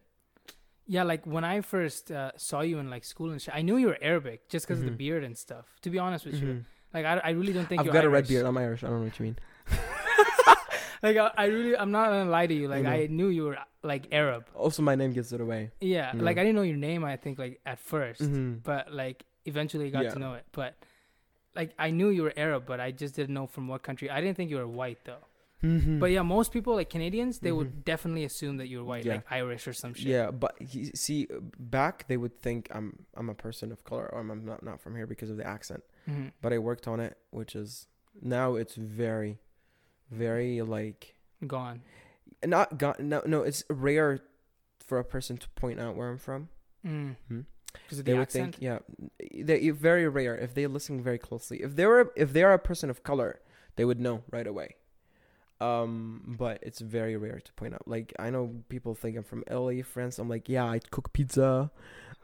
[0.87, 3.77] Yeah, like when I first uh, saw you in like school and shit, I knew
[3.77, 4.89] you were Arabic just because of Mhm.
[4.91, 5.65] the beard and stuff.
[5.81, 6.63] To be honest with you, Mhm.
[6.93, 8.45] like I, I really don't think I've got a red beard.
[8.45, 8.83] I'm Irish.
[8.83, 9.37] I don't know what you mean.
[11.03, 12.67] Like I, I really, I'm not gonna lie to you.
[12.67, 12.89] Like know.
[12.89, 14.47] I knew you were like Arab.
[14.55, 15.69] Also, my name gives it away.
[15.79, 17.03] Yeah, like I didn't know your name.
[17.03, 18.63] I think like at 1st Mhm.
[18.63, 20.11] but like eventually got Yeah.
[20.13, 20.45] to know it.
[20.51, 20.73] But
[21.53, 24.09] like I knew you were Arab, but I just didn't know from what country.
[24.09, 25.23] I didn't think you were white though.
[25.63, 25.99] Mhm.
[25.99, 27.83] But yeah, most people like Canadians, they would Mhm.
[27.85, 29.15] definitely assume that you're white, Yeah.
[29.15, 30.05] like Irish or some shit.
[30.07, 31.27] Yeah, but he, see,
[31.59, 34.95] back they would think I'm I'm a person of color or I'm not not from
[34.95, 35.83] here because of the accent.
[36.05, 37.87] hmm But I worked on it, which is
[38.21, 39.39] now it's very,
[40.11, 41.15] very like
[41.47, 41.81] Gone.
[42.45, 42.95] not gone.
[42.99, 43.41] no no.
[43.43, 44.19] It's rare
[44.85, 46.49] for a person to point out where I'm from.
[46.85, 47.15] Mm.
[47.27, 47.41] Hmm?
[47.73, 48.55] Because They the would accent.
[48.55, 48.79] think, yeah,
[49.43, 51.61] they very rare if they listen very closely.
[51.63, 53.41] If they were if they are a person of color,
[53.77, 54.75] they would know right away.
[55.61, 57.87] Um, but it's very rare to point out.
[57.87, 60.19] Like I know people think I'm from LA, France.
[60.19, 61.71] I'm like, yeah, I cook pizza,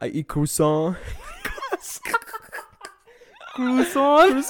[0.01, 0.97] I eat croissant.
[3.55, 4.45] Croissant.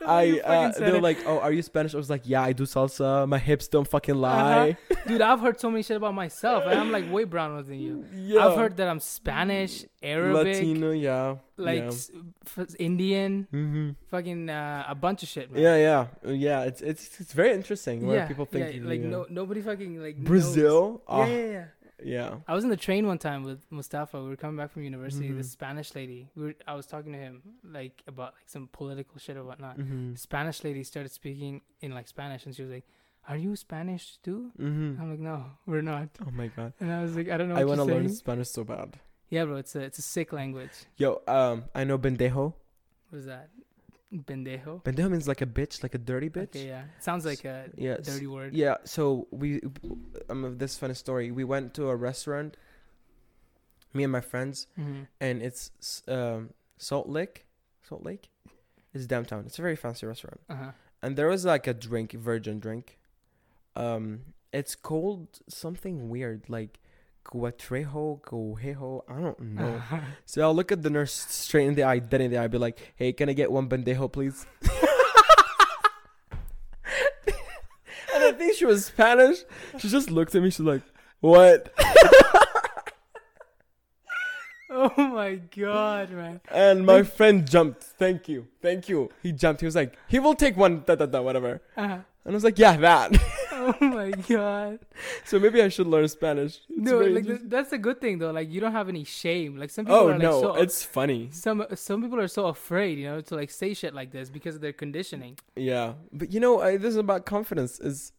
[0.06, 1.94] I uh, they're like, oh, are you Spanish?
[1.94, 3.28] I was like, yeah, I do salsa.
[3.28, 4.74] My hips don't fucking Uh-huh.
[4.74, 4.76] lie.
[5.06, 8.04] Dude, I've heard so many shit about myself, and I'm like way browner than you.
[8.14, 11.90] Yeah, I've heard that I'm Spanish, Arabic, Latino, yeah, like yeah.
[12.58, 15.62] f- Indian, hmm fucking uh, a bunch of shit, man.
[15.62, 16.62] yeah, yeah, Uh, yeah.
[16.64, 19.08] It's it's it's very interesting where yeah, people think yeah, like yeah.
[19.08, 20.26] no nobody fucking like knows.
[20.26, 21.02] Brazil.
[21.08, 21.64] Yeah, Ah, yeah, yeah.
[22.04, 22.36] Yeah.
[22.48, 24.22] I was in the train one time with Mustafa.
[24.22, 25.28] We were coming back from university.
[25.28, 25.36] Mhm.
[25.36, 26.28] This Spanish lady.
[26.36, 29.78] We were, I was talking to him like about like some political shit or whatnot.
[29.78, 30.14] Mm-hmm.
[30.14, 32.84] Spanish lady started speaking in like Spanish, and she was like,
[33.28, 35.00] "Are you Spanish too?" Mm-hmm.
[35.00, 36.72] I'm like, "No, we're not." Oh my god.
[36.80, 38.08] And I was like, "I don't know." I want to learn.
[38.08, 38.98] Spanish so bad.
[39.28, 40.72] Yeah, bro, it's a it's a sick language.
[40.96, 42.54] Yo, um, I know bendejo.
[43.10, 43.48] What is that?
[44.12, 44.82] Bendejo.
[44.82, 46.56] Bendejo means like a bitch, like a dirty bitch.
[46.56, 46.82] Okay, yeah.
[46.98, 47.96] Sounds like a Yeah.
[48.02, 48.54] dirty word.
[48.54, 48.76] Yeah.
[48.84, 49.60] So we,
[50.28, 51.30] um, of this funny story.
[51.30, 52.56] We went to a restaurant.
[53.92, 55.70] Me and my friends, hmm and it's
[56.06, 57.46] um Salt Lake.
[57.82, 58.30] Salt Lake.
[58.94, 59.44] It's downtown.
[59.46, 60.40] It's a very fancy restaurant.
[60.48, 60.70] Uh huh.
[61.02, 62.98] and there was like a drink, virgin drink.
[63.76, 64.20] Um,
[64.52, 66.80] it's called something weird, like
[67.32, 69.02] Guatrejo, Guajejo.
[69.08, 69.80] I don't know.
[70.26, 72.58] so I'll look at the nurse straight in the eye, dead in the eye, be
[72.58, 74.72] like, "Hey, can I get one bendejo, please?" and
[78.14, 79.38] I think she was Spanish.
[79.78, 80.50] She just looked at me.
[80.50, 80.82] She's like,
[81.20, 81.72] "What?"
[84.70, 86.40] oh my god, man.
[86.50, 87.84] And my friend jumped.
[87.84, 89.10] Thank you, thank you.
[89.22, 89.60] He jumped.
[89.60, 91.20] He was like, "He will take one." Da da da.
[91.22, 91.62] Whatever.
[91.76, 91.98] Uh-huh.
[92.24, 93.12] And I was like, "Yeah, that."
[93.80, 94.78] Oh my god.
[95.24, 96.60] so maybe I should learn Spanish.
[96.68, 98.30] It's no, like th- that's a good thing though.
[98.30, 99.56] Like you don't have any shame.
[99.58, 101.28] Like some people Oh are like no, so it's funny.
[101.32, 104.54] some some people are so afraid, you know, to like say shit like this because
[104.56, 105.38] of their conditioning.
[105.56, 107.78] Yeah, but you know, I, this is about confidence.
[107.80, 108.12] Is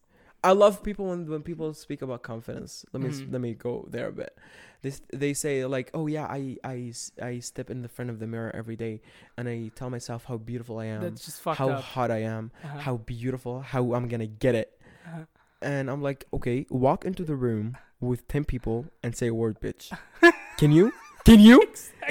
[0.44, 2.84] I love people when when people speak about confidence.
[2.92, 3.32] Let me s Mhm.
[3.32, 4.36] let me go there a bit.
[4.82, 6.92] They they say like, oh yeah, I I
[7.22, 9.00] I step in the front of the mirror every day
[9.36, 11.82] and I tell myself how beautiful I am, That's just fucked how up.
[11.94, 12.78] hot I am, Uh-huh.
[12.78, 14.68] how beautiful, how I'm gonna get it.
[15.06, 15.24] Uh-huh.
[15.62, 19.60] And I'm like, okay, walk into the room with ten people and say a word,
[19.60, 19.96] bitch.
[20.58, 20.92] Can you?
[21.24, 21.62] Can you?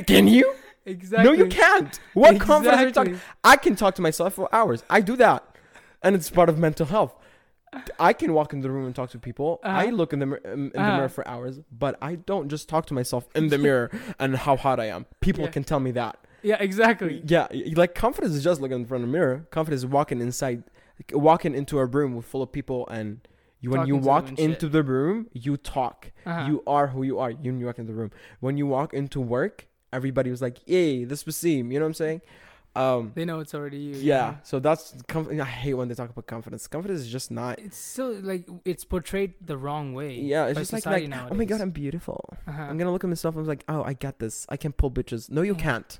[0.07, 0.53] Can you?
[0.85, 1.25] Exactly.
[1.25, 1.99] No, you can't.
[2.13, 3.19] What confidence are you talking?
[3.43, 4.83] I can talk to myself for hours.
[4.89, 5.43] I do that,
[6.01, 7.13] and it's part of mental health.
[7.99, 9.59] I can walk in the room and talk to people.
[9.63, 9.95] I Uh-huh.
[9.95, 10.95] look in the in the Uh-huh.
[10.97, 14.55] mirror for hours, but I don't just talk to myself in the mirror and how
[14.57, 15.05] hot I am.
[15.19, 15.51] People Yeah.
[15.51, 16.17] can tell me that.
[16.41, 17.21] Yeah, exactly.
[17.25, 19.45] Yeah, like confidence is just looking in front of the mirror.
[19.51, 20.63] Confidence is walking inside,
[21.13, 23.19] walking into a room with full of people, and
[23.61, 24.49] you, when you Talking to them walk and shit.
[24.49, 26.11] into the room, you talk.
[26.25, 26.45] Uh-huh.
[26.47, 27.31] You are who you are.
[27.31, 28.11] You, when you walk in the room.
[28.41, 31.89] When you walk into work, everybody was like, "Yay, this was Waseem." You know what
[31.89, 32.21] I'm saying?
[32.73, 33.95] Um, They know it's already you.
[33.97, 34.35] yeah.
[34.43, 36.67] So that's conf- I hate when they talk about confidence.
[36.67, 37.59] Confidence is just not.
[37.59, 40.15] It's still like it's portrayed the wrong way.
[40.15, 42.23] Yeah, it's just like, like oh my god, I'm beautiful.
[42.47, 42.61] Uh-huh.
[42.61, 44.45] I'm gonna look at myself and be like, oh, I got this.
[44.49, 45.29] I can pull bitches.
[45.29, 45.59] No, you Yeah.
[45.63, 45.99] can't.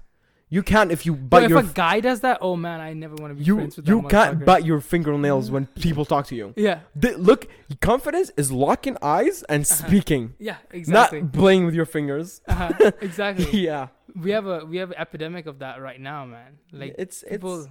[0.54, 2.92] You can't if you But bite if your a guy does that, oh man, I
[2.94, 6.04] never want to be you friends with you that can't bite your fingernails when people
[6.04, 6.54] talk to you.
[6.58, 7.48] Yeah, They, look,
[7.80, 9.88] confidence is locking eyes and Uh-huh.
[9.88, 11.22] speaking, yeah, exactly.
[11.22, 12.42] not playing with your fingers.
[12.50, 12.92] uh-huh.
[13.02, 13.62] Exactly.
[13.62, 13.88] yeah,
[14.26, 16.58] We have a we have an epidemic of that right now, man.
[16.74, 17.70] Like it's people, it's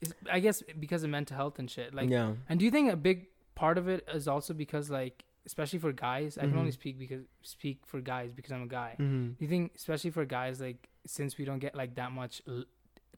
[0.00, 1.92] it's, I guess because of mental health and shit.
[1.94, 2.32] Like, yeah.
[2.48, 5.92] and do you think a big part of it is also because like, especially for
[5.92, 6.74] guys, I can only Mhm.
[6.80, 8.96] speak because speak for guys because I'm a guy.
[8.98, 9.26] Mm-hmm.
[9.32, 12.64] Do you think, especially for guys, like since we don't get like that much l-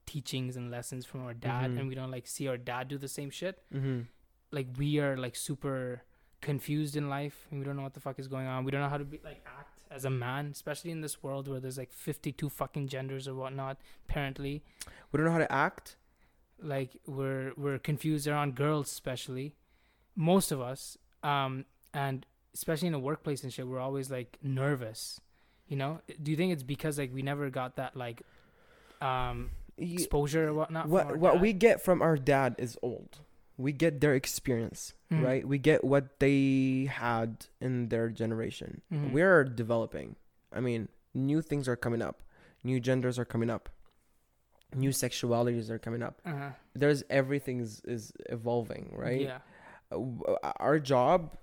[0.06, 1.78] teachings and lessons from our dad, Mhm.
[1.80, 4.02] and we don't like see our dad do the same shit, Mm-hmm.
[4.50, 6.02] like we are like super
[6.40, 8.64] confused in life and we don't know what the fuck is going on.
[8.64, 11.48] We don't know how to be like act as a man, especially in this world
[11.48, 13.80] where there's like 52 fucking genders or whatnot.
[14.08, 14.62] Apparently,
[15.10, 15.96] We don't know how to act.
[16.58, 19.54] like we're we're confused around girls, especially
[20.14, 21.66] most of us, um,
[21.97, 25.20] and especially in a workplace and shit, we're always like nervous.
[25.68, 28.23] You know, do you think it's because like we never got that like
[29.01, 30.89] um exposure or whatnot?
[30.89, 31.43] what what dad?
[31.43, 33.18] we get from our dad is old.
[33.59, 35.24] We get their experience, Mhm.
[35.24, 35.44] right?
[35.48, 38.82] We get what they had in their generation.
[38.93, 39.12] Mhm.
[39.12, 40.16] We're developing.
[40.52, 42.23] I mean, new things are coming up.
[42.62, 43.70] New genders are coming up.
[44.74, 46.20] New sexualities are coming up.
[46.27, 46.51] Uh-huh.
[46.74, 49.23] There's everything is, is evolving, right?
[49.23, 49.39] Yeah.
[49.90, 51.36] Uh, Our job,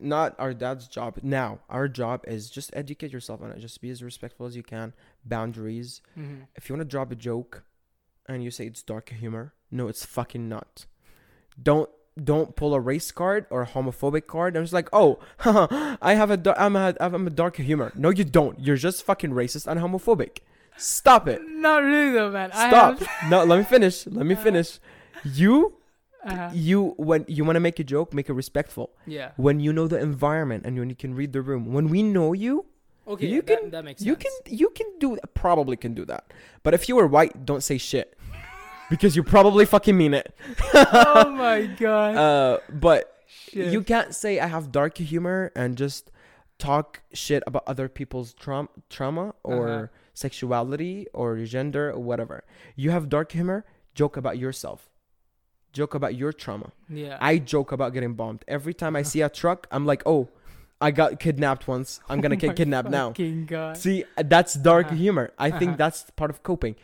[0.00, 1.18] not our dad's job.
[1.22, 3.58] Now, our job is just educate yourself on it.
[3.58, 4.92] Just be as respectful as you can.
[5.24, 6.00] Boundaries.
[6.14, 7.64] hmm If you want to drop a joke
[8.26, 10.86] and you say it's dark humor, no, it's fucking not.
[11.62, 11.88] Don't
[12.22, 14.56] don't pull a race card or a homophobic card.
[14.56, 15.20] I'm just like, oh,
[16.02, 17.92] I have a I'm a I'm a dark humor.
[17.94, 18.58] No, you don't.
[18.58, 20.38] You're just fucking racist and homophobic.
[20.76, 21.40] Stop it.
[21.48, 22.50] Not really though, man.
[22.52, 22.98] Stop.
[23.00, 24.06] Have, no, let me finish.
[24.06, 24.78] Let me Uh, finish.
[25.24, 25.74] You
[26.24, 26.50] uh-huh.
[26.52, 28.90] you when you want to make a joke, make it respectful.
[29.06, 29.30] Yeah.
[29.36, 31.72] When you know the environment and when you can read the room.
[31.72, 32.66] When we know you,
[33.06, 33.26] Okay.
[33.26, 36.30] You that, can- that makes you can you can do probably can do that.
[36.62, 38.18] But if you were white, don't say shit.
[38.90, 40.34] Because you probably fucking mean it.
[40.74, 42.16] oh my god.
[42.16, 43.72] Uh, but Shit.
[43.72, 46.10] you can't say I have dark humor and just
[46.58, 49.86] talk shit about other people's trauma, trauma or Uh-huh.
[50.14, 52.44] sexuality or gender or whatever.
[52.76, 53.64] You have dark humor,
[53.94, 54.87] joke about yourself.
[55.72, 56.72] Joke about your trauma.
[56.88, 57.18] yeah.
[57.20, 58.44] I joke about getting bombed.
[58.48, 60.28] Every time I see a truck, I'm like, "Oh,
[60.80, 62.00] I got kidnapped once.
[62.08, 63.12] I'm going to Oh get kidnapped now."
[63.46, 63.76] God.
[63.76, 64.96] See, that's dark Uh-huh.
[64.96, 65.30] humor.
[65.38, 65.76] I think Uh-huh.
[65.76, 66.74] that's part of coping.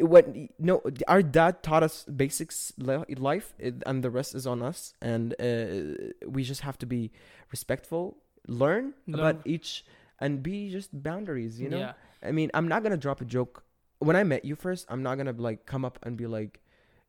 [0.00, 4.94] When no, our dad taught us basics li- life, and the rest is on us.
[5.02, 7.10] And uh, we just have to be
[7.50, 8.16] respectful,
[8.46, 9.84] learn about each,
[10.20, 11.58] and be just boundaries.
[11.60, 11.92] You know, Yeah.
[12.22, 13.64] I mean, I'm not gonna drop a joke
[13.98, 14.86] when I met you first.
[14.88, 16.60] I'm not gonna like come up and be like,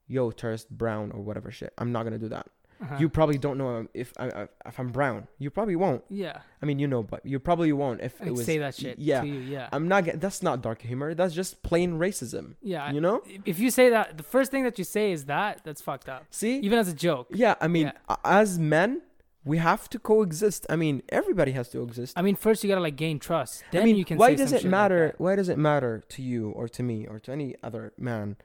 [0.10, 1.72] "Yo, tourist brown" or whatever shit.
[1.78, 2.48] I'm not gonna do that.
[2.82, 2.96] Uh-huh.
[2.98, 5.28] You probably don't know if I if I'm brown.
[5.38, 6.02] You probably won't.
[6.10, 6.40] Yeah.
[6.62, 8.98] I mean, you know, but you probably won't if Like it was say that shit
[9.00, 9.20] yeah.
[9.22, 9.40] to you.
[9.42, 9.68] Yeah.
[9.74, 10.06] I'm not.
[10.06, 11.14] Get, that's not dark humor.
[11.14, 12.56] That's just plain racism.
[12.62, 12.90] yeah.
[12.92, 13.22] You know.
[13.46, 16.24] If you say that, the first thing that you say is that, that's fucked up.
[16.30, 16.60] See.
[16.60, 17.28] Even as a joke.
[17.32, 17.56] yeah.
[17.60, 18.16] I mean, Yeah.
[18.24, 19.02] as men,
[19.44, 20.66] we have to coexist.
[20.70, 22.14] I mean, everybody has to exist.
[22.18, 23.64] I mean, first you gotta like gain trust.
[23.72, 24.18] Then I mean, you can.
[24.18, 25.16] why does it shit like matter?
[25.18, 28.38] why does it matter to you or to me or to any other man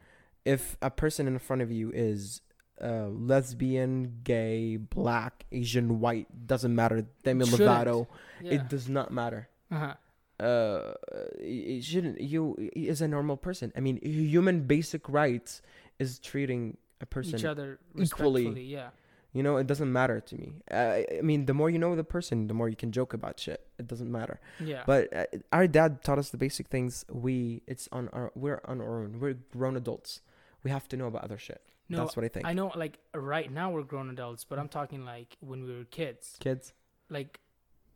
[0.45, 2.41] if a person in front of you is
[2.81, 6.27] uh, lesbian, gay, black, Asian, white?
[6.47, 7.05] Doesn't matter.
[7.23, 7.67] Demi Shouldn't.
[7.69, 8.07] Lovato.
[8.41, 8.53] Yeah.
[8.53, 9.49] It does not matter.
[9.71, 9.95] uh-huh.
[10.43, 10.93] uh
[11.39, 15.61] it shouldn't you is a normal person i mean human basic rights
[15.97, 18.43] is treating a person Each other equally.
[18.51, 18.65] respectfully.
[18.77, 18.89] Yeah.
[19.31, 22.03] you know it doesn't matter to me uh, i mean the more you know the
[22.03, 24.83] person the more you can joke about shit it doesn't matter Yeah.
[24.85, 25.23] but uh,
[25.55, 29.19] our dad taught us the basic things we it's on our we're on our own
[29.23, 30.19] we're grown adults
[30.65, 32.71] we have to know about other shit no, that's what i think I know.
[32.83, 36.35] Like right now we're grown adults, but I'm talking like when we were kids.
[36.39, 36.73] kids
[37.17, 37.39] Like,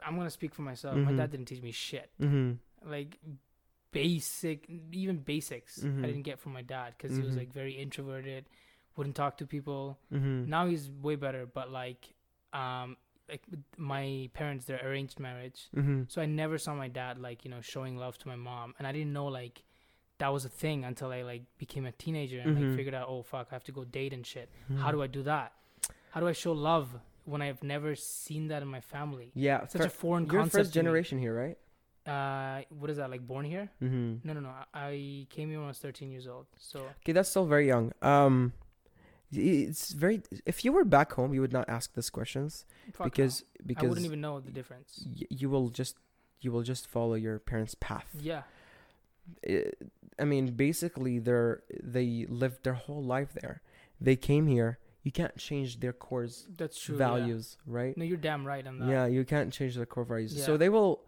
[0.05, 0.95] I'm gonna speak for myself.
[0.97, 1.17] My Mhm.
[1.19, 2.07] dad didn't teach me shit.
[2.21, 2.47] mm-hmm
[2.95, 3.17] Like
[3.91, 6.03] basic, even basics, Mhm.
[6.03, 7.37] I didn't get from my dad because he was Mhm.
[7.41, 8.45] like very introverted,
[8.95, 9.99] wouldn't talk to people.
[10.13, 12.13] mm-hmm Now he's way better, but like,
[12.53, 12.97] um,
[13.27, 13.43] like
[13.77, 17.61] my parents, they're arranged marriage, mm-hmm so I never saw my dad like you know
[17.61, 19.63] showing love to my mom, and I didn't know like
[20.19, 22.67] that was a thing until I like became a teenager and Mhm.
[22.69, 24.49] like figured out, oh fuck, I have to go date and shit.
[24.77, 25.53] How do I do that?
[26.11, 26.87] How do I show love
[27.25, 29.31] when I've never seen that in my family?
[29.33, 30.53] yeah Such a foreign you're concept.
[30.65, 30.83] first to me.
[30.83, 31.57] generation here right
[32.05, 33.23] Uh, what is that like?
[33.27, 33.69] Born here?
[33.81, 34.49] mm-hmm No, no, no.
[34.49, 36.47] I- I came here when I was 13 years old.
[36.57, 37.91] So Okay, that's still very young.
[38.01, 38.53] Um,
[39.31, 40.21] it's very.
[40.45, 43.03] If you were back home, you would not ask these questions fuck no.
[43.05, 45.05] because I because wouldn't even know the difference.
[45.05, 45.95] y- you will just
[46.41, 48.09] you will just follow your parents' path.
[48.19, 48.43] Yeah,
[49.43, 49.77] it,
[50.19, 53.61] I mean, basically, they're they lived their whole life there.
[54.01, 54.79] They came here.
[55.03, 56.27] You can't change their core
[56.57, 56.95] That's true.
[56.95, 57.07] yeah.
[57.07, 57.95] values, right?
[57.97, 58.89] No, you're damn right on that.
[58.89, 60.43] Yeah, you can't change their core values.
[60.43, 61.03] So they will,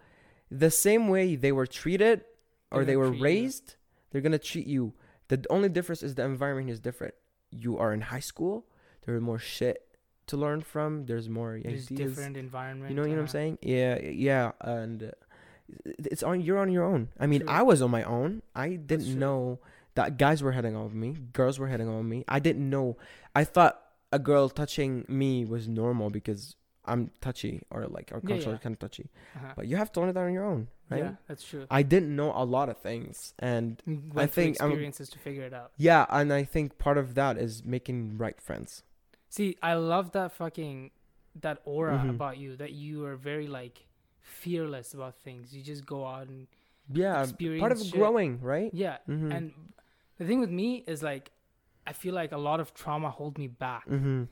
[0.49, 2.23] the same way they were treated
[2.71, 3.23] or They're they were treat you.
[3.23, 3.75] raised,
[4.11, 4.93] they're gonna treat you.
[5.27, 7.15] The only difference is the environment is different.
[7.51, 8.65] You are in high school.
[9.05, 9.85] There's more shit
[10.27, 11.05] to learn from.
[11.05, 12.11] There's more There's ideas.
[12.15, 12.91] different environment.
[12.91, 13.57] You know, you know what I'm saying?
[13.61, 15.11] Yeah, yeah, and uh,
[15.85, 16.41] it's on.
[16.41, 17.09] You're on your own.
[17.19, 17.43] I mean.
[17.47, 18.41] I was on my own.
[18.55, 19.59] I didn't know
[19.95, 22.23] that guys were hitting on me, girls were hitting on me.
[22.27, 22.97] I didn't know.
[23.35, 23.81] I thought
[24.11, 28.55] a girl touching me was normal because I'm touchy or like our Yeah, culture yeah.
[28.55, 29.09] is kind of touchy.
[29.35, 29.53] Uh-huh.
[29.55, 31.03] But you have to learn that on your own, right?
[31.03, 31.65] Yeah, that's true.
[31.69, 35.09] I didn't know a lot of things, and Mm, I Went through think I'm- experiences
[35.09, 35.71] to figure it out.
[35.77, 38.83] yeah, and I think part of that is making right friends.
[39.29, 40.91] See, I love that fucking
[41.39, 42.09] that aura Mhm.
[42.09, 42.55] about you.
[42.57, 43.85] That you are very like
[44.21, 45.53] fearless about things.
[45.55, 46.47] You just go out and
[46.91, 47.25] Yeah,
[47.59, 47.91] part of shit.
[47.91, 48.71] growing, right?
[48.73, 48.97] yeah.
[49.09, 49.31] Mm-hmm.
[49.31, 49.51] And
[50.17, 51.31] the thing with me is like,
[51.87, 53.87] I feel like a lot of trauma hold me back.
[53.87, 54.23] mm-hmm.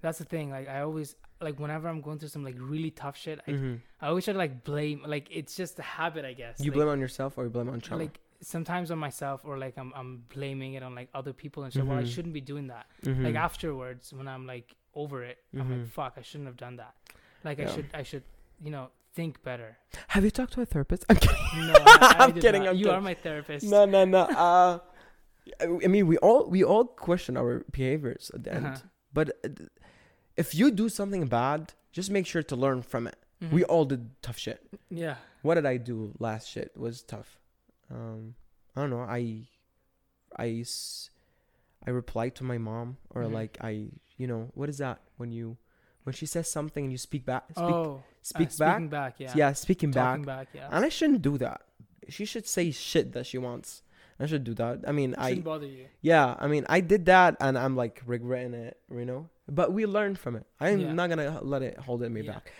[0.00, 0.50] That's the thing.
[0.50, 3.74] Like I always like whenever I'm going through some like really tough shit, I Mm-hmm.
[4.02, 5.02] I always try to like blame.
[5.06, 6.60] Like it's just a habit, I guess.
[6.60, 8.02] You like, blame on yourself or you blame on trauma.
[8.04, 11.72] like sometimes on myself or like I'm I'm blaming it on like other people and
[11.72, 11.86] shit.
[11.86, 12.14] Well, I Mhm.
[12.14, 12.84] shouldn't be doing that.
[13.02, 13.24] Mhm.
[13.24, 16.94] Like afterwards, when I'm like over it, I'm like, fuck, I shouldn't have done that.
[17.42, 18.24] Like I should I should
[18.62, 19.76] you know think better.
[20.08, 21.04] Have you talked to a therapist?
[21.08, 21.36] I'm kidding.
[21.68, 22.70] No, I, I I'm kidding, not.
[22.70, 22.98] I'm you kidding.
[22.98, 23.64] are my therapist.
[23.66, 24.20] no, no, no.
[24.20, 24.78] Uh,
[25.62, 28.66] I mean, we all we all question our behaviors at the end.
[28.66, 28.78] Uh-huh.
[29.12, 29.48] But uh,
[30.36, 33.16] if you do something bad, just make sure to learn from it.
[33.42, 33.50] Mhm.
[33.52, 34.60] We all did tough shit.
[34.90, 35.16] yeah.
[35.42, 37.38] What did I do last shit was tough.
[37.90, 38.34] Um,
[38.74, 39.00] I don't know.
[39.00, 39.42] I,
[40.38, 40.64] I,
[41.86, 43.32] I replied to my mom or Mhm.
[43.32, 45.58] like I, you know, what is that when you,
[46.04, 48.74] when she says something and you speak back, speak, oh, uh, speak back.
[48.76, 49.32] Speaking back, yeah.
[49.34, 50.04] Yeah, speaking back.
[50.04, 50.68] Talking back, yeah.
[50.70, 51.62] And I shouldn't do that.
[52.08, 53.82] She should say shit that she wants.
[54.20, 54.84] I should do that.
[54.86, 55.86] I mean, I Shouldn't bother you.
[56.00, 59.28] yeah, I mean, I did that and I'm like regretting it, you know.
[59.48, 60.46] But we learned from it.
[60.60, 60.92] I'm Yeah.
[60.92, 62.32] not gonna let it hold it me Yeah.
[62.34, 62.52] back.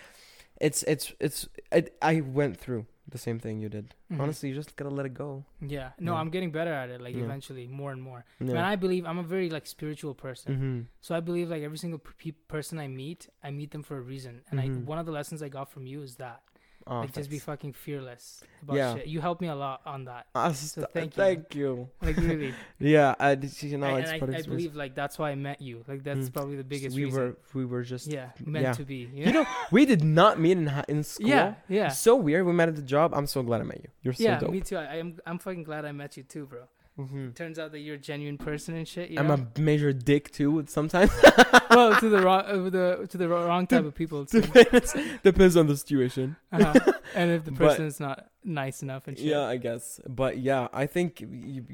[0.60, 3.94] It's it's it's it, I went through the same thing you did.
[4.10, 4.20] Mhm.
[4.20, 5.44] Honestly, you just gotta let it go.
[5.60, 5.90] Yeah.
[6.00, 6.20] No, Yeah.
[6.20, 7.00] I'm getting better at it.
[7.00, 7.24] Like Yeah.
[7.24, 8.24] eventually, more and more.
[8.40, 8.50] Yeah.
[8.50, 10.54] And I believe I'm a very like spiritual person.
[10.54, 10.80] mm-hmm.
[11.00, 14.00] So I believe like every single pe- person I meet, I meet them for a
[14.00, 14.42] reason.
[14.50, 14.84] And I Mhm.
[14.84, 16.42] one of the lessons I got from you is that
[16.86, 18.94] oh, like just be fucking fearless about Yeah.
[18.96, 19.06] shit.
[19.06, 20.26] You helped me a lot on that.
[20.34, 21.22] Ah, so st- thank you.
[21.22, 21.88] thank you.
[22.02, 22.54] Like really.
[22.78, 23.62] Yeah, I did.
[23.62, 25.84] You know, and it's and I, I believe like that's why I met you.
[25.88, 26.32] Like that's Mm.
[26.32, 27.20] probably the biggest we reason.
[27.20, 28.72] were we were just yeah, meant yeah.
[28.72, 29.08] to be.
[29.14, 31.28] You know, we did not meet in in school.
[31.28, 32.46] yeah, yeah, So weird.
[32.46, 33.14] We met at the job.
[33.14, 33.88] I'm so glad I met you.
[34.02, 34.38] You're so yeah.
[34.38, 34.50] dope.
[34.50, 34.76] Me too.
[34.76, 36.64] I, I'm I'm fucking glad I met you too, bro.
[36.96, 39.18] Hmm Turns out that you're a genuine person and shit.
[39.18, 39.34] I'm know?
[39.56, 40.64] a major dick too.
[40.68, 41.10] Sometimes
[41.70, 44.24] well to the wrong uh, the to the wrong type of people.
[44.30, 46.36] depends, depends on the situation.
[46.52, 46.92] Uh-huh.
[47.14, 49.26] And if the person is not nice enough and shit.
[49.26, 50.00] Yeah, I guess.
[50.06, 51.64] But yeah, I think you,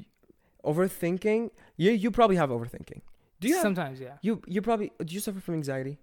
[0.64, 1.50] overthinking.
[1.76, 3.00] You you probably have overthinking.
[3.40, 4.16] Do you have, Sometimes, yeah.
[4.20, 5.98] you you probably do you suffer from anxiety?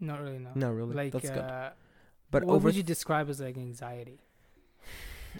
[0.00, 0.50] Not really, no.
[0.54, 0.94] No, really.
[0.94, 1.38] Like, That's good.
[1.38, 1.70] uh,
[2.30, 4.20] But what over would you describe as like anxiety?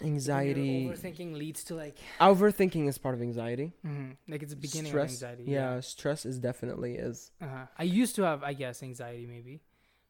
[0.03, 3.73] Anxiety, Overthinking leads to like, overthinking is part of anxiety.
[3.85, 5.51] mhm, like it's the beginning stress, of anxiety.
[5.51, 7.31] yeah, stress is definitely is.
[7.41, 7.65] Uh-huh.
[7.77, 9.61] I used to have, I guess, anxiety maybe,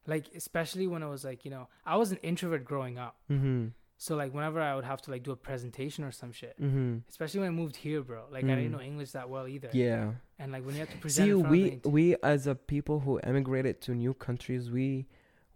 [0.06, 3.16] like especially when I was like, you know, I was an introvert growing up.
[3.30, 3.68] Mm-hmm.
[3.98, 6.98] So like whenever I would have to like do a presentation or some shit, Mm-hmm.
[7.08, 8.24] especially when I moved here, bro.
[8.30, 8.72] Like I didn't Mm.
[8.72, 9.70] know English that well either.
[9.72, 10.12] Yeah.
[10.38, 13.80] And like when you have to present See, we we as a people who emigrated
[13.82, 15.06] to new countries, we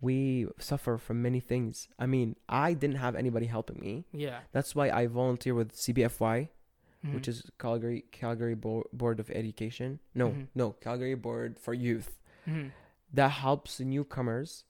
[0.01, 1.89] we suffer from many things.
[1.99, 4.05] I mean, I didn't have anybody helping me.
[4.13, 6.49] yeah, That's why I volunteer with CBFY,
[7.05, 7.15] Mhm.
[7.15, 10.01] which is Calgary Calgary Bo- Board of Education.
[10.15, 10.47] No, Mhm.
[10.55, 12.19] no, Calgary Board for Youth.
[12.47, 12.73] Mhm.
[13.13, 14.65] That helps newcomers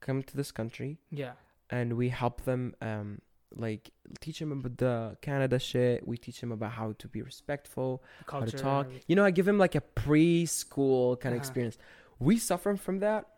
[0.00, 1.32] come to this country, yeah,
[1.70, 3.20] and we help them um
[3.54, 3.90] like
[4.20, 6.06] teach them about the Canada shit.
[6.06, 8.86] We teach them about how to be respectful, the how to talk.
[9.06, 11.44] You know, I give them like a preschool kind of Uh-huh.
[11.48, 11.78] experience.
[12.18, 13.28] We suffer from that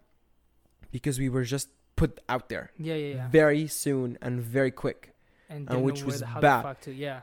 [0.91, 3.29] because we were just put out there Yeah, yeah, yeah.
[3.29, 5.15] very soon and very quick.
[5.51, 6.81] and and which was bad.
[6.83, 7.21] To, yeah.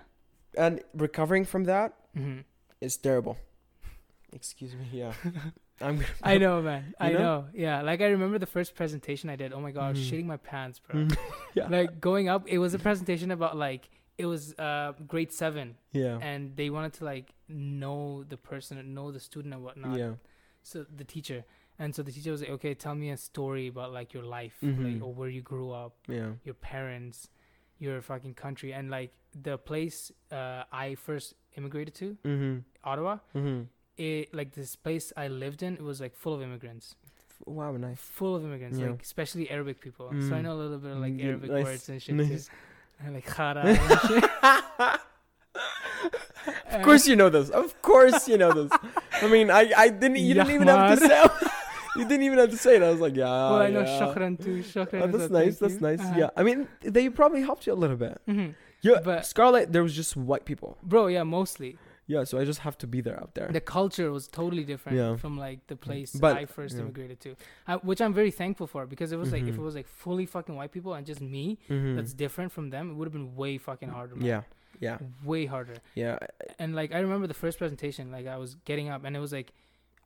[0.58, 2.40] And recovering from that hmm
[2.82, 3.38] is terrible.
[4.34, 4.86] Excuse me.
[4.92, 5.14] Yeah.
[5.82, 6.94] I'm gonna I know, man.
[7.00, 7.20] I know?
[7.20, 7.46] know?
[7.54, 9.52] Yeah, like I remember the first presentation I did.
[9.54, 10.10] Oh my god, I was Mhm.
[10.12, 11.02] shitting my pants, bro.
[11.04, 11.18] Mhm.
[11.54, 11.68] yeah.
[11.68, 16.18] Like going up, it was a presentation about like it was uh grade seven, yeah.
[16.22, 19.98] and they wanted to like know the person, know the student and whatnot.
[20.00, 20.14] Yeah.
[20.64, 21.44] So the teacher,
[21.80, 24.58] and so the teacher was like, "Okay, tell me a story about like your life,
[24.64, 24.84] Mhm.
[24.94, 26.32] like or where you grew up, Yeah.
[26.44, 27.30] your parents,
[27.80, 29.12] your fucking country, and like
[29.48, 32.60] the place uh I first immigrated to, Mm-hmm.
[32.84, 33.18] Ottawa.
[33.36, 33.64] Mm-hmm.
[33.98, 36.96] It like this place I lived in, it was like full of immigrants."
[37.46, 37.76] Wow.
[37.76, 38.00] Nice.
[38.00, 38.92] full of immigrants, Yeah.
[38.92, 40.08] like especially Arabic people.
[40.10, 40.44] So I Mm.
[40.44, 42.46] know a little bit of like Mm, Arabic nice, words and shit nice.
[42.48, 42.52] too.
[43.04, 43.78] And like khara and
[44.08, 44.24] shit.
[46.72, 47.50] Of course you know this.
[47.50, 48.72] Of course you know this.
[49.22, 50.18] I mean, I, I didn't.
[50.18, 51.50] You didn't even have to say.
[51.96, 52.84] You didn't even have to say it.
[52.84, 53.26] I was like, yeah.
[53.26, 54.00] well, I know yeah.
[54.36, 54.64] too.
[54.64, 55.02] Shukran.
[55.02, 55.58] Oh, that's nice.
[55.60, 56.00] That's nice.
[56.02, 56.14] Uh-huh.
[56.18, 56.30] Yeah.
[56.36, 58.20] I mean, they probably helped you a little bit.
[58.28, 58.56] Mhm.
[58.82, 59.00] Yeah.
[59.04, 60.78] But- Scarlet, there was just white people.
[60.84, 61.78] Bro, yeah, mostly
[62.08, 62.24] Yeah.
[62.24, 63.50] So I just have to be there out there.
[63.52, 65.16] the culture was totally different Yeah.
[65.16, 66.82] from like the place But- I first yeah.
[66.84, 67.36] immigrated to,
[67.68, 69.62] I, which I'm very thankful for because it was like if Mhm.
[69.62, 71.96] it was like fully fucking white people and just me Mhm.
[71.96, 74.16] that's different from them, it would have been way fucking harder.
[74.16, 74.26] Man.
[74.26, 74.42] Yeah.
[74.88, 74.98] Yeah.
[75.24, 75.78] way harder.
[75.96, 76.18] Yeah.
[76.60, 79.32] And like I remember the first presentation, like I was getting up and it was
[79.40, 79.54] like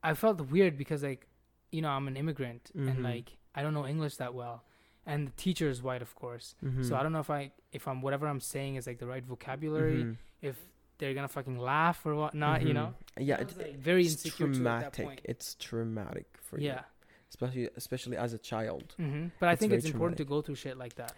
[0.03, 1.27] I felt weird because like
[1.71, 2.89] you know I'm an immigrant Mhm.
[2.89, 4.63] and like I don't know English that well,
[5.05, 6.55] and the teacher is white, of course.
[6.63, 6.85] Mhm.
[6.85, 9.23] So I don't know if I if I'm whatever I'm saying is like the right
[9.23, 10.17] vocabulary, Mhm.
[10.41, 10.57] if
[10.97, 12.73] they're gonna fucking laugh or whatnot, you Mhm.
[12.73, 12.93] know.
[13.17, 13.39] Yeah.
[13.41, 15.21] It's, like, very it's insecure too at that traumatic.
[15.23, 16.67] It's traumatic for you.
[16.67, 16.83] Yeah.
[17.29, 18.95] Especially, especially as a child.
[18.97, 21.13] hmm But I It's think it's important to go through shit like that.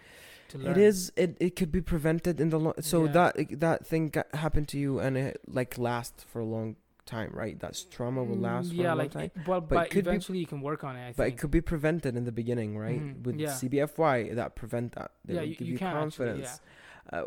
[0.49, 0.71] To learn.
[0.71, 1.11] It is.
[1.15, 2.73] It it could be prevented in the long.
[2.81, 3.11] So Yeah.
[3.13, 6.75] that that thing happened to you and it like last for a long
[7.05, 7.59] time, right?
[7.59, 9.23] That's trauma will last Mm, for yeah, a long like time.
[9.35, 11.09] it- well, But but, could be- eventually you can work on it.
[11.09, 12.99] I But it could be prevented in the beginning, right?
[13.01, 13.49] Mhm, With yeah.
[13.53, 15.11] CBFY, that prevent that.
[15.25, 16.61] They Yeah, you- give you you, can actually, confidence.
[17.11, 17.23] Uh,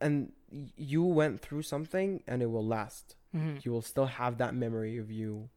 [0.00, 0.32] and
[0.76, 3.16] you went through something, and it will last.
[3.34, 3.64] Mhm.
[3.64, 5.50] You will still have that memory of you.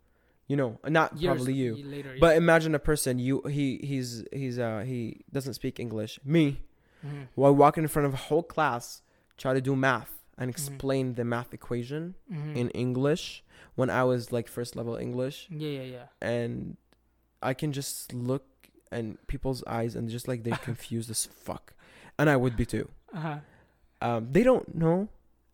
[0.48, 1.76] You know, not Years probably you.
[1.78, 2.18] later.
[2.20, 6.20] But imagine a person you he he's he's uh he doesn't speak English.
[6.26, 6.60] Me,
[7.02, 7.10] yeah.
[7.10, 7.28] Mhm.
[7.36, 9.02] while walking in front of a whole class,
[9.38, 10.54] try to do math and Mhm.
[10.54, 12.56] explain the math equation Mhm.
[12.56, 13.44] in English
[13.76, 16.06] when I was like first level English, yeah, yeah, yeah.
[16.22, 16.78] and
[17.42, 18.46] I can just look
[18.92, 21.74] in people's eyes and just like they're confused as fuck,
[22.18, 22.90] and I would be too.
[23.14, 23.40] Uh-huh.
[24.02, 25.10] Um, they don't know,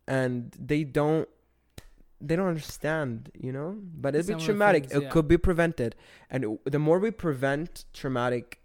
[0.06, 1.28] and they don't.
[2.22, 3.78] They don't understand, you know.
[3.80, 4.82] But it'd be traumatic.
[4.84, 5.08] things, it yeah.
[5.10, 5.94] could be prevented,
[6.28, 8.60] and it- the more we prevent traumatic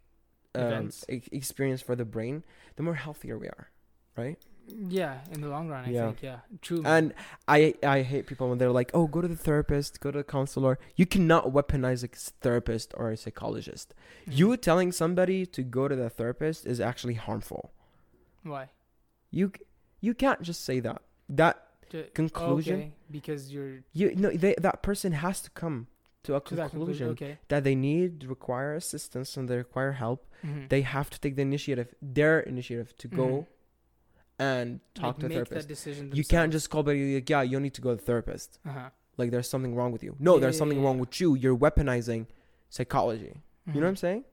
[0.56, 2.44] um, e- experience for the brain,
[2.78, 3.70] the more healthier we are,
[4.18, 4.38] right?
[4.68, 6.06] Yeah, in the long run, I Yeah.
[6.08, 6.24] think.
[6.24, 6.82] Yeah, true.
[6.86, 7.14] And
[7.48, 10.24] I I hate people when they're like, "Oh, go to the therapist, go to the
[10.24, 12.08] counselor." You cannot weaponize a
[12.42, 13.94] therapist or a psychologist.
[14.28, 14.38] Mhm.
[14.38, 17.72] You telling somebody to go to the therapist is actually harmful.
[18.44, 18.70] why?
[19.32, 19.52] You
[20.02, 21.02] you can't just say that.
[21.30, 21.56] That
[21.92, 22.76] Ju- Conclusion?
[22.76, 25.88] Okay, because you're you no they, that person has to come
[26.24, 27.08] to a to conclusion conclusion.
[27.10, 27.38] Okay.
[27.50, 30.26] that they need require assistance and they require help.
[30.44, 30.70] Mhm.
[30.70, 33.48] They have to take the initiative, their initiative, to go Mhm.
[34.40, 35.68] And talk Like, to a therapist.
[35.68, 38.02] That decision You can't just call somebody like, "Yeah, you need to go to the
[38.02, 38.90] therapist." Uh-huh.
[39.18, 40.16] like there's something wrong with you.
[40.20, 41.36] No, Yeah, there's something yeah, wrong with you.
[41.36, 42.28] You're weaponizing
[42.70, 43.42] psychology.
[43.68, 44.24] You know what I'm saying?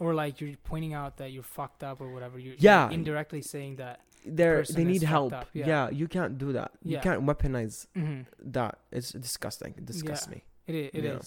[0.00, 2.38] Or like you're pointing out that you're fucked up or whatever.
[2.38, 2.84] You're, Yeah.
[2.84, 4.00] you're indirectly saying that.
[4.26, 5.32] They're they need help.
[5.52, 5.66] Yeah.
[5.66, 5.90] yeah.
[5.90, 6.72] you can't do that.
[6.82, 8.78] You can't weaponize hmm that.
[8.90, 9.74] It's disgusting.
[9.78, 10.34] It disgusts Yeah.
[10.34, 10.44] me.
[10.66, 10.90] It is.
[10.94, 11.18] It Yeah.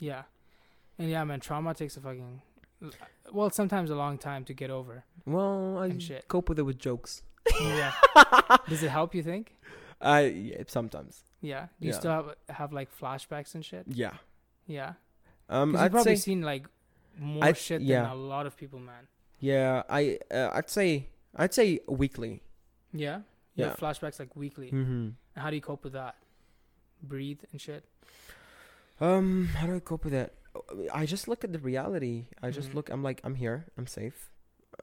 [0.00, 0.22] Yeah.
[0.98, 2.42] And yeah, man, trauma takes a fucking.
[3.32, 5.04] Well, sometimes a long time to get over.
[5.24, 5.96] Well, I
[6.28, 7.22] cope with it with jokes.
[7.60, 7.92] Yeah.
[8.68, 9.14] Does it help?
[9.14, 9.56] You think?
[10.00, 11.22] I yeah, sometimes.
[11.40, 11.66] Yeah.
[11.80, 11.98] Do you Yeah.
[11.98, 13.84] still have have like flashbacks and shit?
[13.88, 14.14] Yeah.
[14.66, 14.94] Yeah.
[15.48, 16.66] Um, 'Cause I'd probably say seen like
[17.18, 18.02] more I'd- shit yeah.
[18.02, 19.06] than a lot of people, man.
[19.40, 19.82] yeah.
[19.88, 22.42] I uh, I'd say I'd say weekly.
[22.92, 23.18] Yeah.
[23.54, 23.68] You Yeah.
[23.68, 24.68] have flashbacks like weekly.
[24.68, 24.92] Mm-hmm.
[25.34, 26.16] And how do you cope with that?
[27.02, 27.84] Breathe and shit.
[29.00, 30.34] Um, how do I cope with that?
[30.92, 32.26] I just look at the reality.
[32.42, 32.74] I just Mhm.
[32.74, 32.90] look.
[32.90, 33.66] I'm like, I'm here.
[33.76, 34.30] I'm safe.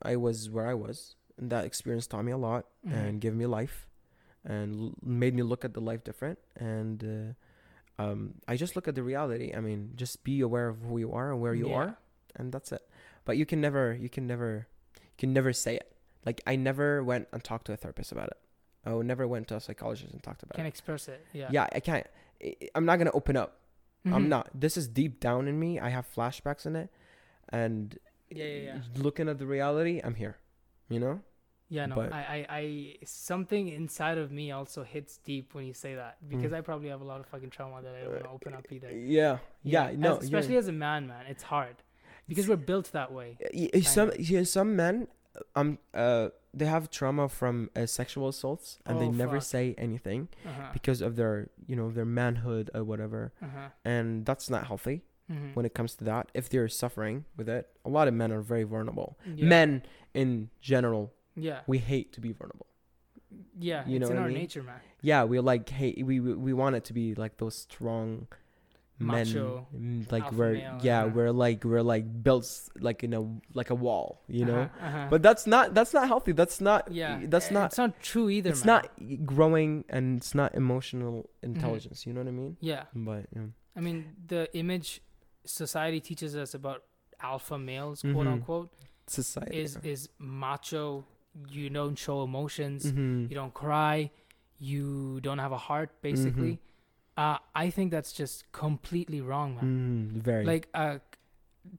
[0.01, 2.93] I was where I was, and that experience taught me a lot Mhm.
[2.93, 3.87] and gave me life,
[4.43, 6.37] and l- made me look at the life different.
[6.55, 7.35] And
[7.97, 9.53] uh, um, I just look at the reality.
[9.55, 11.75] I mean, just be aware of who you are and where you Yeah.
[11.81, 11.97] are,
[12.35, 12.87] and that's it.
[13.25, 15.95] But you can never, you can never, you can never say it.
[16.25, 18.37] Like I never went and talked to a therapist about it.
[18.85, 20.63] I never went to a psychologist and talked about Can it.
[20.65, 21.25] Can't express it.
[21.33, 21.49] Yeah.
[21.51, 22.07] Yeah, I can't.
[22.75, 23.59] I'm not gonna open up.
[24.05, 24.27] I'm Mhm.
[24.29, 24.49] not.
[24.53, 25.79] This is deep down in me.
[25.79, 26.89] I have flashbacks in it,
[27.49, 27.97] and
[28.29, 28.81] Yeah, yeah, yeah.
[28.95, 30.37] looking at the reality, I'm here.
[30.87, 31.21] You know?
[31.71, 35.73] Yeah, no, But- I, I, I, something inside of me also hits deep when you
[35.73, 36.57] say that because Mm.
[36.57, 38.65] I probably have a lot of fucking trauma that I don't want to open up
[38.71, 38.89] either.
[38.91, 39.91] Yeah, yeah.
[39.95, 41.75] no, as- especially as a man, man, it's hard
[42.27, 43.37] because we're built that way.
[43.83, 45.07] Some yeah, some men,
[45.55, 49.43] um, uh, they have trauma from uh, sexual assaults, and they Oh, never fuck.
[49.43, 50.69] say anything Uh-huh.
[50.73, 53.69] because of their, you know, their manhood or whatever, Uh-huh.
[53.85, 55.53] and that's not healthy Mhm.
[55.55, 56.31] when it comes to that.
[56.33, 59.19] If they're suffering with it, a lot of men are very vulnerable.
[59.35, 59.45] Yeah.
[59.45, 59.83] Men
[60.15, 61.61] in general, Yeah.
[61.67, 62.67] we hate to be vulnerable.
[63.59, 63.83] Yeah.
[63.87, 64.37] you it's know in our mean?
[64.37, 64.79] nature, man.
[65.01, 68.27] yeah we like hate we we, we want it to be like those strong
[69.01, 71.11] men Macho, mm, like we're male, yeah uh-huh.
[71.15, 72.45] we're like we're like built
[72.87, 73.21] like in a
[73.53, 75.07] like a wall you know Uh-huh, uh-huh.
[75.11, 78.27] but that's not that's not healthy that's not yeah, that's uh, not It's not true
[78.29, 78.49] either.
[78.49, 78.81] it's man.
[78.81, 81.55] not growing and it's not emotional Mm-hmm.
[81.55, 82.83] intelligence you know what i mean Yeah.
[82.93, 83.47] but yeah.
[83.77, 85.01] I mean, the image
[85.45, 86.83] society teaches us about
[87.21, 88.33] alpha males, quote Mhm.
[88.33, 88.69] unquote,
[89.07, 91.05] society is is macho.
[91.49, 92.91] You don't show emotions.
[92.91, 93.29] Mhm.
[93.29, 94.11] You don't cry.
[94.61, 97.23] you don't have a heart basically Mm-hmm.
[97.23, 100.43] uh i think that's just completely wrong man Mm, very.
[100.45, 100.99] like a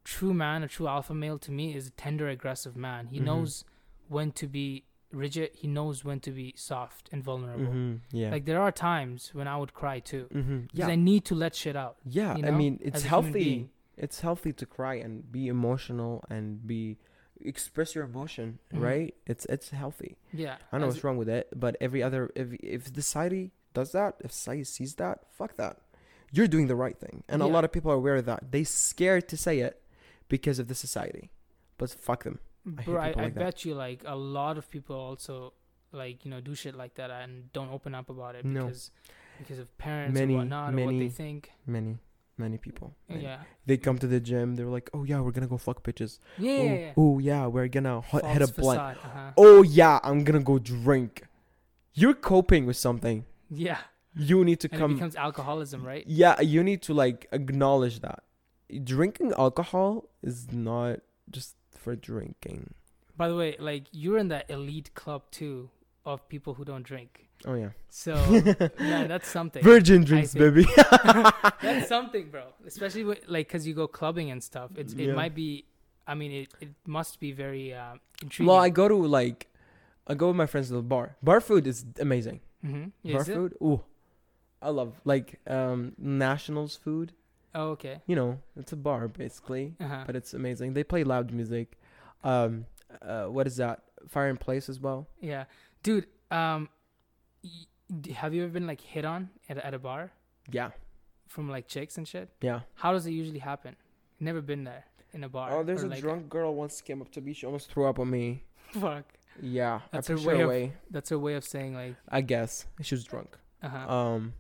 [0.03, 3.25] true man a true alpha male to me is a tender aggressive man he Mhm.
[3.29, 3.65] knows
[4.09, 8.31] when to be rigid he knows when to be soft and vulnerable Mhm, Yeah.
[8.31, 10.97] like there are times when i would cry too because Yeah.
[10.97, 12.35] i need to let shit out yeah.
[12.39, 13.69] you I mean, it's as a human healthy.
[14.05, 16.97] It's healthy to cry and be emotional and be
[17.45, 18.81] express your emotion, Mhm.
[18.81, 19.15] right?
[19.27, 20.17] It's it's healthy.
[20.33, 24.17] yeah I know what's wrong with it, but every other if if society does that,
[24.21, 25.79] if society sees that, fuck that.
[26.33, 28.53] You're doing the right thing, and a lot of people are aware of that.
[28.53, 29.83] They scared to say it
[30.29, 31.31] because of the society,
[31.79, 32.39] but fuck them.
[32.79, 35.55] I Bro, I, people I bet you like a lot of people also
[35.93, 38.67] like you know do shit like that and don't open up about it No.
[38.67, 38.91] because
[39.39, 41.51] because of parents Many, or whatnot or what they think.
[41.67, 41.99] Many,
[42.41, 42.89] many people.
[43.09, 43.23] Many.
[43.23, 43.39] Yeah.
[43.67, 44.57] They come to the gym.
[44.57, 46.19] They're like, "Oh yeah, we're gonna go fuck bitches.
[46.39, 46.51] Yeah.
[46.51, 48.81] oh, yeah, oh yeah, we're gonna hot, hit a blunt.
[48.81, 49.31] Uh-huh.
[49.37, 51.13] Oh yeah, I'm gonna go drink.
[52.01, 53.25] You're coping with something.
[53.67, 53.79] Yeah.
[54.15, 54.91] You need to And come.
[54.93, 56.05] it becomes alcoholism, right?
[56.07, 58.21] yeah, you need to like acknowledge that
[58.85, 61.01] drinking alcohol is not
[61.31, 62.75] just for drinking.
[63.17, 65.71] By the way, like you're in that elite club too
[66.05, 67.27] of people who don't drink.
[67.47, 68.15] Oh yeah, So
[68.79, 69.63] man, that's something.
[69.63, 70.67] virgin drinks, baby.
[71.63, 72.45] that's something, bro.
[72.67, 74.71] Especially with, like because you go clubbing and stuff.
[74.77, 75.15] It's it Yeah.
[75.15, 75.65] might be.
[76.07, 78.49] I mean, it it must be very um, intriguing.
[78.49, 79.49] well, I go to like,
[80.07, 81.17] I go with my friends to the bar.
[81.23, 82.41] Bar food is amazing.
[82.65, 83.13] mm-hmm.
[83.13, 83.35] bar Is it?
[83.35, 83.81] food, ooh,
[84.61, 87.13] I love like um Nationals food.
[87.55, 88.01] Oh, okay.
[88.07, 90.05] You know, it's a bar basically, Uh-huh.
[90.07, 90.75] but it's amazing.
[90.75, 91.79] They play loud music.
[92.23, 92.67] Um,
[93.03, 93.83] uh, what is that?
[94.09, 95.07] Fire in Place as well.
[95.21, 95.45] Yeah,
[95.83, 96.07] dude.
[96.31, 96.69] Um,
[97.43, 100.13] y- have you ever been like hit on at a- at a bar
[100.51, 100.71] Yeah,
[101.27, 102.29] from like chicks and shit?
[102.41, 102.61] yeah.
[102.75, 103.77] How does it usually happen?
[104.21, 105.51] Never been there in a bar.
[105.53, 107.33] Oh, there's or, a like, drunk girl once came up to me.
[107.33, 108.45] She almost threw up on me.
[108.73, 109.05] Fuck.
[109.43, 110.73] Yeah, That's her way her of- away.
[110.91, 113.37] That's a way of saying like, I guess she was drunk.
[113.63, 113.93] uh-huh.
[113.93, 114.35] Um,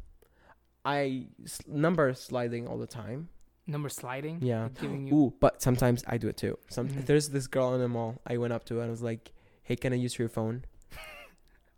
[0.84, 3.28] I s- number sliding all the time.
[3.66, 4.40] number sliding.
[4.42, 4.64] Yeah.
[4.64, 5.14] like you.
[5.14, 6.58] Ooh, but sometimes I do it too.
[6.70, 7.06] Some Mhm.
[7.06, 8.20] there's this girl in the mall.
[8.26, 10.64] I went up to her and I was like, "Hey, can I use your phone?"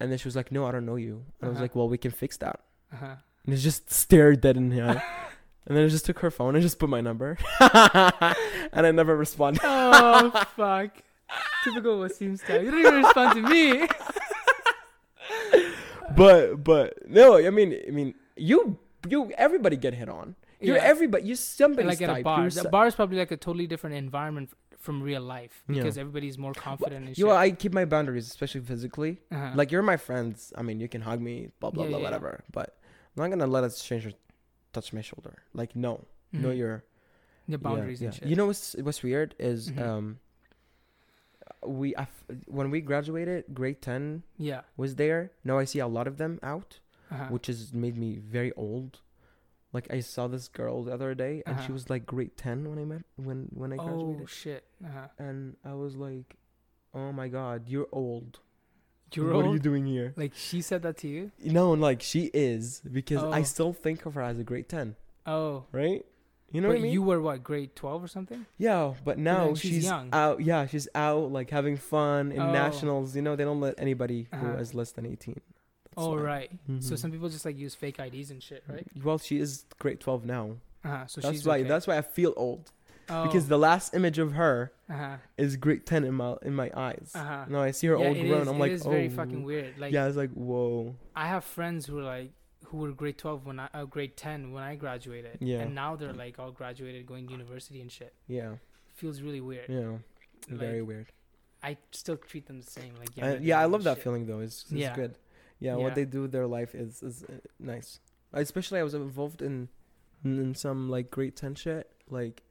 [0.03, 1.63] And then she was like, "No, I don't know you." And I was Uh-huh.
[1.65, 2.59] like, "Well, we can fix that."
[2.93, 3.15] Uh-huh.
[3.47, 5.03] And it just stared dead in the eye.
[5.67, 9.17] and then I just took her phone and just put my number, and I never
[9.17, 9.63] responded.
[9.65, 10.91] oh fuck.
[11.65, 12.63] Typical Waseem style.
[12.63, 13.87] You don't even respond to me.
[16.17, 20.35] but but no, I mean I mean you you everybody get hit on.
[20.61, 20.83] You're Yeah.
[20.85, 21.25] everybody.
[21.25, 22.41] You somebody's like at a bar.
[22.41, 24.51] You're The so- bar is probably like a totally different environment
[24.83, 25.77] from real life Yeah.
[25.77, 27.37] because everybody's more confident and you know.
[27.47, 29.13] I keep my boundaries, especially physically.
[29.31, 29.53] uh-huh.
[29.55, 30.53] Like you're my friends.
[30.59, 32.07] I mean, you can hug me, blah blah Yeah, blah, yeah, yeah.
[32.09, 32.33] whatever.
[32.59, 32.69] But
[33.17, 34.13] I'm not gonna let a stranger
[34.75, 35.35] touch my shoulder.
[35.61, 35.93] Like no,
[36.33, 36.57] no, Mhm.
[36.59, 36.79] you're
[37.49, 38.21] the boundaries yeah, and yeah.
[38.21, 38.29] shit.
[38.31, 39.81] You know what's what's weird is Mhm.
[39.89, 40.07] um
[41.67, 44.63] we I f- when we graduated, grade ten yeah.
[44.77, 45.31] was there.
[45.45, 46.81] Now I see a lot of them out,
[47.11, 47.27] Uh-huh.
[47.35, 49.01] which has made me very old.
[49.73, 51.73] Like I saw this girl the other day, and she Uh-huh.
[51.73, 54.01] was like grade ten when I met when when I graduated.
[54.01, 54.65] oh graduated, shit.
[54.85, 55.09] Uh-huh.
[55.19, 56.37] and I was like,
[56.93, 58.41] "Oh my god, you're old.
[59.15, 59.35] You're old.
[59.37, 59.53] what old.
[59.53, 61.33] are you doing here?" Like she said that to you?
[61.43, 63.45] No, and like she is because I Oh.
[63.45, 64.97] still think of her as a grade ten.
[65.27, 66.05] Oh, right?
[66.51, 66.93] You know but what I mean?
[66.93, 68.45] you were what, grade twelve or something?
[68.59, 70.11] yeah, but now she's she's, young.
[70.13, 70.43] out.
[70.43, 72.53] Yeah, she's out like having fun in Oh.
[72.53, 73.17] nationals.
[73.17, 74.59] You know, they don't let anybody who Uh-huh.
[74.59, 75.41] is less than eighteen.
[75.97, 76.51] Oh right.
[76.81, 76.99] So Mhm.
[76.99, 78.87] some people just like use fake IDs and shit, right?
[79.03, 80.57] Well, she is grade twelve now.
[80.85, 81.07] Uh-huh.
[81.07, 81.59] So that's she's why.
[81.61, 81.69] okay.
[81.69, 82.73] That's why I feel old
[83.09, 83.25] oh.
[83.25, 85.17] because the last image of her uh-huh.
[85.37, 87.13] is grade ten in my in my eyes.
[87.15, 87.45] Uh-huh.
[87.49, 88.43] No, I see her yeah, old grown.
[88.43, 89.79] is- I'm like, oh, very fucking weird.
[89.79, 90.97] Like yeah, it's like whoa.
[91.15, 92.33] I have friends who are like
[92.67, 95.39] who were grade twelve when I uh, grade ten when I graduated.
[95.41, 95.61] Yeah.
[95.61, 98.15] And now they're like all graduated, going to university and shit.
[98.27, 98.55] Yeah,
[98.95, 99.69] feels really weird.
[99.69, 99.99] yeah,
[100.49, 101.13] very weird.
[101.63, 102.95] I still treat them the same.
[102.99, 104.05] Like Uh, younger yeah, I love that shit.
[104.05, 104.41] feeling though.
[104.41, 104.97] It's, it's Yeah.
[104.97, 105.15] good.
[105.63, 105.83] Yeah, Yeah.
[105.85, 107.33] what they do with their life is is uh,
[107.75, 107.89] nice.
[108.33, 109.69] Especially, I was involved in
[110.25, 111.85] in some like grade ten shit,
[112.19, 112.43] like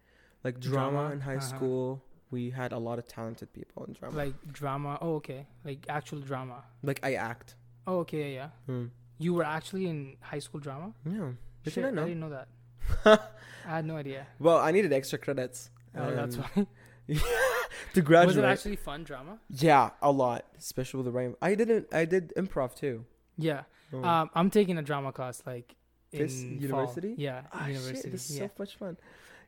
[0.45, 1.13] like drama, Drama?
[1.15, 1.55] in high Uh-huh.
[1.55, 1.85] school.
[2.31, 4.15] We had a lot of talented people in drama.
[4.23, 4.91] Like, drama.
[5.01, 5.41] Oh, okay.
[5.67, 6.63] Like actual drama.
[6.89, 7.55] Like I act.
[7.85, 8.33] Oh, okay.
[8.39, 8.49] Yeah.
[8.67, 8.85] Hmm.
[9.25, 9.97] You were actually in
[10.31, 10.93] high school drama.
[11.05, 11.31] Yeah.
[11.63, 12.03] Did Shit, you not know?
[12.03, 12.47] I didn't know that.
[13.67, 14.21] I had no idea.
[14.39, 15.69] Well, I needed extra credits.
[15.95, 16.49] Oh, that's why.
[17.93, 18.27] to graduate.
[18.35, 19.39] Was it actually fun drama?
[19.49, 21.35] yeah, a lot, especially with the rain.
[21.41, 21.87] I didn't.
[21.93, 23.05] I did improv too.
[23.37, 23.63] Yeah.
[23.93, 24.03] Oh.
[24.03, 25.75] Um, I'm taking a drama class like
[26.11, 26.51] in This fall.
[26.51, 27.15] university?
[27.17, 28.01] Yeah, Ah, university.
[28.03, 28.47] Shit, this is yeah.
[28.47, 28.97] so much fun.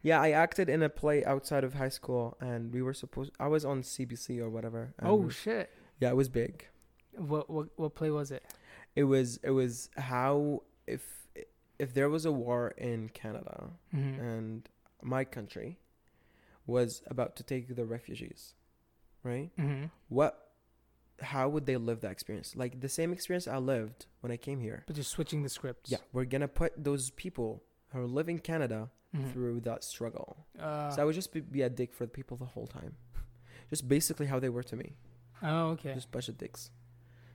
[0.01, 3.31] Yeah, I acted in a play outside of high school, and we were supposed.
[3.39, 4.93] I was on CBC or whatever.
[4.99, 5.69] and oh shit.
[5.99, 6.67] yeah, it was big.
[7.15, 8.43] What what what play was it?
[8.95, 9.37] It was.
[9.43, 11.27] It was how if
[11.79, 14.21] if there was a war in Canada Mm-hmm.
[14.21, 14.69] and
[15.01, 15.77] my country
[16.65, 18.53] was about to take the refugees,
[19.23, 19.51] right?
[19.57, 19.85] mm-hmm.
[20.09, 20.39] What?
[21.21, 22.53] how would they live that experience?
[22.55, 24.83] Like the same experience I lived when I came here.
[24.87, 25.89] But just switching the scripts.
[25.91, 27.63] Yeah, we're gonna put those people
[27.93, 29.31] who live in Canada Mhm.
[29.31, 30.47] through that struggle.
[30.59, 32.95] Uh, so I would just be, be a dick for the people the whole time.
[33.69, 34.95] Just basically how they were to me.
[35.43, 35.93] oh, okay.
[35.93, 36.71] Just a bunch of dicks.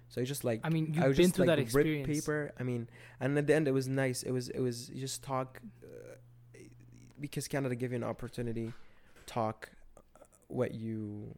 [0.09, 2.07] So you just like I mean, I you've would been just through like that experience.
[2.09, 2.53] paper.
[2.59, 2.89] I mean,
[3.21, 4.23] and at the end it was nice.
[4.25, 6.17] It was it was you just talk uh,
[7.21, 8.73] because Canada gave you an opportunity,
[9.29, 9.71] talk
[10.49, 11.37] what you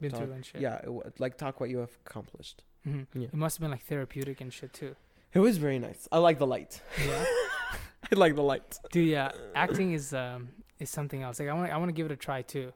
[0.00, 0.60] Been talk, through and shit.
[0.60, 2.62] yeah it, wa- like talk what you have accomplished.
[2.86, 3.06] Mhm.
[3.14, 3.28] Yeah.
[3.34, 4.94] It must have been like therapeutic and shit too.
[5.32, 6.08] It was very nice.
[6.10, 6.80] I like the light.
[7.06, 7.24] Yeah.
[8.12, 8.78] I like the light.
[8.92, 10.48] Dude, yeah, acting is um
[10.78, 11.38] is something else.
[11.40, 12.72] Like I want I want to give it a try too,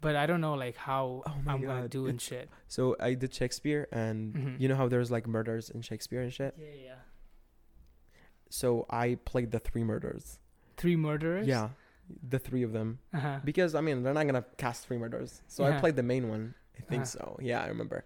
[0.00, 2.48] but I don't know like how Oh I'm gonna God, do and shit.
[2.68, 4.60] So I did Shakespeare, and Mhm.
[4.60, 6.54] you know how there's like murders in Shakespeare and shit.
[6.58, 6.94] Yeah, yeah.
[8.50, 10.38] So I played the three murders.
[10.76, 11.46] Three murderers.
[11.46, 11.70] Yeah,
[12.28, 12.98] the three of them.
[13.12, 13.38] Uh huh.
[13.44, 15.42] Because I mean, they're not gonna cast three murders.
[15.48, 16.54] So I played the main one.
[16.78, 17.18] I think Uh-huh.
[17.18, 17.38] so.
[17.40, 18.04] Yeah, I remember.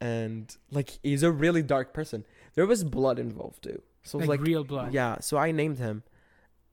[0.00, 2.24] And like, he's a really dark person.
[2.54, 3.82] There was blood involved too.
[4.02, 4.92] So it Like, was like, real blood.
[4.94, 5.18] yeah.
[5.20, 6.02] So I named him.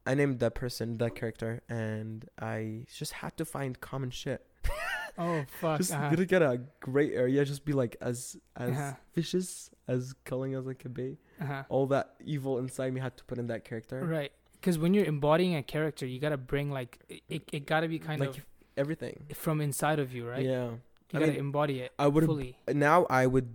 [0.05, 4.45] I named that person, that character, and I just had to find common shit.
[5.19, 5.79] Oh fuck.
[5.79, 6.13] just uh-huh.
[6.25, 7.43] get a great area.
[7.43, 8.93] Just be like as as Uh-huh.
[9.15, 11.17] vicious as killing as I could be.
[11.41, 11.63] Uh-huh.
[11.69, 14.05] All that evil inside me had to put in that character.
[14.05, 14.31] Right.
[14.59, 17.43] Because when you're embodying a character, you gotta bring like it.
[17.51, 19.25] It, gotta be kind like of everything.
[19.33, 20.43] from inside of you, right?
[20.43, 20.69] Yeah.
[20.69, 20.79] You
[21.13, 22.57] I gotta mean, embody it I would fully.
[22.67, 23.49] now I would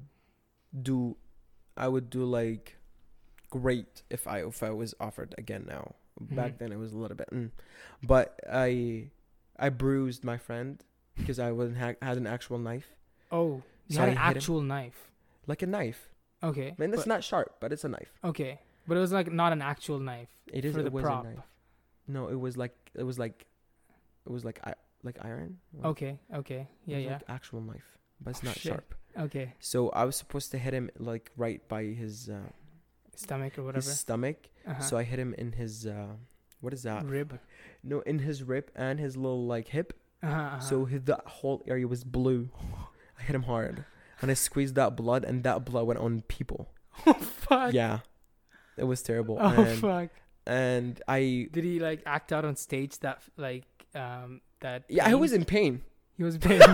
[0.81, 1.17] do
[1.77, 2.77] I would do like
[3.51, 5.95] great if I if I was offered again now.
[6.21, 6.59] Back Mhm.
[6.59, 7.51] then it was a little bit mm.
[8.03, 9.11] but I
[9.59, 10.83] I bruised my friend
[11.17, 12.89] because I wasn't ha- had an actual knife.
[13.31, 15.11] Oh, you So had I an actual knife.
[15.47, 16.09] Like a knife.
[16.43, 16.69] Okay.
[16.69, 18.13] I mean it's not sharp, but it's a knife.
[18.25, 20.29] Okay, but it was like not an actual knife.
[20.53, 21.25] It is for it the was prop.
[21.25, 21.39] a knife.
[22.09, 23.47] No, it was like it was like
[24.27, 25.59] it was like I like iron.
[25.85, 26.19] Okay.
[26.35, 26.61] Okay.
[26.87, 26.97] It Yeah.
[26.97, 27.13] was Yeah.
[27.13, 28.73] like actual knife, but it's Oh, not shit.
[28.73, 28.95] sharp.
[29.19, 29.55] Okay.
[29.61, 32.49] So I was supposed to hit him like right by his uh,
[33.15, 33.85] Stomach or whatever.
[33.85, 34.49] his stomach.
[34.67, 34.83] Uh-huh.
[34.83, 36.15] So I hit him in his uh,
[36.61, 37.05] what is that?
[37.05, 37.39] Rib.
[37.83, 39.93] No, in his rib and his little like hip.
[40.23, 40.61] Uh-huh, uh-huh.
[40.61, 42.49] So his, that whole area was blue.
[43.19, 43.85] I hit him hard,
[44.21, 46.71] and I squeezed that blood, and that blood went on people.
[47.07, 47.73] oh fuck.
[47.73, 48.01] Yeah,
[48.77, 49.39] it was terrible.
[49.41, 50.11] Oh and, fuck.
[50.47, 54.85] and I Did he like act out on stage that like um that?
[54.89, 55.21] yeah, I pain?
[55.21, 55.83] was in pain.
[56.19, 56.61] He was pain.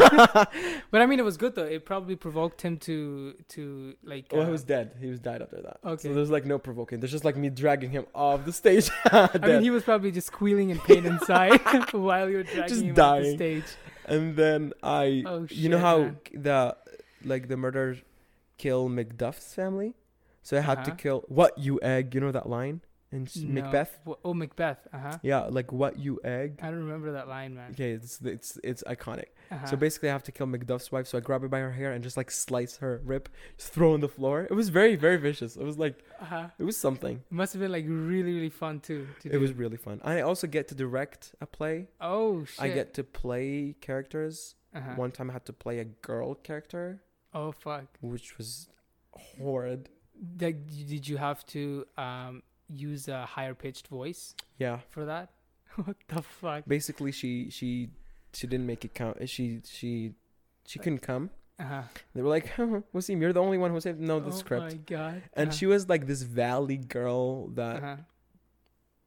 [0.90, 1.64] but I mean, it was good though.
[1.64, 4.26] It probably provoked him to to like.
[4.32, 4.96] Well, he uh, was dead.
[5.00, 5.78] He was died after that.
[5.84, 6.08] Okay.
[6.08, 6.98] So there's like no provoking.
[7.00, 8.90] There's just like me dragging him off the stage.
[9.06, 11.60] I mean, he was probably just squealing in pain inside
[11.92, 13.36] while you were dragging Just him off the dying.
[13.36, 13.64] stage.
[14.06, 16.18] and then I, Oh shit, you know how man.
[16.34, 16.76] the
[17.24, 17.96] like the murder
[18.58, 19.94] kill Macduff's family.
[20.42, 20.96] So I had to Uh-huh.
[20.96, 22.14] kill what you egg.
[22.14, 23.62] You know that line in No.
[23.62, 23.98] Macbeth.
[24.24, 24.86] Oh, Macbeth.
[24.92, 25.18] Uh huh.
[25.22, 26.58] Yeah, like what you egg.
[26.62, 27.70] I don't remember that line, man.
[27.72, 29.30] Okay, it's it's it's iconic.
[29.50, 29.66] Uh-huh.
[29.66, 31.06] So basically, I have to kill Macduff's wife.
[31.06, 33.94] So I grab her by her hair and just like slice her rip, just throw
[33.94, 34.46] on the floor.
[34.50, 35.56] It was very very vicious.
[35.56, 36.48] It was like uh-huh.
[36.58, 37.16] it was something.
[37.30, 39.06] It must have been like really really fun too.
[39.22, 39.40] To It do.
[39.40, 40.00] was really fun.
[40.04, 41.88] I also get to direct a play.
[42.00, 42.60] Oh shit.
[42.64, 44.54] I get to play characters.
[44.74, 44.94] Uh-huh.
[44.96, 47.00] One time I had to play a girl character,
[47.32, 47.86] Oh fuck.
[48.02, 48.68] which was
[49.12, 49.88] horrid.
[50.40, 54.80] Like, did you have to um use a higher pitched voice Yeah.
[54.90, 55.30] for that?
[55.84, 56.64] what the fuck?
[56.66, 57.90] Basically, she she
[58.32, 59.16] she didn't make it count.
[59.28, 60.12] She she
[60.66, 61.30] she couldn't come.
[61.58, 61.82] Uh huh.
[62.14, 62.46] They were like,
[62.94, 64.62] Waseem, you're the only one who saved no the oh script.
[64.72, 65.22] my god.
[65.34, 65.56] And uh-huh.
[65.58, 67.96] she was like this valley girl that Uh-huh.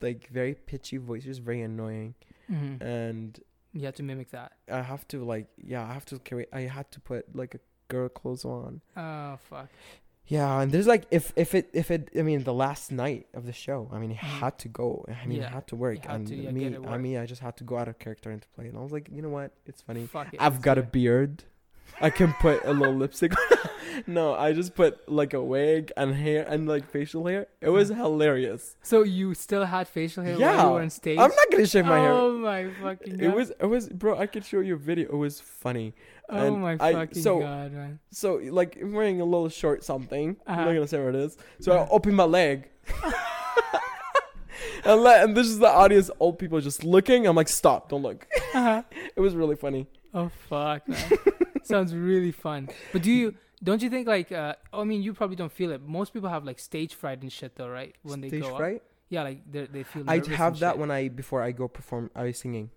[0.02, 2.16] like very pitchy voice, just very annoying.
[2.50, 2.82] Mhm.
[2.82, 3.40] And
[3.74, 4.52] You had to mimic that.
[4.70, 6.46] I have to like yeah, I have to carry.
[6.52, 8.82] I had to put like a girl clothes on.
[8.98, 9.70] Oh fuck.
[10.36, 13.44] Yeah, and there's like if if it if it I mean the last night of
[13.50, 14.40] the show, I mean it Mhm.
[14.44, 14.88] had to go.
[15.24, 16.06] I mean Yeah, it had to work.
[16.06, 16.64] had and to, yeah, me
[16.96, 18.68] I mean I just had to go out of character into play.
[18.70, 19.50] And I was like, you know what?
[19.70, 20.04] It's funny.
[20.04, 20.40] It.
[20.40, 21.44] I've let's got a beard.
[22.00, 23.34] I can put a little lipstick.
[24.08, 24.92] no, I just put
[25.22, 27.48] like a wig and hair and like facial hair.
[27.60, 28.78] It was hilarious.
[28.82, 30.64] So you still had facial hair while Yeah.
[30.64, 31.20] you were on stage?
[31.20, 32.12] I'm not gonna shave my hair.
[32.14, 33.22] Oh my fucking god.
[33.28, 35.10] It was it was bro, I could show you a video.
[35.10, 35.94] It was funny.
[36.32, 38.00] Oh and my I- fucking so- god, man.
[38.12, 40.38] So like I'm wearing a little short something.
[40.48, 40.66] I'm Uh-huh.
[40.66, 41.38] not gonna say what it is.
[41.60, 41.88] So I Uh-huh.
[41.92, 42.70] open my leg.
[44.86, 47.28] and let and this is the audience, old people just looking.
[47.28, 48.28] I'm like, stop, don't look.
[48.56, 49.88] it was really funny.
[50.14, 51.12] Oh fuck, man.
[51.64, 52.70] Sounds really fun.
[52.92, 55.82] But do you don't you think like uh I mean you probably don't feel it.
[55.82, 57.96] Most people have like stage fright and shit though, right?
[58.04, 58.58] When Stage they go up.
[58.58, 58.84] fright?
[59.10, 60.80] Yeah, like they they feel I'd nervous have and that shit.
[60.80, 62.72] when I before I go perform I was singing.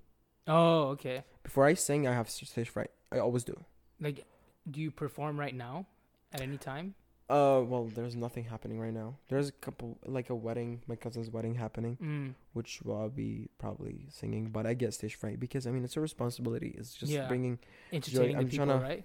[0.46, 1.24] Oh, okay.
[1.42, 2.90] Before I sing I have stage fright.
[3.14, 3.56] I always do.
[4.00, 4.24] Like
[4.70, 5.86] do you perform right now
[6.32, 6.94] at any time?
[7.30, 9.16] Uh well there's nothing happening right now.
[9.28, 12.34] There's a couple like a wedding, my cousin's wedding happening, Mm.
[12.52, 15.96] which will I'll be probably singing, but I get stage fright because I mean it's
[15.96, 16.74] a responsibility.
[16.76, 17.26] It's just Yeah.
[17.28, 17.58] bringing
[17.92, 19.04] Entertaining I'm the people, tryna- right?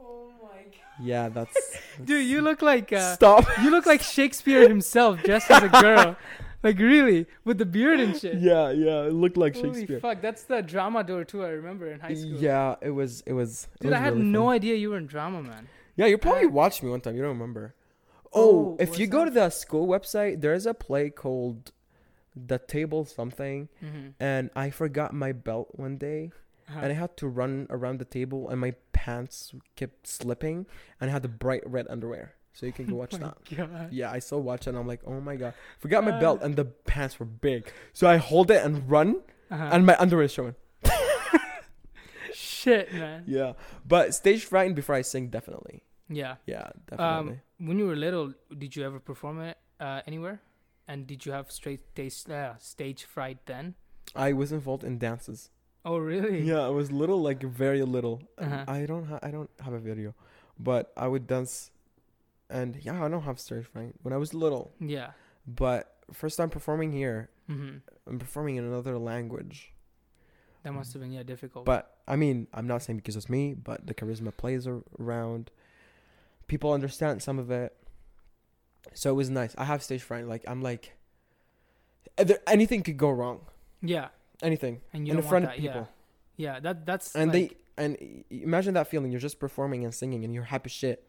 [0.00, 1.00] Oh my god!
[1.00, 1.56] Yeah, that's.
[2.04, 3.44] Dude, you look like uh, Stop.
[3.62, 6.16] you look like Shakespeare himself dressed as a girl.
[6.62, 8.38] like really, with the beard and shit.
[8.38, 10.00] Yeah, yeah, it looked like Holy Shakespeare.
[10.00, 11.44] fuck, that's the drama door too.
[11.44, 12.32] I remember in high school.
[12.38, 13.22] Yeah, it was.
[13.26, 13.68] It was.
[13.76, 14.54] it Dude, was I had really no fun.
[14.54, 15.68] idea you were in drama, man.
[15.96, 17.14] Yeah, you probably watched me one time.
[17.16, 17.74] You don't remember.
[18.32, 19.24] Oh, Oh, if you go that?
[19.26, 21.72] to the school website, there's a play called
[22.36, 24.08] "The Table Something," Mm-hmm.
[24.20, 26.30] and I forgot my belt one day,
[26.68, 26.80] Uh-huh.
[26.82, 30.66] and I had to run around the table, and my pants kept slipping,
[31.00, 32.34] and I had the bright red underwear.
[32.58, 33.36] So you can go watch Oh that.
[33.56, 33.92] God.
[33.92, 34.70] Yeah, I still watch it.
[34.70, 36.18] and I'm like, oh my god, forgot my Uh.
[36.20, 37.70] belt, and the pants were big.
[37.92, 39.68] So I hold it and run, Uh-huh.
[39.72, 40.56] and my underwear is showing.
[42.32, 43.24] Shit, man.
[43.26, 43.52] Yeah,
[43.86, 45.82] but stage frightened before I sing, definitely.
[46.08, 46.36] Yeah.
[46.46, 47.32] Yeah, definitely.
[47.32, 50.40] Um, when you were little, did you ever perform it uh, anywhere?
[50.86, 53.74] And did you have straight stage, uh, stage fright then?
[54.16, 55.50] I was involved in dances.
[55.84, 56.42] Oh, really?
[56.42, 58.22] Yeah, I was little, like very little.
[58.38, 58.64] Um, Uh-huh.
[58.68, 60.14] I don't, ha- I don't have a video,
[60.58, 61.70] but I would dance,
[62.50, 64.70] and yeah, I don't have stage fright when I was little.
[64.80, 65.10] Yeah.
[65.46, 67.76] But first time performing here, hmm
[68.06, 69.72] I'm performing in another language.
[70.62, 71.64] That must have been yeah difficult.
[71.64, 75.50] But I mean, I'm not saying because it's me, but the charisma plays ar- around.
[76.46, 77.76] People understand some of it,
[78.94, 79.54] so it was nice.
[79.58, 80.26] I have stage fright.
[80.26, 80.96] Like I'm like,
[82.16, 83.40] eh, there, anything could go wrong.
[83.82, 84.08] yeah,
[84.42, 85.88] Anything and you in don't front of people.
[86.36, 86.54] Yeah.
[86.54, 90.24] yeah, that that's and like, they and imagine that feeling you're just performing and singing
[90.24, 91.08] and you're happy shit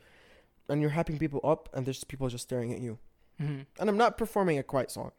[0.69, 2.97] and you're hyping people up and there's people just staring at you
[3.41, 3.65] Mhm.
[3.79, 5.11] and i'm not performing a quiet song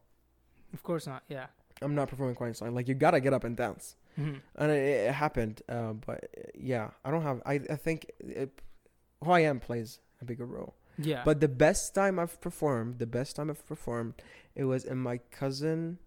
[0.74, 1.22] Of course not.
[1.28, 1.46] Yeah.
[1.82, 4.70] i'm not performing a quiet song like you gotta get up and dance hmm and
[4.70, 6.18] it, it happened uh, but
[6.54, 8.50] yeah i don't have i, I think it,
[9.24, 11.22] who i am plays a bigger role Yeah.
[11.24, 14.14] but the best time i've performed the best time i've performed
[14.54, 15.98] it was in my cousin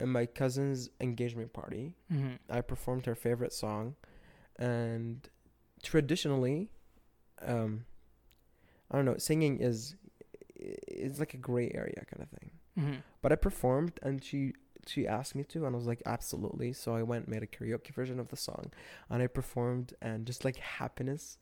[0.00, 3.94] in my cousin's engagement party hmm I performed her favorite song,
[4.56, 5.28] and
[5.82, 6.70] traditionally,
[7.46, 7.84] um,
[8.90, 9.94] I don't know, singing is
[10.56, 12.50] is like a gray area kind of thing.
[12.76, 14.54] hmm But I performed, and she
[14.86, 16.72] she asked me to, and I was like, absolutely.
[16.72, 18.72] So I went made a karaoke version of the song,
[19.10, 21.38] and I performed, and just like happiness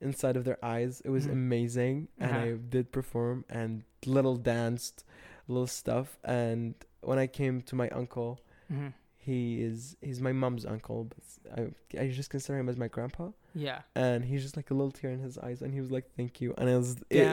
[0.00, 1.32] inside of their eyes, it was Mhm.
[1.32, 2.08] amazing.
[2.20, 2.40] And Uh-huh.
[2.40, 5.04] I did perform and little danced,
[5.48, 6.18] little stuff.
[6.24, 8.88] And when I came to my uncle, hmm
[9.26, 11.22] he is he's my mom's uncle but
[11.58, 13.26] I, I just consider him as my grandpa
[13.66, 13.80] Yeah.
[13.94, 16.32] and he's just like a little tear in his eyes and he was like thank
[16.42, 17.28] you and it was it,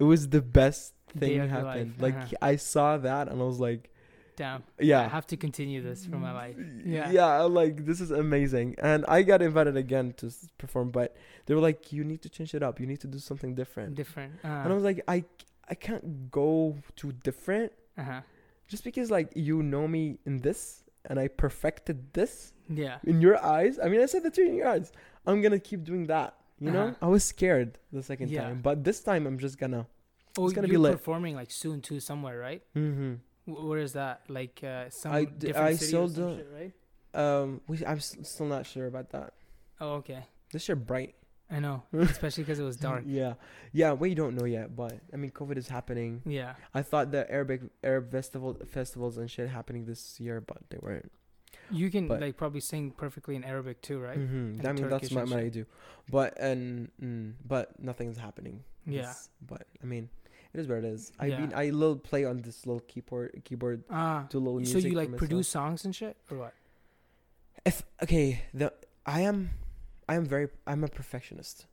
[0.00, 2.50] it was the best thing your happened like uh-huh.
[2.52, 3.82] I saw that and I was like
[4.36, 4.62] Damn.
[4.92, 6.56] Yeah i have to continue this for my life.
[6.84, 7.10] Yeah.
[7.18, 11.08] yeah like this is amazing and I got invited again to s- perform but
[11.46, 13.94] they were like you need to change it up you need to do something different
[13.94, 14.32] Different.
[14.42, 15.18] and I was like I
[15.68, 16.52] I can't go
[17.00, 18.20] too different huh.
[18.68, 22.98] just because like you know me in this and I perfected this Yeah.
[23.04, 23.78] in your eyes.
[23.82, 24.92] I mean, I said that to you in your eyes.
[25.26, 26.34] I'm gonna keep doing that.
[26.58, 27.06] You know, Uh-huh.
[27.06, 28.42] I was scared the second Yeah.
[28.44, 29.86] time, but this time I'm just gonna.
[30.38, 30.92] Oh, gonna be lit.
[30.92, 32.62] performing like soon too somewhere, right?
[32.74, 33.14] Mm-hmm.
[33.52, 34.22] Wh- Where is that?
[34.28, 36.72] Like uh, some I d- different I city still don't- shit, right?
[37.14, 39.32] Um, we, I'm s- still not sure about that.
[39.80, 40.24] Oh, okay.
[40.52, 41.14] This year bright.
[41.50, 43.04] I know, especially because it was dark.
[43.06, 43.34] Yeah,
[43.72, 43.92] yeah.
[43.92, 46.22] We don't know yet, but I mean, COVID is happening.
[46.26, 46.54] Yeah.
[46.74, 51.12] I thought the Arabic Arab festival festivals and shit happening this year, but they weren't.
[51.70, 54.18] You can But- like probably sing perfectly in Arabic too, right?
[54.18, 54.66] Mm-hmm.
[54.66, 55.66] I mean, that's Turkish my, and what I do,
[56.10, 58.64] but and mm, but nothing's happening.
[58.84, 59.12] Yeah.
[59.46, 60.08] But I mean,
[60.52, 61.12] it is what it is.
[61.18, 61.40] I Yeah.
[61.40, 64.26] mean, I little play on this little keyboard keyboard Ah.
[64.32, 66.54] a little So you like produce songs and shit, or what?
[67.64, 68.72] If okay, the
[69.04, 69.50] I am,
[70.08, 70.48] I am very.
[70.66, 71.66] I'm a perfectionist.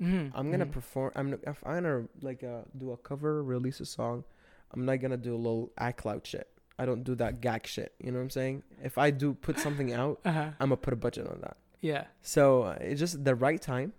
[0.00, 0.36] Mm-hmm.
[0.36, 1.12] I'm gonna perform.
[1.16, 4.24] I'm if I'm gonna like uh, do a cover, release a song.
[4.72, 6.48] I'm not gonna do a little act loud shit.
[6.78, 7.94] I don't do that gag shit.
[7.98, 8.62] You know what I'm saying?
[8.82, 10.50] If I do put something out, Uh huh.
[10.60, 11.56] I'm gonna put a budget on that.
[11.80, 12.04] Yeah.
[12.22, 13.92] So uh, it's just the right time.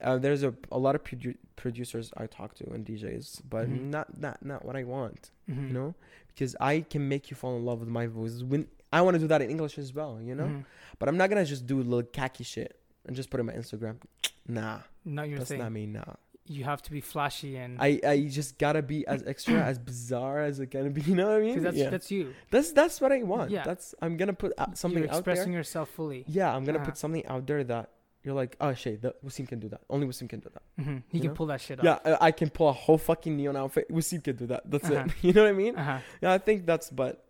[0.00, 3.84] Uh, there's a a lot of produ- producers I talk to and DJs, but Mhm.
[3.90, 5.30] not not not what I want.
[5.50, 5.68] Mm-hmm.
[5.68, 5.94] You know,
[6.28, 8.42] because I can make you fall in love with my voice.
[8.42, 8.66] When
[8.96, 10.12] I want to do that in English as well.
[10.28, 10.64] You know, Mhm.
[10.98, 12.72] but I'm not gonna just do a little khaki shit
[13.06, 13.96] and just put it on my Instagram.
[14.48, 15.58] Nah, Not your that's thing.
[15.58, 15.86] not me.
[15.86, 16.14] Nah,
[16.46, 20.38] You have to be flashy and I I just gotta be as extra as bizarre
[20.48, 21.00] as it can be.
[21.10, 21.62] You know what I mean?
[21.66, 21.90] that's yeah.
[21.94, 22.24] that's you.
[22.52, 23.50] that's that's what I want.
[23.50, 23.64] Yeah.
[23.64, 25.34] That's I'm gonna put something You're out there.
[25.34, 26.20] expressing yourself fully.
[26.38, 26.90] Yeah, I'm gonna Uh-huh.
[26.94, 27.90] put something out there that
[28.22, 29.80] you're like, oh shit, that Waseem can do that.
[29.90, 30.62] Only Waseem can do that.
[30.80, 30.96] Mm-hmm.
[31.10, 31.34] He You can know?
[31.34, 32.06] pull that shit Yeah, off.
[32.22, 33.90] I, I can pull a whole fucking neon outfit.
[33.90, 34.62] Waseem can do that.
[34.70, 35.04] That's Uh-huh.
[35.06, 35.12] it.
[35.26, 35.74] You know what I mean?
[35.74, 35.98] Uh huh.
[36.22, 36.90] Yeah, I think that's.
[36.90, 37.25] But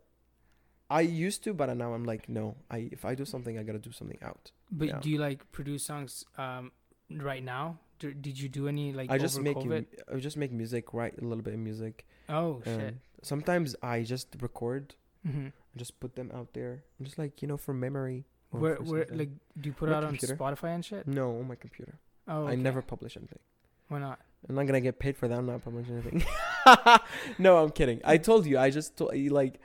[0.88, 2.56] I used to, but now I'm like, no.
[2.70, 4.52] I if I do something, I gotta do something out.
[4.70, 5.00] But Yeah.
[5.00, 6.72] do you like produce songs um
[7.10, 7.78] right now?
[7.98, 9.86] D- did you do any like I just make COVID?
[10.12, 12.06] I just make music, write a little bit of music.
[12.28, 12.94] Oh shit.
[13.22, 14.94] sometimes I just record
[15.26, 15.48] Mm-hmm.
[15.76, 16.84] just put them out there.
[17.00, 18.26] I'm just like you know for memory.
[18.50, 19.30] Where where like
[19.60, 20.36] do you put it out computer.
[20.38, 21.06] on Spotify and shit?
[21.08, 21.98] no on my computer.
[22.28, 23.40] Oh, I never publish anything.
[23.88, 24.20] Why not?
[24.48, 25.36] I'm not gonna get paid for that.
[25.38, 26.24] I'm not publishing anything.
[27.38, 28.00] no, I'm kidding.
[28.04, 28.58] I told you.
[28.58, 29.60] I just told you like.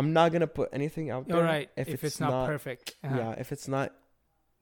[0.00, 1.36] I'm not gonna put anything out there.
[1.36, 1.68] All right.
[1.76, 2.96] If, it's, not, perfect.
[3.04, 3.16] Uh-huh.
[3.18, 3.92] Yeah, if it's not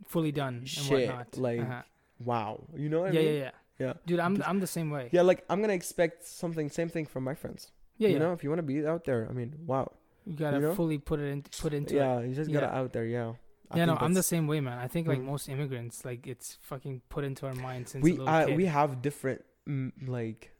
[0.06, 1.38] Fully done and Shit, whatnot.
[1.38, 1.82] like, uh-huh.
[2.30, 3.40] wow, you know what yeah, I yeah, mean?
[3.40, 3.50] yeah,
[3.84, 3.92] Yeah.
[4.06, 5.04] Dude, I'm I'm the same way.
[5.16, 7.70] Yeah, like I'm gonna expect something, same thing from my friends.
[7.96, 8.22] Yeah, you yeah.
[8.22, 9.86] know, if you want to be out there, I mean, wow.
[10.24, 10.74] You gotta you know?
[10.74, 11.98] fully put it in, put into it.
[11.98, 12.78] yeah, you just got Yeah.
[12.78, 13.06] out there.
[13.06, 13.32] Yeah.
[13.70, 14.78] I yeah, no, I'm the same way, man.
[14.78, 15.24] I think like Mm.
[15.34, 18.56] most immigrants, like it's fucking put into our minds since We little uh, kid.
[18.56, 20.52] we have different mm, like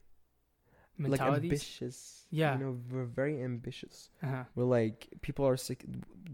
[1.07, 2.25] like ambitious.
[2.31, 2.57] Yeah.
[2.57, 4.09] You know, we're very ambitious.
[4.21, 4.43] uh-huh.
[4.55, 5.85] We're like people are sick.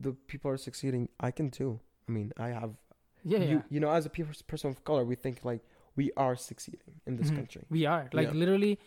[0.01, 1.09] The people are succeeding.
[1.19, 1.79] I can too.
[2.07, 2.71] I mean, I have.
[3.23, 3.61] Yeah, you, yeah.
[3.69, 5.61] you know, as a person of color, we think like
[5.95, 7.35] we are succeeding in this Mhm.
[7.37, 7.63] country.
[7.69, 8.33] We are like Yeah.
[8.33, 8.79] literally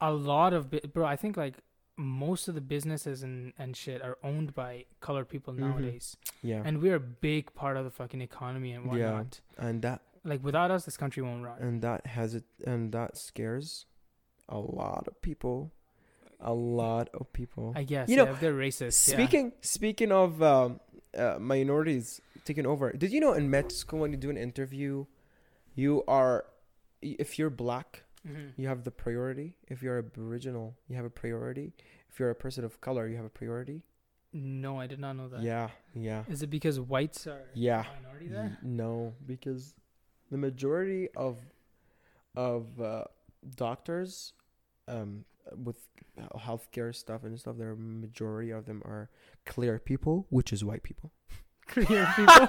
[0.00, 1.04] a lot of bi- bro.
[1.06, 1.56] I think like
[1.96, 5.58] most of the businesses and and shit are owned by colored people Mhm.
[5.60, 6.62] nowadays, Yeah.
[6.64, 8.90] and we're a big part of the fucking economy and Yeah.
[8.90, 9.40] whatnot.
[9.58, 11.58] and that Like without us, this country won't run.
[11.60, 13.86] and that has it and that scares
[14.48, 15.70] a lot of people
[16.40, 19.08] a lot of people I guess You know, if they're racist.
[19.08, 19.14] yeah.
[19.14, 20.80] speaking speaking of um,
[21.16, 25.06] uh, minorities taking over did you know in med school when you do an interview
[25.74, 26.44] you are
[27.00, 28.52] if you're black Mhm.
[28.56, 31.72] you have the priority if you're aboriginal you have a priority
[32.10, 33.82] if you're a person of color you have a priority
[34.34, 35.42] No, I did not know that.
[35.42, 38.58] yeah yeah Is it because whites are yeah minority there?
[38.62, 39.74] No, because
[40.30, 41.34] the majority of
[42.34, 43.04] of uh,
[43.56, 44.32] doctors
[44.88, 45.24] um,
[45.56, 45.76] with
[46.36, 49.08] healthcare stuff and stuff, their majority of them are
[49.46, 51.10] clear people, which is white people.
[51.68, 52.48] Clear people,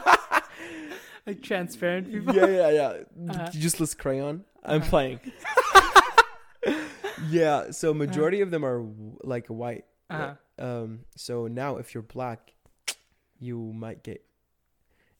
[1.28, 2.36] like transparent people.
[2.36, 2.94] Yeah, yeah, yeah.
[3.30, 3.50] Uh-huh.
[3.54, 4.44] Useless crayon.
[4.66, 4.90] I'm Uh-huh.
[4.90, 5.20] playing.
[7.30, 8.84] yeah, so majority of them are
[9.24, 9.86] like white.
[10.10, 10.34] Uh-huh.
[10.60, 12.54] Um, so now if you're black,
[13.40, 14.26] you might get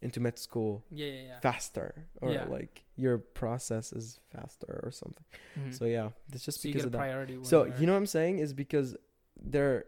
[0.04, 1.40] into med school Yeah, yeah, yeah.
[1.40, 1.90] faster
[2.22, 5.26] or like your process is faster or something
[5.58, 5.72] Mhm.
[5.78, 8.54] so yeah it's just So because of that so you're- know what i'm saying is
[8.54, 8.90] because
[9.54, 9.86] they're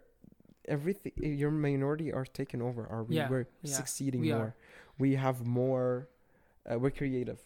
[0.67, 1.11] everything
[1.43, 4.55] your minority are taken over are we Yeah, we're succeeding we more are.
[5.03, 6.07] we have more
[6.69, 7.39] uh, we're creative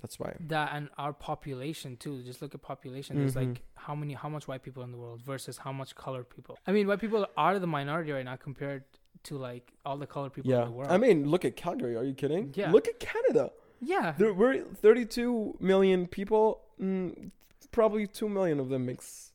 [0.00, 2.22] that's why that and our population too.
[2.22, 3.16] Just look at population.
[3.16, 3.42] There's Mhm.
[3.48, 6.54] like how many, how much white people in the world versus how much colored people.
[6.68, 8.84] I mean, white people are the minority right now compared
[9.24, 10.90] to like all the colored people in yeah the world.
[10.90, 12.70] i mean look at calgary are you kidding Yeah.
[12.70, 17.30] look at canada yeah, there we're 32 million people mm,
[17.72, 19.32] probably 2 million of them mix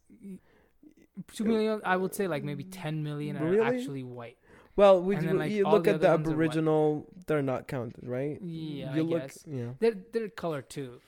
[1.33, 1.81] two million.
[1.85, 3.61] I would say like maybe ten million are Really?
[3.79, 4.37] actually white.
[4.75, 6.33] Well, we then, like, you look the at the other ones are white.
[6.33, 8.39] Aboriginal; they're not counted, right?
[8.41, 10.99] Yeah, you I look, guess yeah, they're they're colored too.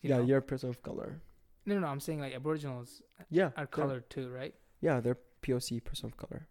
[0.00, 0.16] you yeah.
[0.16, 0.24] know?
[0.24, 1.20] You're a person of color.
[1.66, 1.86] No, no, no.
[1.88, 4.54] I'm saying like Aboriginals Yeah, are colored too, right?
[4.80, 6.48] Yeah, they're POC person of color.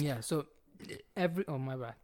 [0.00, 0.20] Yeah.
[0.20, 0.46] So
[1.16, 1.94] every oh my bad.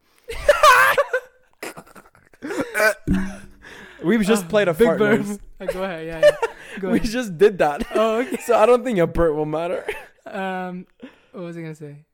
[4.04, 5.20] We've just Ah, played a big fart burp.
[5.20, 5.38] noise.
[5.60, 6.06] Uh, go ahead.
[6.06, 6.20] Yeah.
[6.20, 6.30] yeah.
[6.80, 7.10] Go We ahead.
[7.10, 8.36] just did that, Oh, okay.
[8.46, 9.84] so I don't think a burp will matter.
[10.26, 10.86] Um,
[11.32, 12.04] what was I gonna say?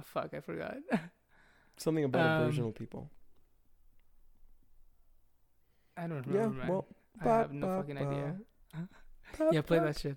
[0.00, 0.76] Oh, fuck, I forgot.
[1.76, 3.10] Something about Um, Aboriginal people.
[5.96, 6.56] I don't Yeah, remember.
[6.60, 6.68] man.
[6.68, 6.86] well,
[7.20, 8.36] I have no fucking idea.
[9.50, 10.16] Yeah, play that shit.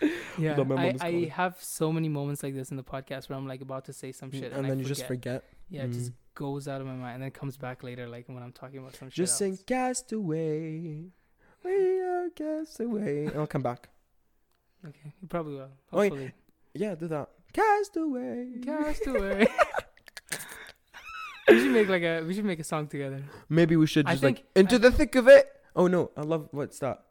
[0.36, 3.60] Yeah, I, I have so many moments like this in the podcast where I'm like
[3.60, 5.44] about to say some shit and, and, then I you just forget.
[5.70, 6.14] Yeah, it just Mm.
[6.34, 8.96] goes out of my mind and then comes back later, like when I'm talking about
[8.96, 9.14] some shit.
[9.14, 9.56] Just sing.
[9.66, 11.04] "Castaway."
[11.64, 13.26] We are castaway.
[13.26, 13.88] And I'll come back.
[14.86, 15.70] Okay, you probably will.
[15.92, 16.08] Oh, yeah.
[16.10, 16.32] Hopefully.
[16.74, 17.28] Yeah, do that.
[17.52, 18.48] Castaway.
[18.64, 19.46] Castaway.
[21.48, 23.22] we should make like a we should make a song together.
[23.48, 25.48] Maybe we should just like into I- the thick of it.
[25.76, 27.02] Oh no, I love what's that?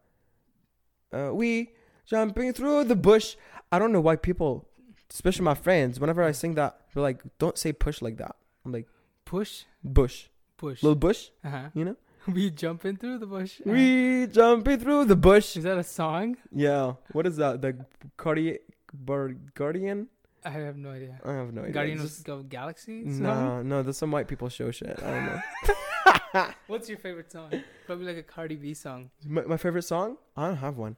[1.12, 1.70] Uh, we
[2.06, 3.36] jumping through the bush.
[3.72, 4.68] I don't know why people,
[5.10, 8.36] especially my friends, whenever I sing that, they're like, "Don't say push like that."
[8.66, 8.88] I'm like,
[9.26, 10.28] Push, "Bush,
[10.58, 10.84] push.
[10.84, 11.70] little bush," Uh huh.
[11.74, 11.96] you know.
[12.28, 13.60] We jumping through the bush.
[13.62, 13.72] Uh-huh.
[13.74, 15.58] We jumping through the bush.
[15.58, 16.38] Is that a song?
[16.54, 16.94] Yeah.
[17.12, 17.62] What is that?
[17.62, 17.86] The
[18.16, 18.60] Cardi-
[19.06, 19.52] Guardian?
[19.56, 20.08] Guardian?
[20.46, 21.20] I have no idea.
[21.26, 21.74] I have no idea.
[21.74, 23.22] Guardian It's of Galaxy song?
[23.24, 24.98] No, no, that's some white people show shit.
[25.04, 26.46] I don't know.
[26.68, 27.50] What's your favorite song?
[27.86, 29.10] Probably like a Cardi B song.
[29.26, 30.18] my, my favorite song?
[30.38, 30.96] I don't have one.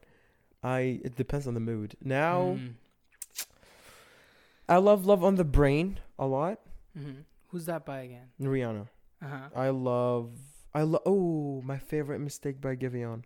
[0.66, 1.96] I it depends on the mood.
[2.02, 2.74] Now Mm.
[4.68, 6.60] I love Love on the Brain a lot.
[6.98, 7.24] Mhm.
[7.48, 8.28] Who's that by again?
[8.40, 8.88] Rihanna.
[9.22, 9.48] Uh huh.
[9.54, 10.32] I love
[10.74, 13.22] I love oh my favorite mistake by Giveon.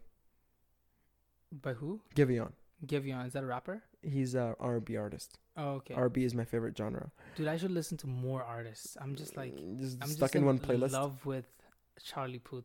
[1.51, 2.01] By who?
[2.15, 2.53] Giveon.
[2.87, 3.27] Giveon.
[3.27, 3.83] Is that a rapper?
[4.03, 5.39] He's a R&B artist.
[5.57, 5.95] Oh, okay.
[5.95, 7.11] R&B is my favorite genre.
[7.37, 8.97] Dude, I should listen to more artists.
[9.01, 10.93] I'm just like just I'm stuck just in one playlist.
[10.93, 11.45] love with
[12.03, 12.65] Charlie Puth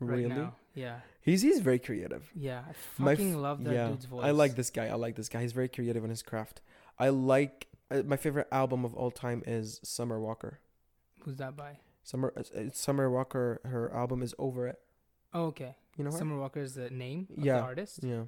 [0.00, 0.28] right really?
[0.28, 0.54] now.
[0.74, 1.00] Yeah.
[1.22, 2.30] He's he's very creative.
[2.34, 2.60] Yeah.
[2.60, 4.24] I My f- fucking love that yeah, dude's voice.
[4.24, 4.86] I like this guy.
[4.86, 5.40] I like this guy.
[5.42, 6.60] He's very creative in his craft.
[6.98, 10.60] I like uh, my favorite album of all time is Summer Walker.
[11.20, 11.78] Who's that by?
[12.04, 13.60] Summer it's Summer Walker.
[13.64, 14.78] Her album is Over It.
[15.34, 15.76] Oh, okay.
[15.96, 16.18] You know her?
[16.18, 17.56] Summer Walker is the name of Yeah.
[17.56, 18.00] the artist.
[18.02, 18.24] Yeah.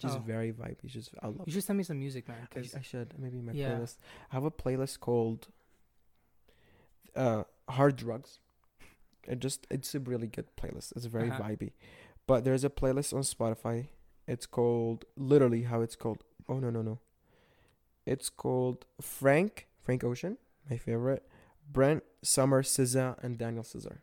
[0.00, 0.18] She's Oh.
[0.18, 0.88] very vibey.
[0.88, 1.42] She's I love.
[1.46, 2.48] You should send me some music, man.
[2.54, 3.70] I, I should maybe my Yeah.
[3.70, 3.96] playlist.
[4.30, 5.48] I have a playlist called
[7.14, 8.38] uh Hard Drugs.
[9.28, 10.92] It just it's a really good playlist.
[10.96, 11.42] It's very Uh-huh.
[11.42, 11.72] vibey.
[12.26, 13.88] But there's a playlist on Spotify.
[14.26, 16.24] It's called literally how it's called.
[16.48, 16.98] Oh no no no.
[18.06, 20.38] It's called Frank Frank Ocean,
[20.70, 21.22] my favorite.
[21.70, 24.02] Brent Summer SZA and Daniel Caesar.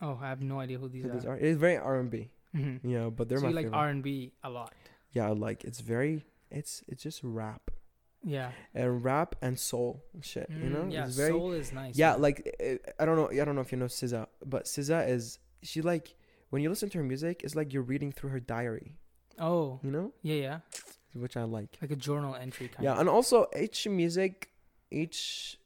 [0.00, 1.32] oh, I have no idea who these Who these are.
[1.34, 1.38] are.
[1.38, 2.30] It's very R and B.
[2.54, 2.88] Mm-hmm.
[2.88, 3.72] Yeah, but they're so my you like.
[3.72, 4.74] R and B a lot.
[5.12, 7.70] yeah, I like it's very it's it's just rap
[8.24, 8.50] Yeah.
[8.74, 10.48] and rap and soul shit.
[10.50, 11.06] you know, Mm, yeah.
[11.06, 11.96] it's very Soul is nice.
[11.96, 12.12] yeah.
[12.12, 12.22] man.
[12.22, 15.38] Like eh, I don't know, I don't know if you know SZA, but SZA is
[15.62, 16.14] she like
[16.50, 18.94] when you listen to her music, it's like you're reading through her diary.
[19.38, 19.80] Oh.
[19.82, 20.58] You know, Yeah, yeah.
[21.14, 21.78] which I like.
[21.80, 22.84] Like a journal entry kind of.
[22.84, 23.00] Yeah, of.
[23.00, 24.50] and also each music,
[24.90, 25.58] each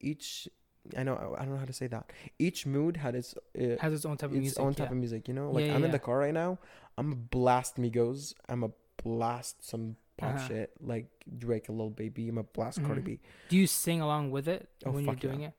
[0.00, 0.48] each
[0.96, 2.10] I know I don't know how to say that.
[2.38, 4.60] Each mood had its uh, Has its own type of its music.
[4.60, 4.92] own type yeah.
[4.92, 5.28] of music.
[5.28, 6.58] You know, like yeah, I'm in the car right now.
[6.96, 8.34] I'm a blast Migos.
[8.48, 8.70] I'm a
[9.02, 10.48] blast some pop Uh-huh.
[10.48, 11.06] shit like
[11.38, 12.28] Drake, a little baby.
[12.28, 13.04] I'm a blast Cardi Mhm.
[13.04, 13.20] B.
[13.48, 15.30] Do you sing along with it Oh, when you're fuck yeah.
[15.30, 15.52] doing it?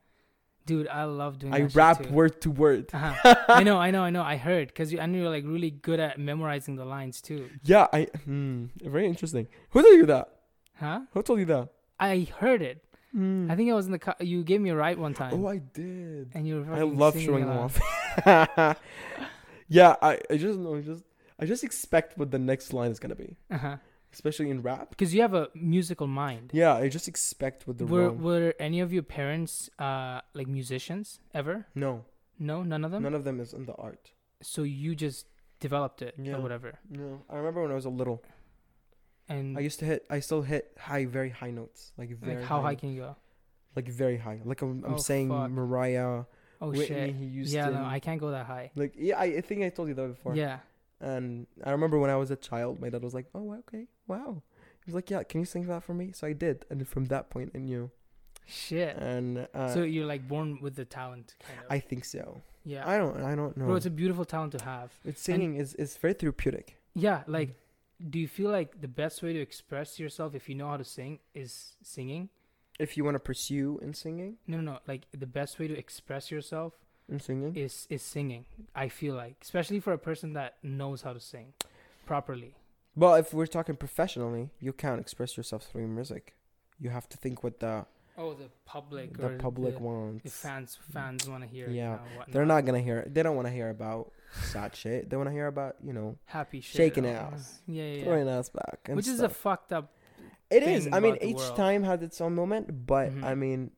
[0.65, 2.91] Dude, I love doing I rap word to word.
[2.94, 3.36] Uh-huh.
[3.49, 4.22] I know, I know, I know.
[4.22, 7.49] I heard because you, I knew you're like really good at memorizing the lines too.
[7.64, 8.06] Yeah, I.
[8.26, 9.48] Hmm, very interesting.
[9.72, 10.30] Who told you that?
[10.76, 11.02] Huh?
[11.14, 11.69] Who told you that?
[11.99, 12.84] I heard it.
[13.14, 13.49] Hmm.
[13.49, 13.98] I think I was in the.
[13.99, 16.30] Co- you gave me a ride one time, Oh, I did.
[16.36, 16.73] and you were.
[16.76, 17.72] I love showing along.
[17.73, 17.80] off.
[19.68, 21.03] yeah, I, I just know, just
[21.40, 23.77] I just expect what the next line is gonna be, Uh-huh.
[24.14, 24.90] Especially in rap.
[24.90, 26.52] Because you have a musical mind.
[26.53, 28.22] Yeah, I just expect what the were wrong.
[28.22, 31.68] Were any of your parents uh like musicians ever?
[31.76, 32.06] No,
[32.40, 33.03] No, none of them.
[33.03, 34.11] none of them is in the art.
[34.41, 35.26] So you just
[35.60, 36.36] developed it Yeah.
[36.38, 38.23] or whatever, No, I remember when I was a little.
[39.27, 40.06] and I used to hit.
[40.10, 43.02] I still hit high, very high notes, like very like how high high, can you
[43.02, 43.15] go?
[43.76, 44.40] like very high.
[44.44, 45.52] Like I'm, I'm Oh, saying fuck.
[45.52, 46.23] Mariah,
[46.61, 47.14] Oh Whitney,
[47.44, 47.53] shit!
[47.53, 48.72] Yeah, no, I can't go that high.
[48.76, 50.36] like yeah, I, I think I told you that before.
[50.36, 50.60] Yeah.
[51.02, 54.41] And I remember when I was a child, my dad was like, "Oh, okay, wow."
[54.86, 57.06] He was like, "Yeah, can you sing that for me?" So I did, and from
[57.06, 57.91] that point, I knew.
[58.48, 58.98] Shit.
[58.98, 61.65] And uh, so you're like born with the talent, kind of.
[61.69, 62.41] I think so.
[62.64, 62.88] yeah.
[62.90, 63.22] I don't.
[63.22, 63.65] I don't know.
[63.68, 64.91] Bro, it's a beautiful talent to have.
[65.06, 66.76] it's singing is is very therapeutic.
[66.95, 67.52] Yeah, like,
[68.10, 70.84] do you feel like the best way to express yourself if you know how to
[70.84, 72.30] sing is singing?
[72.80, 74.80] If you want to pursue in singing, No, no, no.
[74.88, 76.73] Like the best way to express yourself
[77.07, 78.45] in singing, is is singing.
[78.73, 81.53] I feel like, especially for a person that knows how to sing
[82.07, 82.56] properly.
[82.95, 86.36] Well, if we're talking professionally, you can't express yourself through music.
[86.80, 87.86] You have to think what the
[88.18, 90.24] Oh, the public the public the, wants.
[90.24, 91.70] the fans fans want to hear.
[91.70, 91.72] Yeah.
[91.72, 92.32] you know, whatnot.
[92.34, 93.06] They're not gonna hear.
[93.10, 94.11] They don't want to hear about
[94.52, 95.10] sad shit.
[95.10, 96.76] They want to hear about you know happy shit.
[96.76, 97.94] shaking ass, Yeah, yeah.
[97.99, 98.03] yeah.
[98.03, 99.94] throwing ass back, Which is a fucked up.
[100.49, 100.90] It is.
[100.91, 103.24] I mean, each time has its own moment, but Mhm.
[103.24, 103.72] I mean,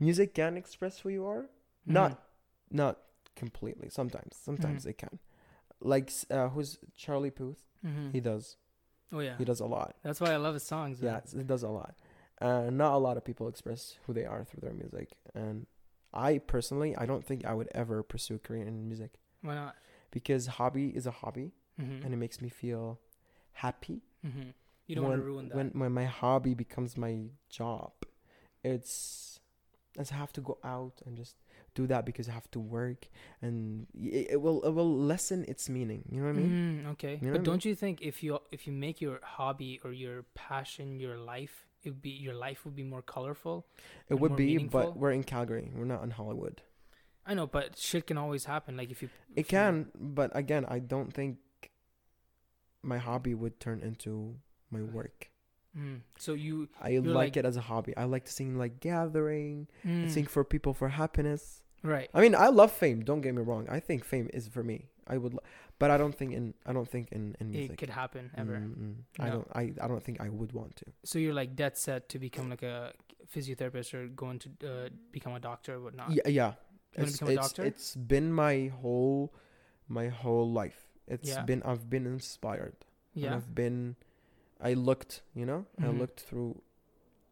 [0.00, 1.42] music can express who you are.
[1.42, 1.92] Mm-hmm.
[1.92, 2.22] Not,
[2.70, 2.98] not
[3.36, 3.90] completely.
[3.90, 4.90] Sometimes, sometimes Mhm.
[4.90, 5.18] it can.
[5.80, 7.62] Like, uh, who's Charlie Puth?
[7.84, 8.12] Mhm.
[8.12, 8.56] He does.
[9.12, 9.36] Oh yeah.
[9.38, 9.96] He does a lot.
[10.02, 11.00] That's why I love his songs.
[11.00, 11.94] Yeah, he does a lot.
[12.40, 15.66] Uh, not a lot of people express who they are through their music, and
[16.12, 19.74] I personally, I don't think I would ever pursue a career in music Why not?
[20.10, 22.04] because hobby is a hobby, Mm-hmm.
[22.04, 22.98] and it makes me feel
[23.52, 24.02] happy.
[24.26, 24.50] mm-hmm.
[24.86, 25.56] You don't when, want to ruin that.
[25.56, 27.92] When when my hobby becomes my job,
[28.64, 29.40] it's
[29.98, 31.36] I have to go out and just
[31.80, 33.00] do that because I have to work,
[33.44, 36.02] and it, it will it will lessen its meaning.
[36.10, 36.52] You know what I mean?
[36.86, 39.72] Mm, okay, You know but don't you think if you if you make your hobby
[39.84, 43.56] or your passion your life, it would be your life would be more colorful?
[44.12, 44.80] It would be, meaningful?
[44.80, 45.66] but we're in Calgary.
[45.74, 46.62] We're not in Hollywood.
[47.28, 48.76] I know, but shit can always happen.
[48.80, 49.74] Like if you It if you- can,
[50.16, 51.36] but again, I don't think
[52.82, 54.36] my hobby would turn into
[54.70, 55.30] my work.
[55.76, 56.00] Mm.
[56.18, 57.92] So you I like, like- it as a hobby.
[57.96, 61.62] I like to sing like gathering, mm, sing for people for happiness.
[61.82, 62.08] Right.
[62.14, 63.04] I mean, I love fame.
[63.04, 63.66] Don't get me wrong.
[63.68, 64.86] I think fame is for me.
[65.06, 65.42] I would, lo-
[65.78, 67.72] but I don't think in I don't think in in music.
[67.72, 68.56] It could happen ever.
[68.56, 68.94] Mm-mm.
[69.18, 69.48] I don't.
[69.54, 70.84] I, I don't think I would want to.
[71.04, 72.92] So you're like dead set to become like a
[73.34, 76.10] physiotherapist or going to uh, become a doctor or whatnot.
[76.10, 76.52] Yeah, yeah.
[76.94, 77.64] It's, become a it's, doctor?
[77.64, 79.32] it's been my whole,
[79.88, 80.88] my whole life.
[81.06, 81.42] It's Yeah.
[81.42, 82.76] been I've been inspired.
[83.14, 83.34] And Yeah.
[83.36, 83.96] I've been,
[84.60, 85.22] I looked.
[85.34, 85.98] You know, I Mhm.
[85.98, 86.60] looked through.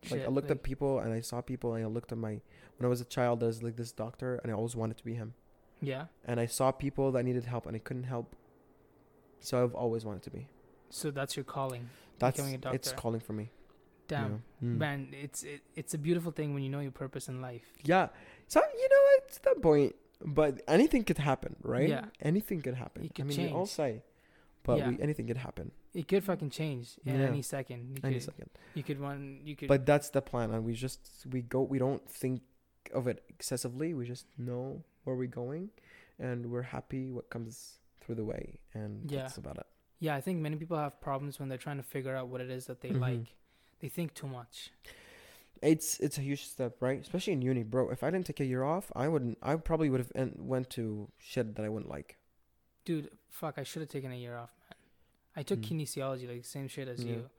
[0.05, 2.41] Like I Shit, looked at people and I saw people and I looked at my
[2.77, 3.41] when I was a child.
[3.41, 5.35] There's like this doctor and I always wanted to be him.
[5.81, 6.07] Yeah.
[6.25, 8.37] And I saw people that needed help and I couldn't help.
[9.41, 10.49] So I've always wanted to be.
[10.91, 11.91] So that's your calling.
[12.19, 13.51] That's Becoming a it's calling for me.
[14.09, 14.43] Damn.
[14.61, 14.69] Yeah.
[14.69, 14.79] Mm.
[14.79, 17.65] Man, it's it, it's a beautiful thing when you know your purpose in life.
[17.83, 18.09] Yeah.
[18.47, 19.03] So you know?
[19.25, 19.97] It's that point.
[20.25, 21.89] But anything could happen, right?
[21.89, 22.07] Yeah.
[22.23, 23.05] Anything could happen.
[23.05, 23.71] It I could mean, we all change.
[23.71, 24.03] say,
[24.67, 24.89] but Yeah.
[24.91, 27.27] we, anything could happen It could fucking change in Yeah.
[27.33, 27.81] any second.
[27.93, 28.51] You any could, second.
[28.75, 29.23] you could one.
[29.49, 29.69] You could.
[29.69, 31.01] But that's the plan, and we just
[31.33, 31.63] we go.
[31.63, 32.43] We don't think
[32.93, 33.95] of it excessively.
[33.95, 35.71] We just know where we're going,
[36.19, 39.23] and we're happy what comes through the way, and Yeah.
[39.23, 39.67] that's about it.
[39.99, 42.51] yeah, I think many people have problems when they're trying to figure out what it
[42.51, 43.01] is that they Mhm.
[43.01, 43.27] like.
[43.81, 44.71] They think too much.
[45.63, 47.01] It's it's a huge step, right?
[47.01, 47.89] Especially in uni, bro.
[47.91, 49.39] If I didn't take a year off, I wouldn't.
[49.43, 52.19] I probably would have went to shit that I wouldn't like.
[52.85, 53.55] Dude, fuck!
[53.59, 54.51] I should have taken a year off.
[55.37, 55.69] I took Mm.
[55.81, 57.11] kinesiology, like same shit as Yeah.
[57.13, 57.31] you,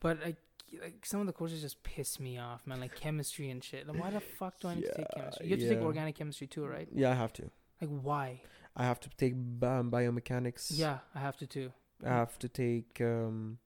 [0.00, 0.36] but like,
[0.82, 2.80] like some of the courses just piss me off, man.
[2.80, 3.86] Like chemistry and shit.
[3.86, 5.46] Like, why the fuck do I need to take chemistry?
[5.46, 6.88] You have to take organic chemistry too, right?
[6.92, 7.50] Yeah, I have to.
[7.80, 8.42] Like, why?
[8.76, 10.70] I have to take bi- biomechanics.
[10.78, 11.72] Yeah, I have to too.
[12.04, 13.58] I have to take um,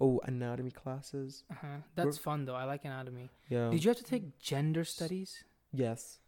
[0.00, 1.44] oh anatomy classes.
[1.50, 1.76] Uh huh.
[1.94, 2.54] That's fun though.
[2.54, 3.30] I like anatomy.
[3.48, 3.70] Yeah.
[3.70, 5.44] Did you have to take gender studies?
[5.72, 6.20] Yes.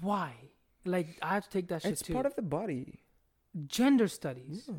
[0.00, 0.50] Why?
[0.84, 2.12] Like, I have to take that shit It's too.
[2.12, 3.00] part of the body.
[3.66, 4.64] gender studies.
[4.68, 4.74] Yeah.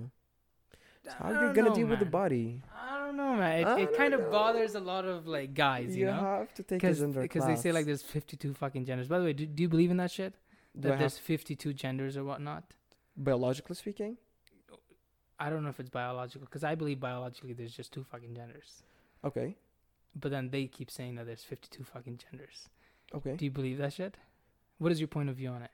[1.19, 2.61] How you're gonna know, deal with the body.
[2.75, 3.59] I don't know, man.
[3.79, 6.53] It, it kind don't of bothers a lot of like guys, you, you know, have
[6.55, 9.07] to take a because because they say like there's 52 fucking genders.
[9.07, 10.33] By the way, do, do you believe in that shit?
[10.79, 12.63] Do That I there's have, 52 genders or whatnot?
[13.17, 14.17] biologically speaking?
[15.39, 18.83] I don't know if it's biological because I believe biologically there's just two fucking genders.
[19.23, 19.55] Okay.
[20.15, 22.69] But then they keep saying that there's 52 fucking genders.
[23.13, 23.35] Okay.
[23.35, 24.15] Do you believe that shit?
[24.77, 25.71] What is your point of view on it?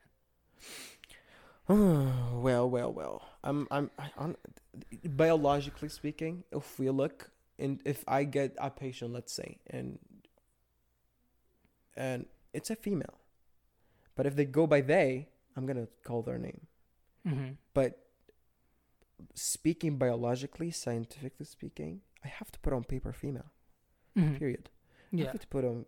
[1.68, 3.22] well, well, well.
[3.44, 4.36] I'm, I'm, I, on,
[5.04, 9.98] biologically speaking, if we look, and if I get a patient, let's say, and
[11.94, 13.18] and it's a female,
[14.16, 16.66] but if they go by they, I'm gonna call their name.
[17.26, 17.52] Mm-hmm.
[17.74, 17.98] But
[19.34, 23.52] speaking biologically, scientifically speaking, I have to put on paper female.
[24.16, 24.34] mm-hmm.
[24.36, 24.70] Period.
[25.14, 25.84] I have to put on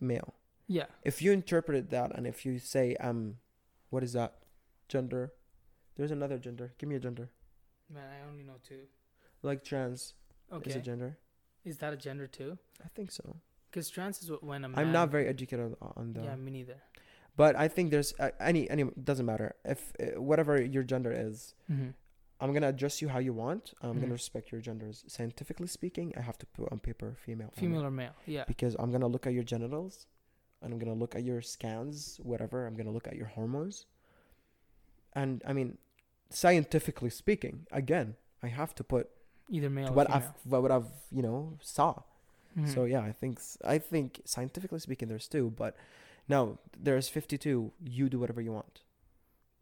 [0.00, 0.34] male.
[0.68, 0.84] Yeah.
[1.02, 3.36] If you interpret that, and if you say, um,
[3.90, 4.34] what is that?
[4.88, 5.32] Gender.
[5.96, 6.72] There's another gender.
[6.78, 7.28] Give me a gender.
[7.92, 8.82] Man, I only know two.
[9.42, 10.14] Like trans
[10.52, 10.70] Okay.
[10.70, 11.18] is a gender.
[11.64, 12.58] Is that a gender too?
[12.84, 13.36] I think so.
[13.70, 14.78] Because trans is wh- when a man.
[14.78, 16.22] I'm not very educated on, on the.
[16.22, 16.76] Yeah, me neither.
[17.36, 21.54] But I think there's uh, any any doesn't matter if uh, whatever your gender is.
[21.70, 21.90] Mm-hmm.
[22.40, 23.74] I'm gonna address you how you want.
[23.82, 24.00] I'm Mhm.
[24.00, 25.04] gonna respect your genders.
[25.08, 27.50] Scientifically speaking, I have to put on paper female.
[27.56, 28.14] Female or male?
[28.26, 28.44] Yeah.
[28.46, 30.06] because I'm gonna look at your genitals,
[30.62, 32.66] and I'm gonna look at your scans, whatever.
[32.66, 33.86] I'm gonna look at your hormones,
[35.14, 35.78] and I mean,
[36.30, 39.10] scientifically speaking, again, I have to put
[39.50, 42.02] Either male what or I've what I've you know saw.
[42.56, 42.68] Mhm.
[42.74, 45.76] So yeah, I think I think scientifically speaking, there's two, but
[46.28, 47.72] no, there's 52.
[47.84, 48.82] You do whatever you want.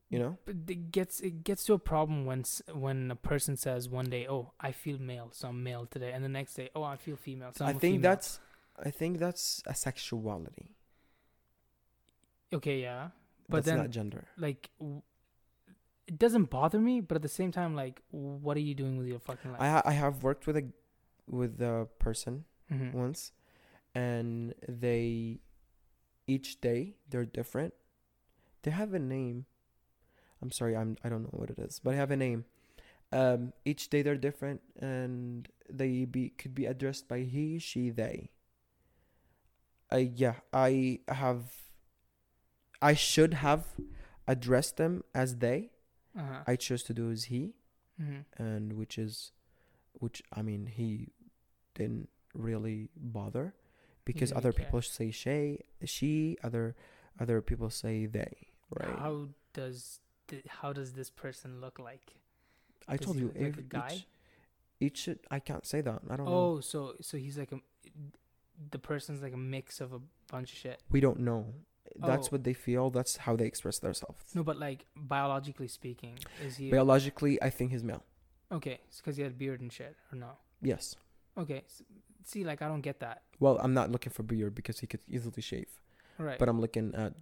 [0.08, 3.88] You know, But it gets it gets to a problem when when a person says
[3.88, 6.84] one day, "Oh, I feel male, so I'm male today," and the next day, "Oh,
[6.84, 8.38] I feel female, so I'm I think female." that's
[8.78, 10.76] I think that's a sexuality.
[12.52, 12.80] okay.
[12.82, 13.10] Yeah,
[13.48, 14.24] but that's then not gender.
[14.36, 15.02] like w-
[16.06, 19.06] it doesn't bother me, but at the same time, like, what are you doing with
[19.08, 19.60] your fucking life?
[19.60, 20.64] I ha- I have worked with a
[21.26, 22.92] with a person Mhm.
[22.94, 23.32] once
[23.94, 25.40] and they
[26.28, 27.72] each day they're different
[28.62, 29.46] they have a name
[30.42, 32.44] i'm sorry i'm i don't know what it is but i have a name
[33.12, 38.30] um each day they're different and they be could be addressed by he she they
[39.92, 41.54] uh, yeah i have
[42.82, 43.66] i should have
[44.26, 45.70] addressed them as they
[46.16, 46.42] Uh-huh.
[46.46, 47.54] i chose to do as he
[48.00, 48.24] Mhm.
[48.38, 49.32] and which is
[50.00, 51.08] which i mean he
[51.74, 53.54] didn't really bother
[54.04, 54.64] because other care.
[54.64, 56.74] people say she she other
[57.18, 58.32] other people say they
[58.70, 62.14] right How does th- how does this person look like?
[62.88, 63.88] i does told you look like a guy?
[63.94, 64.06] each,
[64.80, 67.60] each should- i can't say that i don't know Oh, so so he's like a
[68.70, 70.00] the person's like a mix of a
[70.32, 70.82] bunch of shit.
[70.90, 71.54] we don't know
[72.00, 72.30] that's Oh.
[72.32, 76.70] what they feel that's how they express themselves No, but like biologically speaking, is he
[76.70, 78.04] biologically i think he's male
[78.52, 78.80] okay?
[78.96, 80.32] Because he had beard and shit, or no?
[80.62, 80.96] yes
[81.38, 81.64] Okay,
[82.24, 83.22] see, like I don't get that.
[83.40, 85.68] well i'm not looking for beard because he could easily shave
[86.18, 87.12] Right, but i'm looking at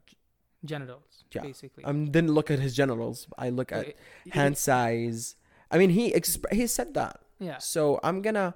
[0.64, 1.84] genitals, Yeah, basically.
[1.84, 3.94] i didn't look at his genitals i look at i-
[4.30, 5.36] hand size
[5.70, 7.58] i mean he exp- he said that Yeah.
[7.58, 8.54] So I'm gonna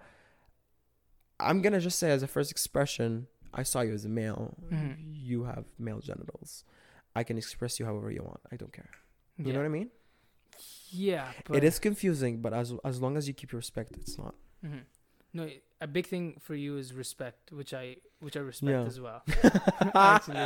[1.41, 4.55] I'm gonna just say as a first expression, I saw you as a male.
[4.71, 4.97] Mhm.
[5.15, 6.65] You have male genitals.
[7.15, 8.41] I can express you however you want.
[8.53, 8.91] I don't care.
[9.37, 9.53] You yeah.
[9.53, 9.91] know what I mean?
[10.91, 14.19] Yeah, but it is confusing, but as as long as you keep your respect, it's
[14.19, 14.35] not.
[14.65, 14.83] mhm.
[15.35, 15.49] No,
[15.81, 18.85] a big thing for you is respect, which I which I respect Yeah.
[18.87, 19.23] as well.
[19.95, 20.39] Actually,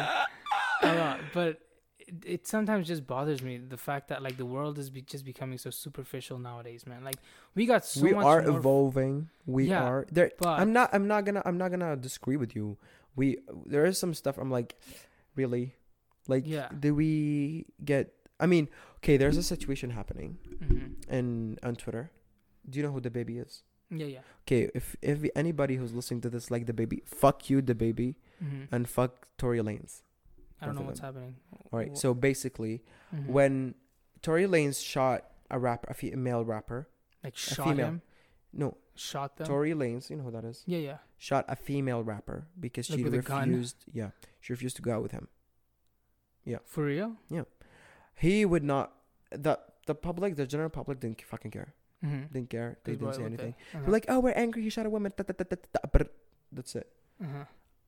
[0.82, 1.20] a lot.
[1.32, 1.60] But
[2.08, 5.24] it, it sometimes just bothers me the fact that like the world is be- just
[5.24, 7.04] becoming so superficial nowadays, man.
[7.04, 7.16] Like
[7.54, 9.28] we got so we are evolving.
[9.46, 10.30] We Yeah, are there.
[10.38, 10.90] but I'm not.
[10.92, 11.42] I'm not gonna.
[11.44, 12.76] I'm not gonna disagree with you.
[13.16, 14.38] We there is some stuff.
[14.38, 14.74] I'm like,
[15.36, 15.74] really,
[16.28, 16.68] like, Yeah.
[16.78, 18.12] do we get?
[18.40, 18.68] I mean,
[18.98, 19.16] okay.
[19.16, 21.08] There's a situation happening Mhm.
[21.08, 22.10] in on Twitter
[22.68, 23.62] Do you know who DaBaby is?
[23.90, 24.24] Yeah, yeah.
[24.46, 28.88] Okay, if if anybody who's listening to this like DaBaby, fuck you, DaBaby, hmm and
[28.88, 30.02] fuck Tory Lanez.
[30.62, 31.36] I don't know what's happening.
[31.72, 31.90] All right.
[31.92, 32.82] Wh- So basically,
[33.14, 33.26] mhm.
[33.26, 33.74] when
[34.22, 36.88] Tory Lanez shot a rapper, a female rapper,
[37.24, 37.86] like shot female.
[37.86, 38.02] him,
[38.52, 39.46] no, shot them.
[39.46, 40.98] Tory Lanez, you know who that is, Yeah, yeah.
[41.18, 43.48] shot a female rapper because Like she with a gun?
[43.50, 43.84] refused.
[43.92, 44.10] Yeah,
[44.40, 45.28] she refused to go out with him.
[46.44, 46.58] Yeah.
[46.64, 47.16] For real?
[47.30, 47.44] Yeah.
[48.14, 48.92] He would not.
[49.30, 51.74] the The public, the general public, didn't fucking care.
[52.04, 52.32] Mm-hmm.
[52.32, 52.78] Didn't care.
[52.84, 53.54] They didn't say anything.
[53.58, 53.82] Uh-huh.
[53.82, 54.62] They're like, "Oh, we're angry.
[54.62, 56.86] He shot a woman." That's it.
[57.22, 57.44] uh-huh.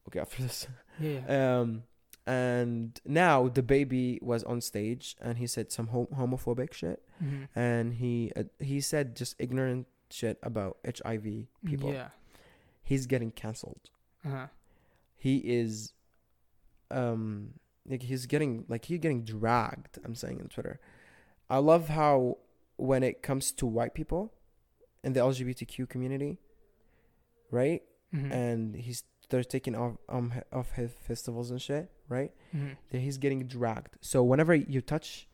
[0.09, 0.67] Okay, after this.
[1.01, 1.59] Yeah, yeah.
[1.61, 1.83] Um,
[2.27, 7.59] and now DaBaby was on stage and he said some hom- homophobic shit, mm-hmm.
[7.59, 11.93] and he uh, he said just ignorant shit about HIV people.
[11.93, 12.09] Yeah.
[12.83, 13.91] He's getting canceled.
[14.25, 14.47] Uh-huh.
[15.17, 15.93] He is,
[16.91, 17.55] um,
[17.89, 19.99] like he's getting like he's getting dragged.
[20.05, 20.81] I'm saying on Twitter.
[21.51, 22.39] I love how
[22.77, 24.33] when it comes to white people
[25.03, 26.39] in the LGBTQ community,
[27.51, 27.83] right?
[28.15, 28.33] Mm-hmm.
[28.33, 32.33] And he's they're taking off um off his festivals and shit, right?
[32.55, 32.73] mm-hmm.
[32.91, 33.97] that he's getting dragged.
[34.01, 35.27] So whenever you touch,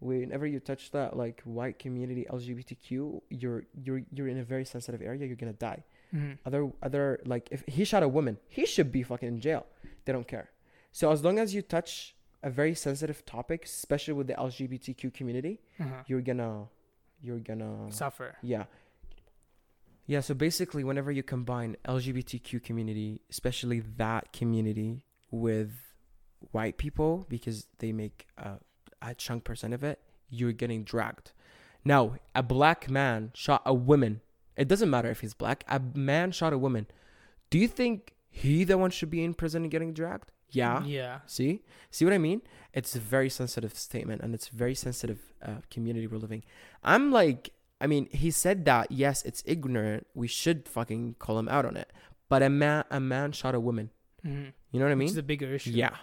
[0.00, 5.02] whenever you touch that like white community LGBTQ, you're you're you're in a very sensitive
[5.02, 5.26] area.
[5.26, 5.84] You're gonna die.
[6.14, 6.32] Mm-hmm.
[6.46, 9.66] Other other like if he shot a woman, he should be fucking in jail.
[10.04, 10.50] They don't care.
[10.92, 15.60] So as long as you touch a very sensitive topic, especially with the LGBTQ community,
[15.80, 16.02] Uh-huh.
[16.06, 16.66] you're gonna
[17.22, 18.36] you're gonna Suffer.
[18.42, 18.64] yeah.
[20.06, 25.72] Yeah, so basically whenever you combine LGBTQ community, especially that community with
[26.52, 28.58] white people because they make a,
[29.00, 31.32] a chunk percent of it, you're getting dragged.
[31.84, 34.20] Now, a black man shot a woman.
[34.56, 35.64] It doesn't matter if he's black.
[35.68, 36.86] A man shot a woman.
[37.50, 40.30] Do you think he the one should be in prison and getting dragged?
[40.50, 40.84] Yeah.
[40.84, 41.20] Yeah.
[41.26, 41.62] See?
[41.90, 42.42] See what I mean?
[42.72, 46.44] It's a very sensitive statement and it's a very sensitive uh, community we're living.
[46.82, 47.50] I'm like,
[47.84, 50.06] I mean, he said that, yes, it's ignorant.
[50.14, 51.90] We should fucking call him out on it.
[52.30, 53.90] But a man, a man shot a woman.
[54.26, 54.48] Mm-hmm.
[54.70, 55.08] You know what I mean?
[55.08, 55.70] is a bigger issue.
[55.84, 55.96] Yeah.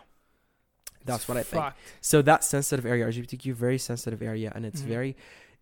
[1.05, 1.63] That's It's what I think.
[1.63, 1.79] fucked.
[2.01, 4.85] So that sensitive area, LGBTQ, very sensitive area, and it's Mhm.
[4.95, 5.11] very,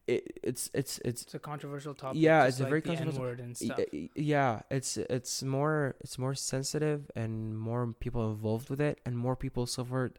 [0.07, 2.19] it, it's it's it's It's a controversial topic.
[2.27, 3.79] Yeah, it's a very controversial- N-word and stuff.
[4.15, 9.35] yeah, it's it's more it's more sensitive and more people involved with it, and more
[9.45, 10.13] people suffered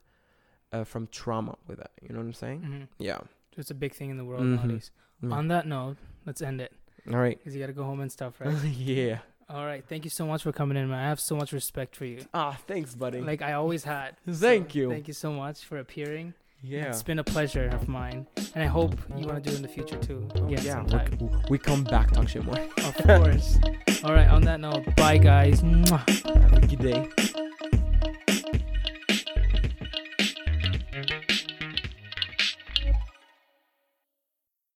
[0.73, 1.91] uh, from trauma with it.
[2.01, 2.61] You know what I'm saying?
[2.63, 2.85] Mm-hmm.
[3.11, 3.21] Yeah.
[3.61, 4.57] It's a big thing in the world Mhm.
[4.57, 4.91] nowadays.
[5.23, 5.33] Mm.
[5.33, 5.97] On that note,
[6.27, 6.73] let's end it
[7.13, 7.37] All right.
[7.39, 8.55] because you got to go home and stuff, right?
[8.65, 9.19] yeah.
[9.49, 9.85] All right.
[9.89, 10.99] Thank you so much for coming in, man.
[11.05, 12.25] I have so much respect for you.
[12.33, 13.21] Ah, thanks, buddy.
[13.21, 14.17] Like I always had.
[14.29, 14.89] Thank you.
[14.91, 16.35] Thank you so much for appearing.
[16.63, 16.85] yeah.
[16.91, 19.63] It's been a pleasure of mine, and I hope you want to do it in
[19.63, 20.29] the future too.
[20.37, 21.09] Oh, Again yeah.
[21.21, 22.59] We, we come back talk shit more.
[22.89, 23.59] Of course.
[24.05, 24.29] All right.
[24.29, 25.63] On that note, bye guys.
[25.63, 26.05] Mwah.
[26.43, 27.50] Have a good day.